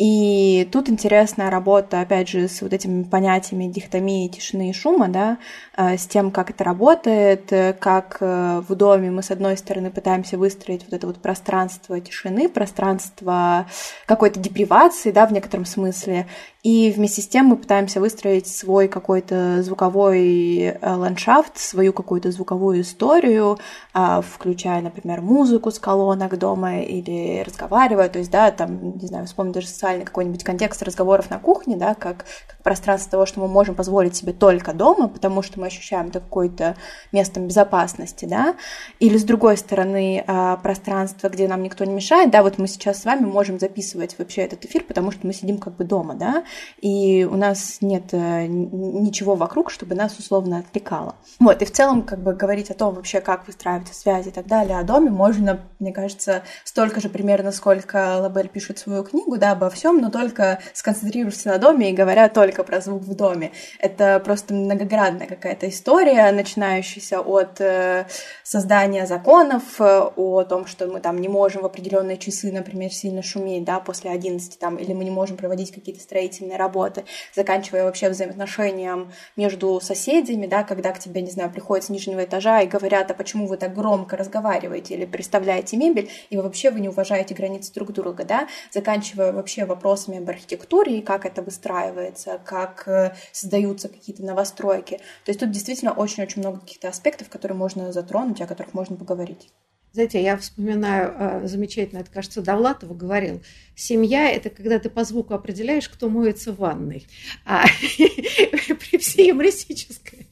И 0.00 0.66
тут 0.72 0.88
интересная 0.88 1.50
работа, 1.50 2.00
опять 2.00 2.26
же, 2.26 2.48
с 2.48 2.62
вот 2.62 2.72
этими 2.72 3.02
понятиями 3.02 3.66
дихотомии 3.70 4.28
тишины 4.28 4.70
и 4.70 4.72
шума, 4.72 5.08
да, 5.08 5.36
э, 5.76 5.98
с 5.98 6.06
тем, 6.06 6.30
как 6.30 6.48
это 6.48 6.64
работает, 6.64 7.52
как 7.78 8.16
э, 8.20 8.62
в 8.66 8.74
доме 8.74 9.10
мы, 9.10 9.22
с 9.22 9.30
одной 9.30 9.58
стороны, 9.58 9.90
пытаемся 9.90 10.38
выстроить 10.38 10.84
вот 10.84 10.94
это 10.94 11.06
вот 11.06 11.18
пространство 11.18 12.00
тишины, 12.00 12.48
пространство 12.48 13.66
какой-то 14.06 14.40
депривации, 14.40 15.10
да, 15.10 15.26
в 15.26 15.34
некотором 15.34 15.66
смысле, 15.66 16.26
и 16.62 16.92
вместе 16.92 17.22
с 17.22 17.28
тем 17.28 17.46
мы 17.46 17.56
пытаемся 17.56 18.00
выстроить 18.00 18.46
свой 18.46 18.88
какой-то 18.88 19.62
звуковой 19.62 20.76
ландшафт, 20.82 21.56
свою 21.56 21.92
какую-то 21.92 22.30
звуковую 22.30 22.82
историю, 22.82 23.58
включая, 23.94 24.82
например, 24.82 25.22
музыку 25.22 25.70
с 25.70 25.78
колонок 25.78 26.38
дома 26.38 26.80
или 26.80 27.42
разговаривая, 27.46 28.08
то 28.08 28.18
есть, 28.18 28.30
да, 28.30 28.50
там, 28.50 28.98
не 28.98 29.06
знаю, 29.06 29.26
вспомнить 29.26 29.54
даже 29.54 29.68
социальный 29.68 30.04
какой-нибудь 30.04 30.44
контекст 30.44 30.82
разговоров 30.82 31.30
на 31.30 31.38
кухне, 31.38 31.76
да, 31.76 31.94
как, 31.94 32.26
как 32.46 32.62
пространство 32.62 33.12
того, 33.12 33.26
что 33.26 33.40
мы 33.40 33.48
можем 33.48 33.74
позволить 33.74 34.14
себе 34.16 34.32
только 34.32 34.72
дома, 34.74 35.08
потому 35.08 35.42
что 35.42 35.60
мы 35.60 35.66
ощущаем 35.66 36.08
это 36.08 36.20
какое-то 36.20 36.76
местом 37.10 37.46
безопасности, 37.46 38.26
да, 38.26 38.54
или 38.98 39.16
с 39.16 39.24
другой 39.24 39.56
стороны 39.56 40.24
а, 40.26 40.56
пространство, 40.58 41.28
где 41.28 41.48
нам 41.48 41.62
никто 41.62 41.84
не 41.84 41.94
мешает, 41.94 42.30
да, 42.30 42.42
вот 42.42 42.58
мы 42.58 42.68
сейчас 42.68 43.00
с 43.00 43.04
вами 43.04 43.24
можем 43.24 43.58
записывать 43.58 44.18
вообще 44.18 44.42
этот 44.42 44.64
эфир, 44.64 44.84
потому 44.84 45.10
что 45.10 45.26
мы 45.26 45.32
сидим 45.32 45.58
как 45.58 45.76
бы 45.76 45.84
дома, 45.84 46.14
да, 46.14 46.44
и 46.80 47.24
у 47.30 47.36
нас 47.36 47.78
нет 47.80 48.12
э, 48.12 48.46
ничего 48.46 49.34
вокруг, 49.34 49.70
чтобы 49.70 49.94
нас 49.94 50.18
условно 50.18 50.58
отвлекало. 50.58 51.16
Вот, 51.38 51.62
и 51.62 51.64
в 51.64 51.72
целом 51.72 52.02
как 52.02 52.20
бы 52.20 52.34
говорить 52.34 52.70
о 52.70 52.74
том 52.74 52.94
вообще, 52.94 53.20
как 53.20 53.46
выстраивать 53.46 53.88
связи 53.94 54.28
и 54.28 54.32
так 54.32 54.46
далее 54.46 54.78
о 54.78 54.82
доме 54.82 55.10
можно, 55.10 55.60
мне 55.78 55.92
кажется, 55.92 56.42
столько 56.64 57.00
же 57.00 57.08
примерно, 57.08 57.52
сколько 57.52 58.18
Лабель 58.20 58.48
пишет 58.48 58.78
свою 58.78 59.04
книгу, 59.04 59.36
да, 59.36 59.52
обо 59.52 59.70
всем, 59.70 60.00
но 60.00 60.10
только 60.10 60.60
сконцентрируешься 60.72 61.48
на 61.48 61.58
доме 61.58 61.90
и 61.90 61.94
говоря 61.94 62.28
только 62.28 62.64
про 62.64 62.80
звук 62.80 63.02
в 63.02 63.14
доме. 63.14 63.52
Это 63.78 64.20
просто 64.24 64.54
многоградная 64.54 65.26
какая-то 65.26 65.68
история, 65.68 66.30
начинающаяся 66.32 67.20
от 67.20 67.60
э, 67.60 68.06
создания 68.42 69.06
законов, 69.06 69.80
э, 69.80 70.00
о 70.16 70.44
том, 70.44 70.66
что 70.66 70.86
мы 70.86 71.00
там 71.00 71.20
не 71.20 71.28
можем 71.28 71.62
в 71.62 71.66
определенные 71.66 72.16
часы, 72.16 72.50
например, 72.52 72.92
сильно 72.92 73.22
шуметь, 73.22 73.64
да, 73.64 73.80
после 73.80 74.10
11 74.10 74.58
там, 74.58 74.76
или 74.76 74.92
мы 74.92 75.04
не 75.04 75.10
можем 75.10 75.36
проводить 75.36 75.72
какие-то 75.72 76.00
строительные 76.00 76.39
строительной 76.40 76.56
работы, 76.56 77.04
заканчивая 77.34 77.84
вообще 77.84 78.08
взаимоотношением 78.08 79.12
между 79.36 79.80
соседями, 79.80 80.46
да, 80.46 80.64
когда 80.64 80.92
к 80.92 80.98
тебе, 80.98 81.22
не 81.22 81.30
знаю, 81.30 81.50
приходят 81.50 81.84
с 81.84 81.88
нижнего 81.88 82.24
этажа 82.24 82.62
и 82.62 82.66
говорят, 82.66 83.10
а 83.10 83.14
почему 83.14 83.46
вы 83.46 83.56
так 83.56 83.74
громко 83.74 84.16
разговариваете 84.16 84.94
или 84.94 85.04
представляете 85.04 85.76
мебель, 85.76 86.10
и 86.30 86.36
вы 86.36 86.42
вообще 86.42 86.70
вы 86.70 86.80
не 86.80 86.88
уважаете 86.88 87.34
границы 87.34 87.72
друг 87.72 87.92
друга, 87.92 88.24
да, 88.24 88.48
заканчивая 88.72 89.32
вообще 89.32 89.64
вопросами 89.64 90.18
об 90.18 90.28
архитектуре 90.28 90.98
и 90.98 91.02
как 91.02 91.26
это 91.26 91.42
выстраивается, 91.42 92.40
как 92.44 92.88
э, 92.88 93.14
создаются 93.32 93.88
какие-то 93.88 94.24
новостройки. 94.24 94.96
То 95.24 95.30
есть 95.30 95.40
тут 95.40 95.50
действительно 95.50 95.92
очень-очень 95.92 96.40
много 96.40 96.60
каких-то 96.60 96.88
аспектов, 96.88 97.28
которые 97.28 97.56
можно 97.56 97.92
затронуть, 97.92 98.40
о 98.40 98.46
которых 98.46 98.74
можно 98.74 98.96
поговорить. 98.96 99.50
Знаете, 99.92 100.22
я 100.22 100.36
вспоминаю 100.36 101.14
э, 101.18 101.46
замечательно, 101.48 101.98
это, 101.98 102.12
кажется, 102.12 102.42
Довлатова 102.42 102.94
говорил, 102.94 103.42
семья– 103.80 104.30
это 104.32 104.50
когда 104.50 104.78
ты 104.78 104.90
по 104.90 105.04
звуку 105.04 105.34
определяешь, 105.34 105.88
кто 105.88 106.08
моется 106.08 106.52
в 106.52 106.58
ванной. 106.58 107.06
А 107.44 107.64
при 107.96 108.98
всей 108.98 109.28
юмористической 109.28 110.28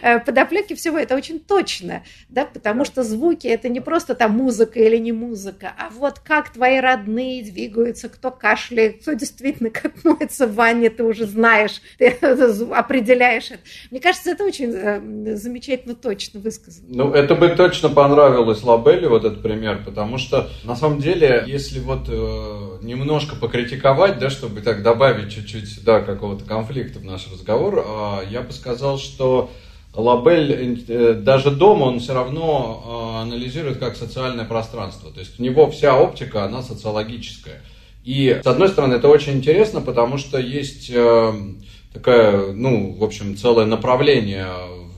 э, 0.00 0.20
подоплеке 0.20 0.74
всего 0.74 0.98
это 0.98 1.16
очень 1.16 1.40
точно, 1.40 2.04
да, 2.28 2.44
потому 2.44 2.84
что 2.84 3.02
звуки– 3.02 3.46
это 3.48 3.68
не 3.68 3.80
просто 3.80 4.14
там 4.14 4.32
музыка 4.32 4.78
или 4.80 4.96
не 4.96 5.12
музыка, 5.12 5.72
а 5.76 5.90
вот 5.90 6.20
как 6.20 6.52
твои 6.52 6.78
родные 6.78 7.42
двигаются, 7.42 8.08
кто 8.08 8.30
кашляет, 8.30 9.02
кто 9.02 9.12
действительно 9.14 9.70
как 9.70 9.92
моется 10.04 10.46
в 10.46 10.54
ванне, 10.54 10.90
ты 10.90 11.02
уже 11.02 11.26
знаешь, 11.26 11.82
ты 11.98 12.08
определяешь 12.72 13.50
это. 13.50 13.60
Мне 13.90 14.00
кажется, 14.00 14.30
это 14.30 14.44
очень 14.44 14.72
э, 14.72 15.36
замечательно 15.36 15.94
точно 15.94 16.40
высказано. 16.40 16.86
Ну, 16.88 17.12
это 17.12 17.34
бы 17.34 17.48
точно 17.48 17.88
понравилось 17.88 18.62
Лабелли 18.62 19.06
вот 19.06 19.24
этот 19.24 19.42
пример, 19.42 19.82
потому 19.84 20.18
что 20.18 20.48
на 20.64 20.76
самом 20.76 21.00
деле, 21.00 21.44
если 21.46 21.80
вот 21.80 22.08
э, 22.08 22.51
немножко 22.82 23.36
покритиковать, 23.36 24.18
да, 24.18 24.30
чтобы 24.30 24.60
так 24.60 24.82
добавить 24.82 25.32
чуть-чуть 25.32 25.68
сюда 25.68 26.00
какого-то 26.00 26.44
конфликта 26.44 26.98
в 26.98 27.04
наш 27.04 27.30
разговор, 27.30 27.84
э, 27.86 28.26
я 28.30 28.42
бы 28.42 28.52
сказал, 28.52 28.98
что 28.98 29.50
Лабель 29.94 30.84
э, 30.88 31.14
даже 31.14 31.50
дома 31.50 31.84
он 31.84 32.00
все 32.00 32.14
равно 32.14 32.82
э, 32.84 33.22
анализирует 33.22 33.78
как 33.78 33.96
социальное 33.96 34.46
пространство. 34.46 35.10
То 35.10 35.20
есть 35.20 35.38
у 35.38 35.42
него 35.42 35.70
вся 35.70 35.98
оптика, 35.98 36.44
она 36.44 36.62
социологическая. 36.62 37.62
И, 38.04 38.40
с 38.42 38.46
одной 38.46 38.68
стороны, 38.68 38.94
это 38.94 39.08
очень 39.08 39.34
интересно, 39.34 39.80
потому 39.80 40.16
что 40.16 40.38
есть 40.38 40.90
э, 40.92 41.32
такая, 41.92 42.52
ну, 42.52 42.94
в 42.94 43.04
общем, 43.04 43.36
целое 43.36 43.66
направление 43.66 44.48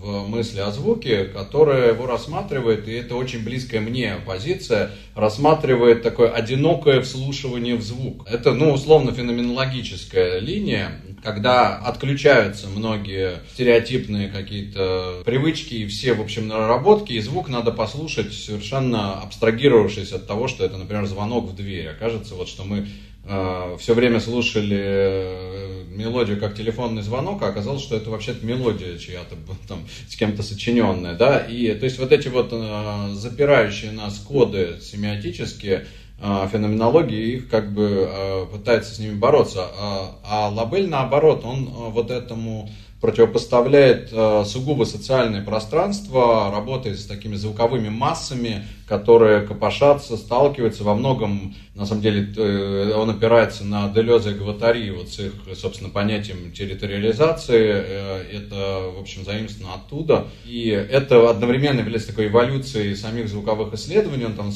мысли 0.04 0.60
о 0.60 0.70
звуке, 0.70 1.24
которая 1.24 1.92
его 1.92 2.06
рассматривает, 2.06 2.88
и 2.88 2.92
это 2.92 3.16
очень 3.16 3.42
близкая 3.42 3.80
мне 3.80 4.16
позиция, 4.26 4.90
рассматривает 5.14 6.02
такое 6.02 6.30
одинокое 6.30 7.00
вслушивание 7.02 7.76
в 7.76 7.82
звук. 7.82 8.26
Это, 8.28 8.52
ну, 8.52 8.72
условно, 8.72 9.12
феноменологическая 9.12 10.38
линия, 10.38 11.00
когда 11.22 11.76
отключаются 11.76 12.68
многие 12.68 13.40
стереотипные 13.54 14.28
какие-то 14.28 15.22
привычки 15.24 15.74
и 15.74 15.86
все, 15.86 16.12
в 16.14 16.20
общем, 16.20 16.48
наработки, 16.48 17.12
и 17.12 17.20
звук 17.20 17.48
надо 17.48 17.72
послушать 17.72 18.34
совершенно 18.34 19.20
абстрагировавшись 19.20 20.12
от 20.12 20.26
того, 20.26 20.48
что 20.48 20.64
это, 20.64 20.76
например, 20.76 21.06
звонок 21.06 21.46
в 21.46 21.56
дверь. 21.56 21.88
Окажется, 21.88 22.34
вот, 22.34 22.48
что 22.48 22.64
мы 22.64 22.88
э, 23.24 23.76
все 23.80 23.94
время 23.94 24.20
слушали 24.20 24.78
э, 24.78 25.83
мелодию 25.94 26.38
как 26.38 26.54
телефонный 26.54 27.02
звонок, 27.02 27.42
а 27.42 27.48
оказалось, 27.48 27.82
что 27.82 27.96
это 27.96 28.10
вообще-то 28.10 28.44
мелодия 28.44 28.98
чья-то 28.98 29.36
там 29.68 29.86
с 30.08 30.16
кем-то 30.16 30.42
сочиненная, 30.42 31.14
да, 31.14 31.38
и 31.38 31.72
то 31.74 31.84
есть 31.84 31.98
вот 31.98 32.12
эти 32.12 32.28
вот 32.28 32.48
э, 32.52 33.10
запирающие 33.14 33.92
нас 33.92 34.18
коды 34.18 34.78
семиотические, 34.80 35.86
э, 36.20 36.48
феноменологии, 36.50 37.36
их 37.36 37.48
как 37.48 37.72
бы 37.72 38.08
э, 38.08 38.46
пытается 38.52 38.94
с 38.94 38.98
ними 38.98 39.14
бороться, 39.14 39.66
а, 39.78 40.18
а 40.24 40.48
Лабель 40.48 40.88
наоборот, 40.88 41.44
он 41.44 41.64
э, 41.64 41.90
вот 41.90 42.10
этому 42.10 42.68
противопоставляет 43.04 44.08
э, 44.12 44.44
сугубо 44.46 44.84
социальное 44.84 45.44
пространство, 45.44 46.50
работает 46.50 46.98
с 46.98 47.04
такими 47.04 47.34
звуковыми 47.34 47.90
массами, 47.90 48.66
которые 48.88 49.42
копошатся, 49.42 50.16
сталкиваются 50.16 50.84
во 50.84 50.94
многом, 50.94 51.54
на 51.74 51.84
самом 51.84 52.00
деле, 52.00 52.32
э, 52.34 52.94
он 52.96 53.10
опирается 53.10 53.62
на 53.62 53.90
Делеза 53.90 54.30
и 54.30 54.34
Гватари, 54.34 54.90
вот 54.90 55.10
с 55.10 55.18
их, 55.18 55.34
собственно, 55.54 55.90
понятием 55.90 56.50
территориализации, 56.52 57.72
э, 57.74 58.22
это, 58.38 58.90
в 58.96 59.00
общем, 59.00 59.22
заимствовано 59.22 59.74
оттуда, 59.74 60.28
и 60.46 60.70
это 60.70 61.28
одновременно 61.28 61.80
является 61.80 62.08
такой 62.08 62.28
эволюцией 62.28 62.96
самих 62.96 63.28
звуковых 63.28 63.74
исследований, 63.74 64.24
он 64.24 64.32
там 64.32 64.50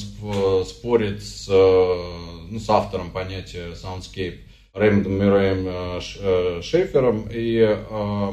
спорит 0.65 1.21
с, 1.23 1.47
ну, 1.47 2.59
с 2.59 2.67
автором 2.67 3.11
понятия 3.11 3.73
soundscape, 3.75 4.39
Рэймондом 4.73 5.13
Мюрреем 5.13 5.67
э, 5.67 5.99
э, 6.19 6.61
Шефером 6.61 7.27
и 7.31 7.57
э, 7.59 8.31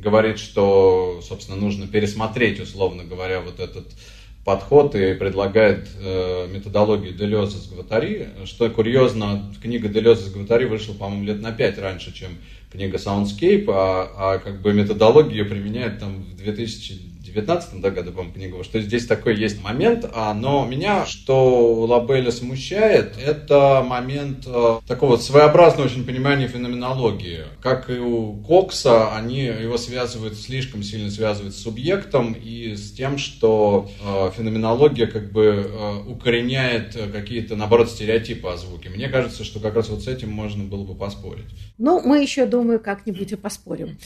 говорит, 0.00 0.38
что, 0.38 1.20
собственно, 1.22 1.58
нужно 1.58 1.86
пересмотреть, 1.86 2.60
условно 2.60 3.04
говоря, 3.04 3.40
вот 3.40 3.60
этот 3.60 3.86
подход 4.44 4.94
и 4.94 5.12
предлагает 5.14 5.88
э, 6.00 6.48
методологию 6.50 7.12
Делеза 7.12 7.58
с 7.58 7.68
Гватари. 7.68 8.28
Что 8.46 8.70
курьезно, 8.70 9.52
книга 9.60 9.88
Делеза 9.88 10.22
с 10.22 10.32
Гватари 10.32 10.64
вышла, 10.64 10.94
по-моему, 10.94 11.24
лет 11.24 11.42
на 11.42 11.52
пять 11.52 11.78
раньше, 11.78 12.14
чем 12.14 12.38
книга 12.72 12.96
Soundscape, 12.96 13.66
а, 13.68 14.10
а 14.16 14.38
как 14.38 14.62
бы 14.62 14.72
методологию 14.72 15.46
применяет 15.48 15.98
там 15.98 16.22
в 16.22 16.36
2000 16.36 17.07
19 17.32 17.80
да, 17.80 17.90
году, 17.90 18.12
по-моему, 18.12 18.34
книгу, 18.34 18.64
что 18.64 18.80
здесь 18.80 19.06
такой 19.06 19.36
есть 19.36 19.62
момент, 19.62 20.08
а, 20.12 20.34
но 20.34 20.64
меня, 20.64 21.06
что 21.06 21.84
Лабеля 21.84 22.30
смущает, 22.30 23.14
это 23.22 23.84
момент 23.86 24.44
э, 24.46 24.80
такого 24.86 25.16
своеобразного 25.16 25.86
очень 25.86 26.04
понимания 26.04 26.48
феноменологии. 26.48 27.44
Как 27.62 27.90
и 27.90 27.98
у 27.98 28.34
Кокса, 28.42 29.14
они 29.14 29.42
его 29.44 29.78
связывают, 29.78 30.36
слишком 30.36 30.82
сильно 30.82 31.10
связывают 31.10 31.54
с 31.54 31.62
субъектом 31.62 32.32
и 32.32 32.74
с 32.74 32.92
тем, 32.92 33.18
что 33.18 33.90
э, 34.02 34.30
феноменология 34.36 35.06
как 35.06 35.32
бы 35.32 35.44
э, 35.44 35.96
укореняет 36.08 36.96
какие-то, 37.12 37.56
наоборот, 37.56 37.90
стереотипы 37.90 38.48
о 38.48 38.56
звуке. 38.56 38.88
Мне 38.88 39.08
кажется, 39.08 39.44
что 39.44 39.60
как 39.60 39.74
раз 39.74 39.88
вот 39.88 40.02
с 40.02 40.08
этим 40.08 40.30
можно 40.30 40.64
было 40.64 40.84
бы 40.84 40.94
поспорить. 40.94 41.46
Ну, 41.78 42.00
мы 42.04 42.22
еще, 42.22 42.46
думаю, 42.46 42.80
как-нибудь 42.80 43.32
и 43.32 43.36
поспорим. 43.36 43.98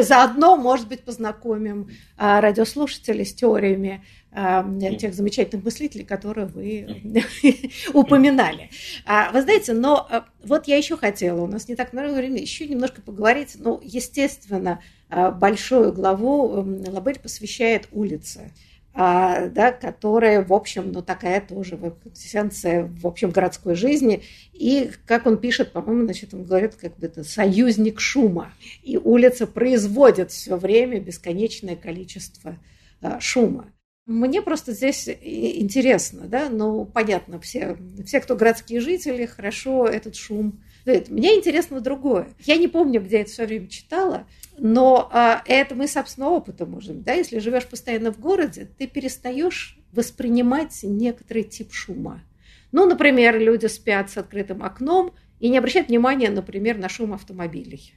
Заодно, 0.00 0.56
может 0.56 0.88
быть, 0.88 1.02
познакомим 1.02 1.88
а, 2.16 2.40
радиослушателей 2.62 3.24
с 3.24 3.34
теориями 3.34 4.04
а, 4.30 4.66
тех 4.98 5.14
замечательных 5.14 5.64
мыслителей, 5.64 6.04
которые 6.04 6.46
вы 6.46 7.02
упоминали. 7.92 8.70
А, 9.04 9.30
вы 9.32 9.42
знаете, 9.42 9.72
но 9.72 10.08
вот 10.44 10.66
я 10.68 10.76
еще 10.76 10.96
хотела, 10.96 11.42
у 11.42 11.46
нас 11.46 11.68
не 11.68 11.76
так 11.76 11.92
много 11.92 12.14
времени, 12.14 12.40
еще 12.40 12.66
немножко 12.66 13.02
поговорить. 13.02 13.56
Ну, 13.58 13.80
естественно, 13.82 14.80
большую 15.10 15.92
главу 15.92 16.48
Лабель 16.88 17.18
посвящает 17.18 17.88
улице. 17.92 18.52
А, 18.94 19.46
да, 19.48 19.72
которая, 19.72 20.44
в 20.44 20.52
общем, 20.52 20.92
ну, 20.92 21.00
такая 21.00 21.40
тоже 21.40 21.78
эссенция, 22.14 22.84
в 22.84 23.06
общем, 23.06 23.30
городской 23.30 23.74
жизни. 23.74 24.22
И, 24.52 24.90
как 25.06 25.26
он 25.26 25.38
пишет, 25.38 25.72
по-моему, 25.72 26.04
значит, 26.04 26.34
он 26.34 26.44
говорит, 26.44 26.74
как 26.74 26.98
бы 26.98 27.06
это 27.06 27.24
союзник 27.24 28.00
шума. 28.00 28.52
И 28.82 28.98
улица 28.98 29.46
производит 29.46 30.30
все 30.30 30.56
время 30.56 31.00
бесконечное 31.00 31.74
количество 31.74 32.58
а, 33.00 33.18
шума. 33.18 33.72
Мне 34.04 34.42
просто 34.42 34.72
здесь 34.72 35.08
интересно, 35.08 36.26
да, 36.26 36.50
ну, 36.50 36.84
понятно, 36.84 37.40
все, 37.40 37.78
все, 38.04 38.20
кто 38.20 38.34
городские 38.34 38.80
жители, 38.80 39.26
хорошо 39.26 39.86
этот 39.86 40.16
шум. 40.16 40.60
Мне 40.84 41.36
интересно 41.36 41.80
другое. 41.80 42.28
Я 42.40 42.56
не 42.56 42.66
помню, 42.66 43.00
где 43.00 43.16
я 43.16 43.22
это 43.22 43.30
все 43.30 43.46
время 43.46 43.68
читала, 43.68 44.26
но 44.58 45.08
а, 45.12 45.42
это 45.46 45.74
мы, 45.74 45.88
собственно, 45.88 46.28
опытом 46.28 46.70
можем. 46.70 47.02
Да? 47.02 47.14
Если 47.14 47.38
живешь 47.38 47.66
постоянно 47.66 48.12
в 48.12 48.20
городе, 48.20 48.68
ты 48.78 48.86
перестаешь 48.86 49.78
воспринимать 49.92 50.78
некоторый 50.82 51.44
тип 51.44 51.72
шума. 51.72 52.22
Ну, 52.70 52.86
например, 52.86 53.38
люди 53.38 53.66
спят 53.66 54.10
с 54.10 54.16
открытым 54.16 54.62
окном 54.62 55.12
и 55.40 55.48
не 55.48 55.58
обращают 55.58 55.88
внимания, 55.88 56.30
например, 56.30 56.78
на 56.78 56.88
шум 56.88 57.12
автомобилей 57.12 57.94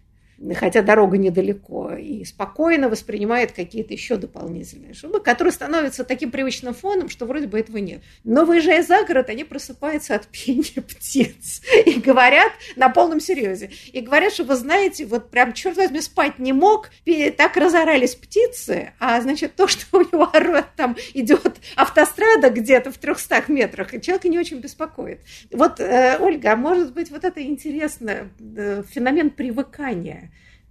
хотя 0.55 0.81
дорога 0.81 1.17
недалеко, 1.17 1.93
и 1.93 2.23
спокойно 2.25 2.89
воспринимает 2.89 3.51
какие-то 3.51 3.93
еще 3.93 4.17
дополнительные 4.17 4.93
шумы, 4.93 5.19
которые 5.19 5.51
становятся 5.51 6.03
таким 6.03 6.31
привычным 6.31 6.73
фоном, 6.73 7.09
что 7.09 7.25
вроде 7.25 7.47
бы 7.47 7.59
этого 7.59 7.77
нет. 7.77 8.01
Но 8.23 8.45
выезжая 8.45 8.83
за 8.83 9.03
город, 9.03 9.29
они 9.29 9.43
просыпаются 9.43 10.15
от 10.15 10.27
пения 10.27 10.81
птиц 10.81 11.61
и 11.85 11.99
говорят 11.99 12.51
на 12.75 12.89
полном 12.89 13.19
серьезе. 13.19 13.71
И 13.91 14.01
говорят, 14.01 14.33
что 14.33 14.43
вы 14.43 14.55
знаете, 14.55 15.05
вот 15.05 15.29
прям, 15.29 15.53
черт 15.53 15.77
возьми, 15.77 16.01
спать 16.01 16.39
не 16.39 16.53
мог, 16.53 16.89
так 17.37 17.57
разорались 17.57 18.15
птицы, 18.15 18.93
а 18.99 19.19
значит, 19.21 19.55
то, 19.55 19.67
что 19.67 19.99
у 19.99 20.01
него 20.01 20.29
орет, 20.33 20.67
там 20.75 20.97
идет 21.13 21.57
автострада 21.75 22.49
где-то 22.49 22.91
в 22.91 22.97
300 22.97 23.45
метрах, 23.47 23.93
и 23.93 24.01
человека 24.01 24.27
не 24.27 24.39
очень 24.39 24.59
беспокоит. 24.59 25.21
Вот, 25.51 25.79
э, 25.79 26.17
Ольга, 26.19 26.53
а 26.53 26.55
может 26.55 26.93
быть, 26.93 27.09
вот 27.11 27.23
это 27.23 27.41
интересно, 27.41 28.29
э, 28.39 28.83
феномен 28.89 29.29
привыкания 29.29 30.24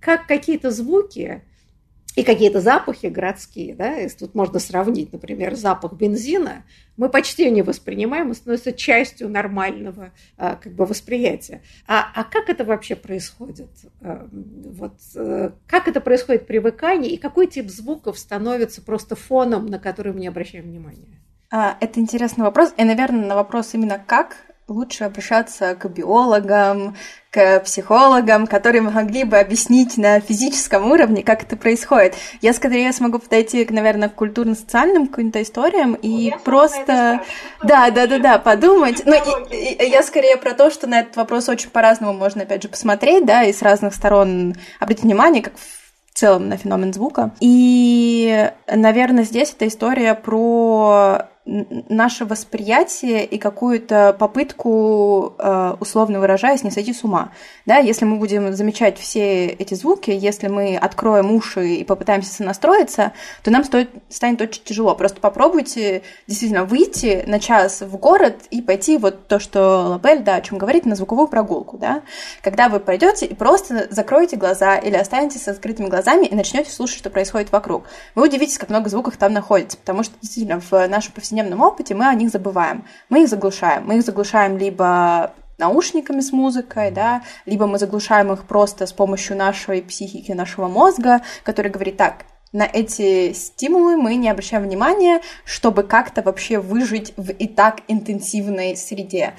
как 0.05 0.27
какие-то 0.27 0.71
звуки 0.71 1.43
и 2.15 2.23
какие-то 2.23 2.61
запахи 2.61 3.07
городские, 3.07 3.75
да, 3.75 3.95
если 3.95 4.19
тут 4.19 4.35
можно 4.35 4.61
сравнить, 4.61 5.13
например, 5.13 5.57
запах 5.57 5.95
бензина, 5.95 6.63
мы 6.97 7.09
почти 7.09 7.51
не 7.51 7.63
воспринимаем, 7.63 8.29
он 8.29 8.35
становится 8.35 8.73
частью 8.73 9.29
нормального 9.29 10.13
а, 10.37 10.55
как 10.55 10.75
бы 10.75 10.87
восприятия. 10.87 11.63
А, 11.89 12.07
а 12.15 12.23
как 12.23 12.51
это 12.51 12.65
вообще 12.65 12.95
происходит? 12.95 13.71
А, 14.01 14.29
вот, 14.31 14.95
а, 15.17 15.55
как 15.67 15.89
это 15.89 16.01
происходит 16.01 16.47
привыкание, 16.47 17.11
и 17.11 17.17
какой 17.17 17.49
тип 17.49 17.69
звуков 17.69 18.17
становится 18.19 18.81
просто 18.81 19.17
фоном, 19.17 19.67
на 19.67 19.81
который 19.81 20.13
мы 20.13 20.21
не 20.21 20.29
обращаем 20.29 20.67
внимания? 20.67 21.21
А, 21.51 21.77
это 21.81 21.99
интересный 21.99 22.45
вопрос, 22.45 22.73
и, 22.77 22.85
наверное, 22.85 23.27
на 23.27 23.35
вопрос 23.35 23.75
именно 23.75 23.99
«как» 23.99 24.37
лучше 24.67 25.05
обращаться 25.05 25.75
к 25.75 25.87
биологам, 25.91 26.97
к 27.31 27.61
психологам, 27.61 28.47
которые 28.47 28.81
могли 28.81 29.25
бы 29.25 29.39
объяснить 29.39 29.99
на 29.99 30.21
физическом 30.21 30.91
уровне, 30.91 31.23
как 31.23 31.43
это 31.43 31.57
происходит. 31.57 32.15
Я 32.41 32.55
скорее 32.55 32.93
смогу 32.93 33.19
подойти, 33.19 33.67
наверное, 33.69 34.09
к 34.09 34.15
культурно-социальным 34.15 35.09
каким-то 35.09 35.43
историям 35.43 35.95
и 35.95 36.09
я 36.09 36.39
просто... 36.39 37.21
Да, 37.63 37.91
да, 37.91 38.07
да, 38.07 38.19
да, 38.19 38.39
подумать. 38.39 39.03
Ну, 39.05 39.15
и, 39.51 39.73
и, 39.75 39.91
я 39.91 40.03
скорее 40.03 40.37
про 40.37 40.53
то, 40.53 40.71
что 40.71 40.87
на 40.87 41.01
этот 41.01 41.17
вопрос 41.17 41.49
очень 41.49 41.71
по-разному 41.71 42.15
можно, 42.15 42.43
опять 42.43 42.63
же, 42.63 42.69
посмотреть, 42.69 43.27
да, 43.27 43.45
и 43.45 43.53
с 43.53 43.61
разных 43.63 43.95
сторон 43.95 44.55
обратить 44.81 45.05
внимание, 45.05 45.43
как 45.43 45.55
в 45.57 46.19
целом 46.19 46.49
на 46.49 46.57
феномен 46.57 46.95
звука. 46.95 47.33
И, 47.41 48.51
наверное, 48.69 49.25
здесь 49.25 49.53
эта 49.53 49.67
история 49.67 50.15
про 50.15 51.29
наше 51.47 52.25
восприятие 52.25 53.27
и 53.27 53.37
какую-то 53.37 54.17
попытку, 54.19 55.35
э, 55.39 55.77
условно 55.79 56.19
выражаясь, 56.19 56.65
не 56.65 56.71
сойти 56.71 56.95
с 56.95 57.05
ума. 57.05 57.33
Да, 57.67 57.77
если 57.77 58.07
мы 58.07 58.17
будем 58.17 58.55
замечать 58.55 58.99
все 58.99 59.49
эти 59.49 59.75
звуки, 59.75 60.11
если 60.11 60.49
мы 60.49 60.77
откроем 60.77 61.31
уши 61.33 61.75
и 61.75 61.85
попытаемся 61.85 62.33
сонастроиться, 62.33 63.13
то 63.43 63.51
нам 63.51 63.63
стоит, 63.65 63.91
станет 64.09 64.41
очень 64.41 64.63
тяжело. 64.65 64.95
Просто 64.95 65.21
попробуйте 65.21 66.03
действительно 66.27 66.65
выйти 66.65 67.25
на 67.27 67.39
час 67.39 67.83
в 67.83 67.95
город 67.99 68.37
и 68.51 68.63
пойти 68.63 68.97
вот 68.97 69.29
то, 69.29 69.39
что 69.39 69.89
Лабель, 69.91 70.23
да, 70.23 70.37
о 70.37 70.41
чем 70.41 70.57
говорит, 70.57 70.87
на 70.87 70.95
звуковую 70.95 71.29
прогулку, 71.29 71.77
да. 71.77 72.03
Когда 72.41 72.71
вы 72.71 72.81
пойдете 72.81 73.27
и 73.27 73.35
просто 73.35 73.87
закроете 73.91 74.37
глаза 74.37 74.79
или 74.79 74.97
останетесь 74.97 75.43
с 75.43 75.49
открытыми 75.49 75.89
глазами 75.89 76.25
и 76.25 76.35
начнете 76.35 76.71
слушать, 76.71 76.99
что 76.99 77.11
происходит 77.11 77.53
вокруг. 77.53 77.85
Вы 78.15 78.29
удивитесь, 78.29 78.57
как 78.57 78.71
много 78.71 78.89
звуков 78.89 79.19
там 79.19 79.35
находится, 79.35 79.77
потому 79.77 80.05
что 80.05 80.15
действительно 80.23 80.61
в 80.61 80.89
нашем 80.89 81.13
повседневном 81.13 81.34
повседневном 81.35 81.61
опыте 81.61 81.95
мы 81.95 82.07
о 82.07 82.15
них 82.15 82.31
забываем. 82.31 82.85
Мы 83.09 83.23
их 83.23 83.29
заглушаем. 83.29 83.87
Мы 83.87 83.97
их 83.97 84.05
заглушаем 84.05 84.57
либо 84.57 85.33
наушниками 85.59 86.21
с 86.21 86.33
музыкой, 86.33 86.91
да, 86.91 87.23
либо 87.47 87.67
мы 87.67 87.79
заглушаем 87.79 88.33
их 88.33 88.45
просто 88.45 88.87
с 88.87 88.93
помощью 88.93 89.37
нашей 89.37 89.83
психики, 89.83 90.33
нашего 90.33 90.69
мозга, 90.69 91.21
который 91.45 91.71
говорит 91.71 91.97
так, 91.97 92.25
на 92.53 92.65
эти 92.65 93.33
стимулы 93.33 93.97
мы 93.97 94.17
не 94.17 94.29
обращаем 94.29 94.65
внимания, 94.65 95.21
чтобы 95.45 95.83
как-то 95.83 96.23
вообще 96.23 96.59
выжить 96.59 97.13
в 97.17 97.31
и 97.31 97.47
так 97.47 97.81
интенсивной 97.89 98.77
среде. 98.77 99.35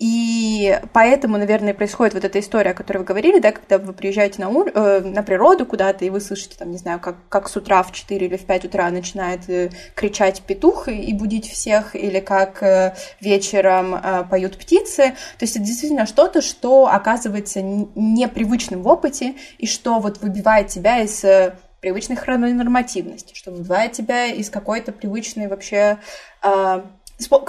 И 0.00 0.80
поэтому, 0.94 1.36
наверное, 1.36 1.74
происходит 1.74 2.14
вот 2.14 2.24
эта 2.24 2.40
история, 2.40 2.70
о 2.70 2.74
которой 2.74 2.98
вы 2.98 3.04
говорили, 3.04 3.38
да, 3.38 3.52
когда 3.52 3.76
вы 3.76 3.92
приезжаете 3.92 4.40
на, 4.40 4.48
ур... 4.48 4.70
э, 4.74 5.00
на 5.00 5.22
природу 5.22 5.66
куда-то, 5.66 6.06
и 6.06 6.10
вы 6.10 6.22
слышите, 6.22 6.56
там, 6.58 6.70
не 6.70 6.78
знаю, 6.78 7.00
как, 7.00 7.16
как 7.28 7.50
с 7.50 7.56
утра 7.56 7.82
в 7.82 7.92
4 7.92 8.26
или 8.26 8.36
в 8.38 8.46
5 8.46 8.64
утра 8.64 8.90
начинает 8.90 9.46
э, 9.50 9.68
кричать 9.94 10.40
петух 10.40 10.88
и, 10.88 10.98
и 10.98 11.12
будить 11.12 11.50
всех, 11.50 11.94
или 11.94 12.20
как 12.20 12.62
э, 12.62 12.94
вечером 13.20 13.94
э, 13.94 14.24
поют 14.24 14.56
птицы. 14.56 15.10
То 15.38 15.42
есть 15.44 15.56
это 15.56 15.66
действительно 15.66 16.06
что-то, 16.06 16.40
что 16.40 16.86
оказывается 16.86 17.60
непривычным 17.60 18.82
в 18.82 18.88
опыте, 18.88 19.34
и 19.58 19.66
что 19.66 19.98
вот 19.98 20.22
выбивает 20.22 20.68
тебя 20.68 21.00
из 21.00 21.22
э, 21.24 21.58
привычной 21.80 22.16
хрононормативности, 22.16 23.34
что 23.34 23.50
выбивает 23.50 23.92
тебя 23.92 24.26
из 24.26 24.48
какой-то 24.48 24.92
привычной 24.92 25.48
вообще 25.48 25.98
э, 26.42 26.82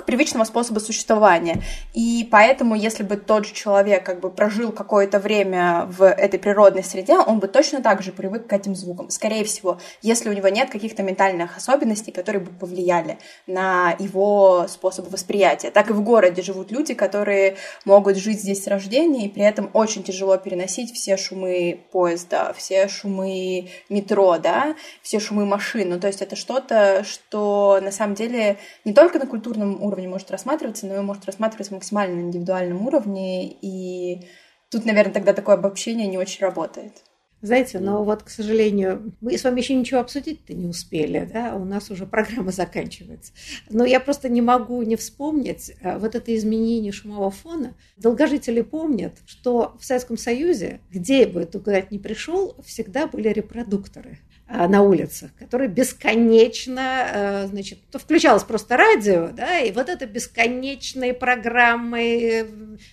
привычного 0.05 0.43
способа 0.45 0.79
существования. 0.79 1.61
И 1.93 2.27
поэтому, 2.29 2.75
если 2.75 3.03
бы 3.03 3.17
тот 3.17 3.45
же 3.45 3.53
человек 3.53 4.05
как 4.05 4.19
бы 4.19 4.29
прожил 4.29 4.71
какое-то 4.71 5.19
время 5.19 5.85
в 5.89 6.05
этой 6.05 6.39
природной 6.39 6.83
среде, 6.83 7.17
он 7.17 7.39
бы 7.39 7.47
точно 7.47 7.81
так 7.81 8.01
же 8.01 8.11
привык 8.11 8.47
к 8.47 8.53
этим 8.53 8.75
звукам. 8.75 9.09
Скорее 9.09 9.43
всего, 9.43 9.79
если 10.01 10.29
у 10.29 10.33
него 10.33 10.47
нет 10.49 10.69
каких-то 10.69 11.03
ментальных 11.03 11.57
особенностей, 11.57 12.11
которые 12.11 12.43
бы 12.43 12.51
повлияли 12.51 13.17
на 13.47 13.95
его 13.99 14.65
способ 14.67 15.11
восприятия. 15.11 15.71
Так 15.71 15.89
и 15.89 15.93
в 15.93 16.01
городе 16.01 16.41
живут 16.41 16.71
люди, 16.71 16.93
которые 16.93 17.57
могут 17.85 18.17
жить 18.17 18.39
здесь 18.39 18.63
с 18.63 18.67
рождения, 18.67 19.25
и 19.25 19.29
при 19.29 19.43
этом 19.43 19.69
очень 19.73 20.03
тяжело 20.03 20.37
переносить 20.37 20.93
все 20.93 21.17
шумы 21.17 21.79
поезда, 21.91 22.53
все 22.57 22.87
шумы 22.87 23.69
метро, 23.89 24.37
да, 24.37 24.75
все 25.01 25.19
шумы 25.19 25.45
машин. 25.45 25.89
Ну, 25.89 25.99
то 25.99 26.07
есть 26.07 26.21
это 26.21 26.35
что-то, 26.35 27.03
что 27.03 27.79
на 27.81 27.91
самом 27.91 28.15
деле 28.15 28.57
не 28.85 28.93
только 28.93 29.19
на 29.19 29.27
культурном 29.27 29.60
коллективном 29.61 29.83
уровне 29.83 30.07
может 30.07 30.31
рассматриваться, 30.31 30.87
но 30.87 30.95
и 30.95 31.01
может 31.01 31.25
рассматриваться 31.25 31.73
максимально 31.73 32.15
на 32.15 32.21
индивидуальном 32.21 32.87
уровне, 32.87 33.51
и 33.61 34.27
тут, 34.69 34.85
наверное, 34.85 35.13
тогда 35.13 35.33
такое 35.33 35.55
обобщение 35.55 36.07
не 36.07 36.17
очень 36.17 36.41
работает. 36.41 37.03
Знаете, 37.43 37.79
но 37.79 38.03
вот, 38.03 38.21
к 38.21 38.29
сожалению, 38.29 39.13
мы 39.19 39.35
с 39.35 39.43
вами 39.43 39.61
еще 39.61 39.73
ничего 39.73 39.99
обсудить-то 39.99 40.53
не 40.53 40.67
успели, 40.67 41.27
да, 41.33 41.55
у 41.55 41.65
нас 41.65 41.89
уже 41.89 42.05
программа 42.05 42.51
заканчивается. 42.51 43.33
Но 43.69 43.83
я 43.83 43.99
просто 43.99 44.29
не 44.29 44.41
могу 44.41 44.83
не 44.83 44.95
вспомнить 44.95 45.71
э, 45.81 45.97
вот 45.97 46.13
это 46.13 46.35
изменение 46.35 46.91
шумового 46.91 47.31
фона. 47.31 47.73
Долгожители 47.97 48.61
помнят, 48.61 49.17
что 49.25 49.75
в 49.79 49.85
Советском 49.85 50.17
Союзе, 50.17 50.81
где 50.91 51.25
бы 51.25 51.45
ты 51.45 51.57
куда-то 51.57 51.87
ни 51.89 51.97
пришел, 51.97 52.55
всегда 52.63 53.07
были 53.07 53.29
репродукторы. 53.29 54.19
Э, 54.53 54.67
на 54.67 54.81
улицах, 54.81 55.31
который 55.39 55.69
бесконечно, 55.69 57.07
э, 57.13 57.47
значит, 57.47 57.79
то 57.89 57.99
включалось 57.99 58.43
просто 58.43 58.75
радио, 58.75 59.29
да, 59.29 59.59
и 59.59 59.71
вот 59.71 59.87
это 59.87 60.05
бесконечные 60.05 61.13
программы, 61.13 62.47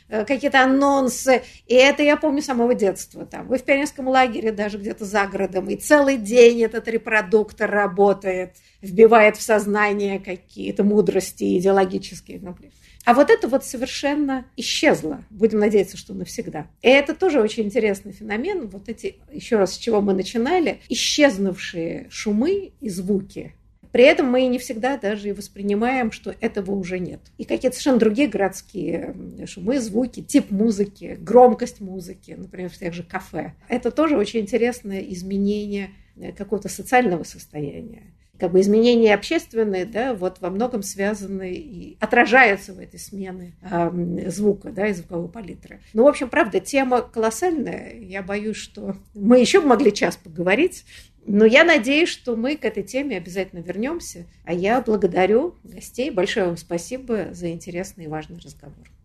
э, 0.08 0.24
какие-то 0.24 0.62
анонсы, 0.62 1.42
и 1.66 1.74
это 1.74 2.04
я 2.04 2.16
помню 2.16 2.42
с 2.42 2.46
самого 2.46 2.74
детства, 2.74 3.26
там, 3.26 3.48
вы 3.48 3.58
в 3.58 3.64
пионерском 3.64 4.06
лагере 4.06 4.52
даже 4.52 4.78
где-то 4.78 5.04
за 5.04 5.26
городом, 5.26 5.68
и 5.68 5.74
целый 5.74 6.16
день 6.16 6.62
этот 6.62 6.86
репродуктор 6.86 7.68
работает, 7.68 8.54
вбивает 8.80 9.36
в 9.36 9.42
сознание 9.42 10.20
какие-то 10.20 10.84
мудрости 10.84 11.58
идеологические, 11.58 12.38
например. 12.38 12.72
А 13.08 13.14
вот 13.14 13.30
это 13.30 13.48
вот 13.48 13.64
совершенно 13.64 14.44
исчезло. 14.54 15.24
Будем 15.30 15.60
надеяться, 15.60 15.96
что 15.96 16.12
навсегда. 16.12 16.66
И 16.82 16.88
это 16.88 17.14
тоже 17.14 17.40
очень 17.40 17.62
интересный 17.62 18.12
феномен. 18.12 18.68
Вот 18.68 18.90
эти, 18.90 19.16
еще 19.32 19.56
раз, 19.56 19.72
с 19.72 19.78
чего 19.78 20.02
мы 20.02 20.12
начинали, 20.12 20.82
исчезнувшие 20.90 22.08
шумы 22.10 22.72
и 22.82 22.90
звуки. 22.90 23.54
При 23.92 24.04
этом 24.04 24.30
мы 24.30 24.44
не 24.44 24.58
всегда 24.58 24.98
даже 24.98 25.30
и 25.30 25.32
воспринимаем, 25.32 26.12
что 26.12 26.34
этого 26.38 26.72
уже 26.72 26.98
нет. 26.98 27.20
И 27.38 27.44
какие-то 27.44 27.76
совершенно 27.76 27.98
другие 27.98 28.28
городские 28.28 29.16
шумы, 29.46 29.80
звуки, 29.80 30.22
тип 30.22 30.50
музыки, 30.50 31.16
громкость 31.18 31.80
музыки, 31.80 32.32
например, 32.36 32.68
в 32.68 32.76
тех 32.76 32.92
же 32.92 33.04
кафе. 33.04 33.54
Это 33.70 33.90
тоже 33.90 34.18
очень 34.18 34.40
интересное 34.40 35.00
изменение 35.00 35.92
какого-то 36.36 36.68
социального 36.68 37.24
состояния 37.24 38.02
как 38.38 38.52
бы 38.52 38.60
изменения 38.60 39.14
общественные, 39.14 39.84
да, 39.84 40.14
вот 40.14 40.40
во 40.40 40.50
многом 40.50 40.82
связаны 40.82 41.52
и 41.54 41.96
отражаются 42.00 42.72
в 42.72 42.78
этой 42.78 42.98
смене 42.98 43.54
э, 43.62 44.30
звука, 44.30 44.70
да, 44.70 44.88
и 44.88 44.92
звуковой 44.92 45.28
палитры. 45.28 45.80
Ну, 45.92 46.04
в 46.04 46.08
общем, 46.08 46.28
правда, 46.28 46.60
тема 46.60 47.02
колоссальная. 47.02 47.98
Я 47.98 48.22
боюсь, 48.22 48.56
что 48.56 48.96
мы 49.14 49.40
еще 49.40 49.60
могли 49.60 49.92
час 49.92 50.16
поговорить, 50.16 50.84
но 51.26 51.44
я 51.44 51.64
надеюсь, 51.64 52.08
что 52.08 52.36
мы 52.36 52.56
к 52.56 52.64
этой 52.64 52.82
теме 52.82 53.16
обязательно 53.18 53.60
вернемся. 53.60 54.24
А 54.44 54.52
я 54.52 54.80
благодарю 54.80 55.56
гостей. 55.62 56.10
Большое 56.10 56.46
вам 56.46 56.56
спасибо 56.56 57.28
за 57.32 57.50
интересный 57.50 58.04
и 58.04 58.08
важный 58.08 58.38
разговор. 58.38 58.97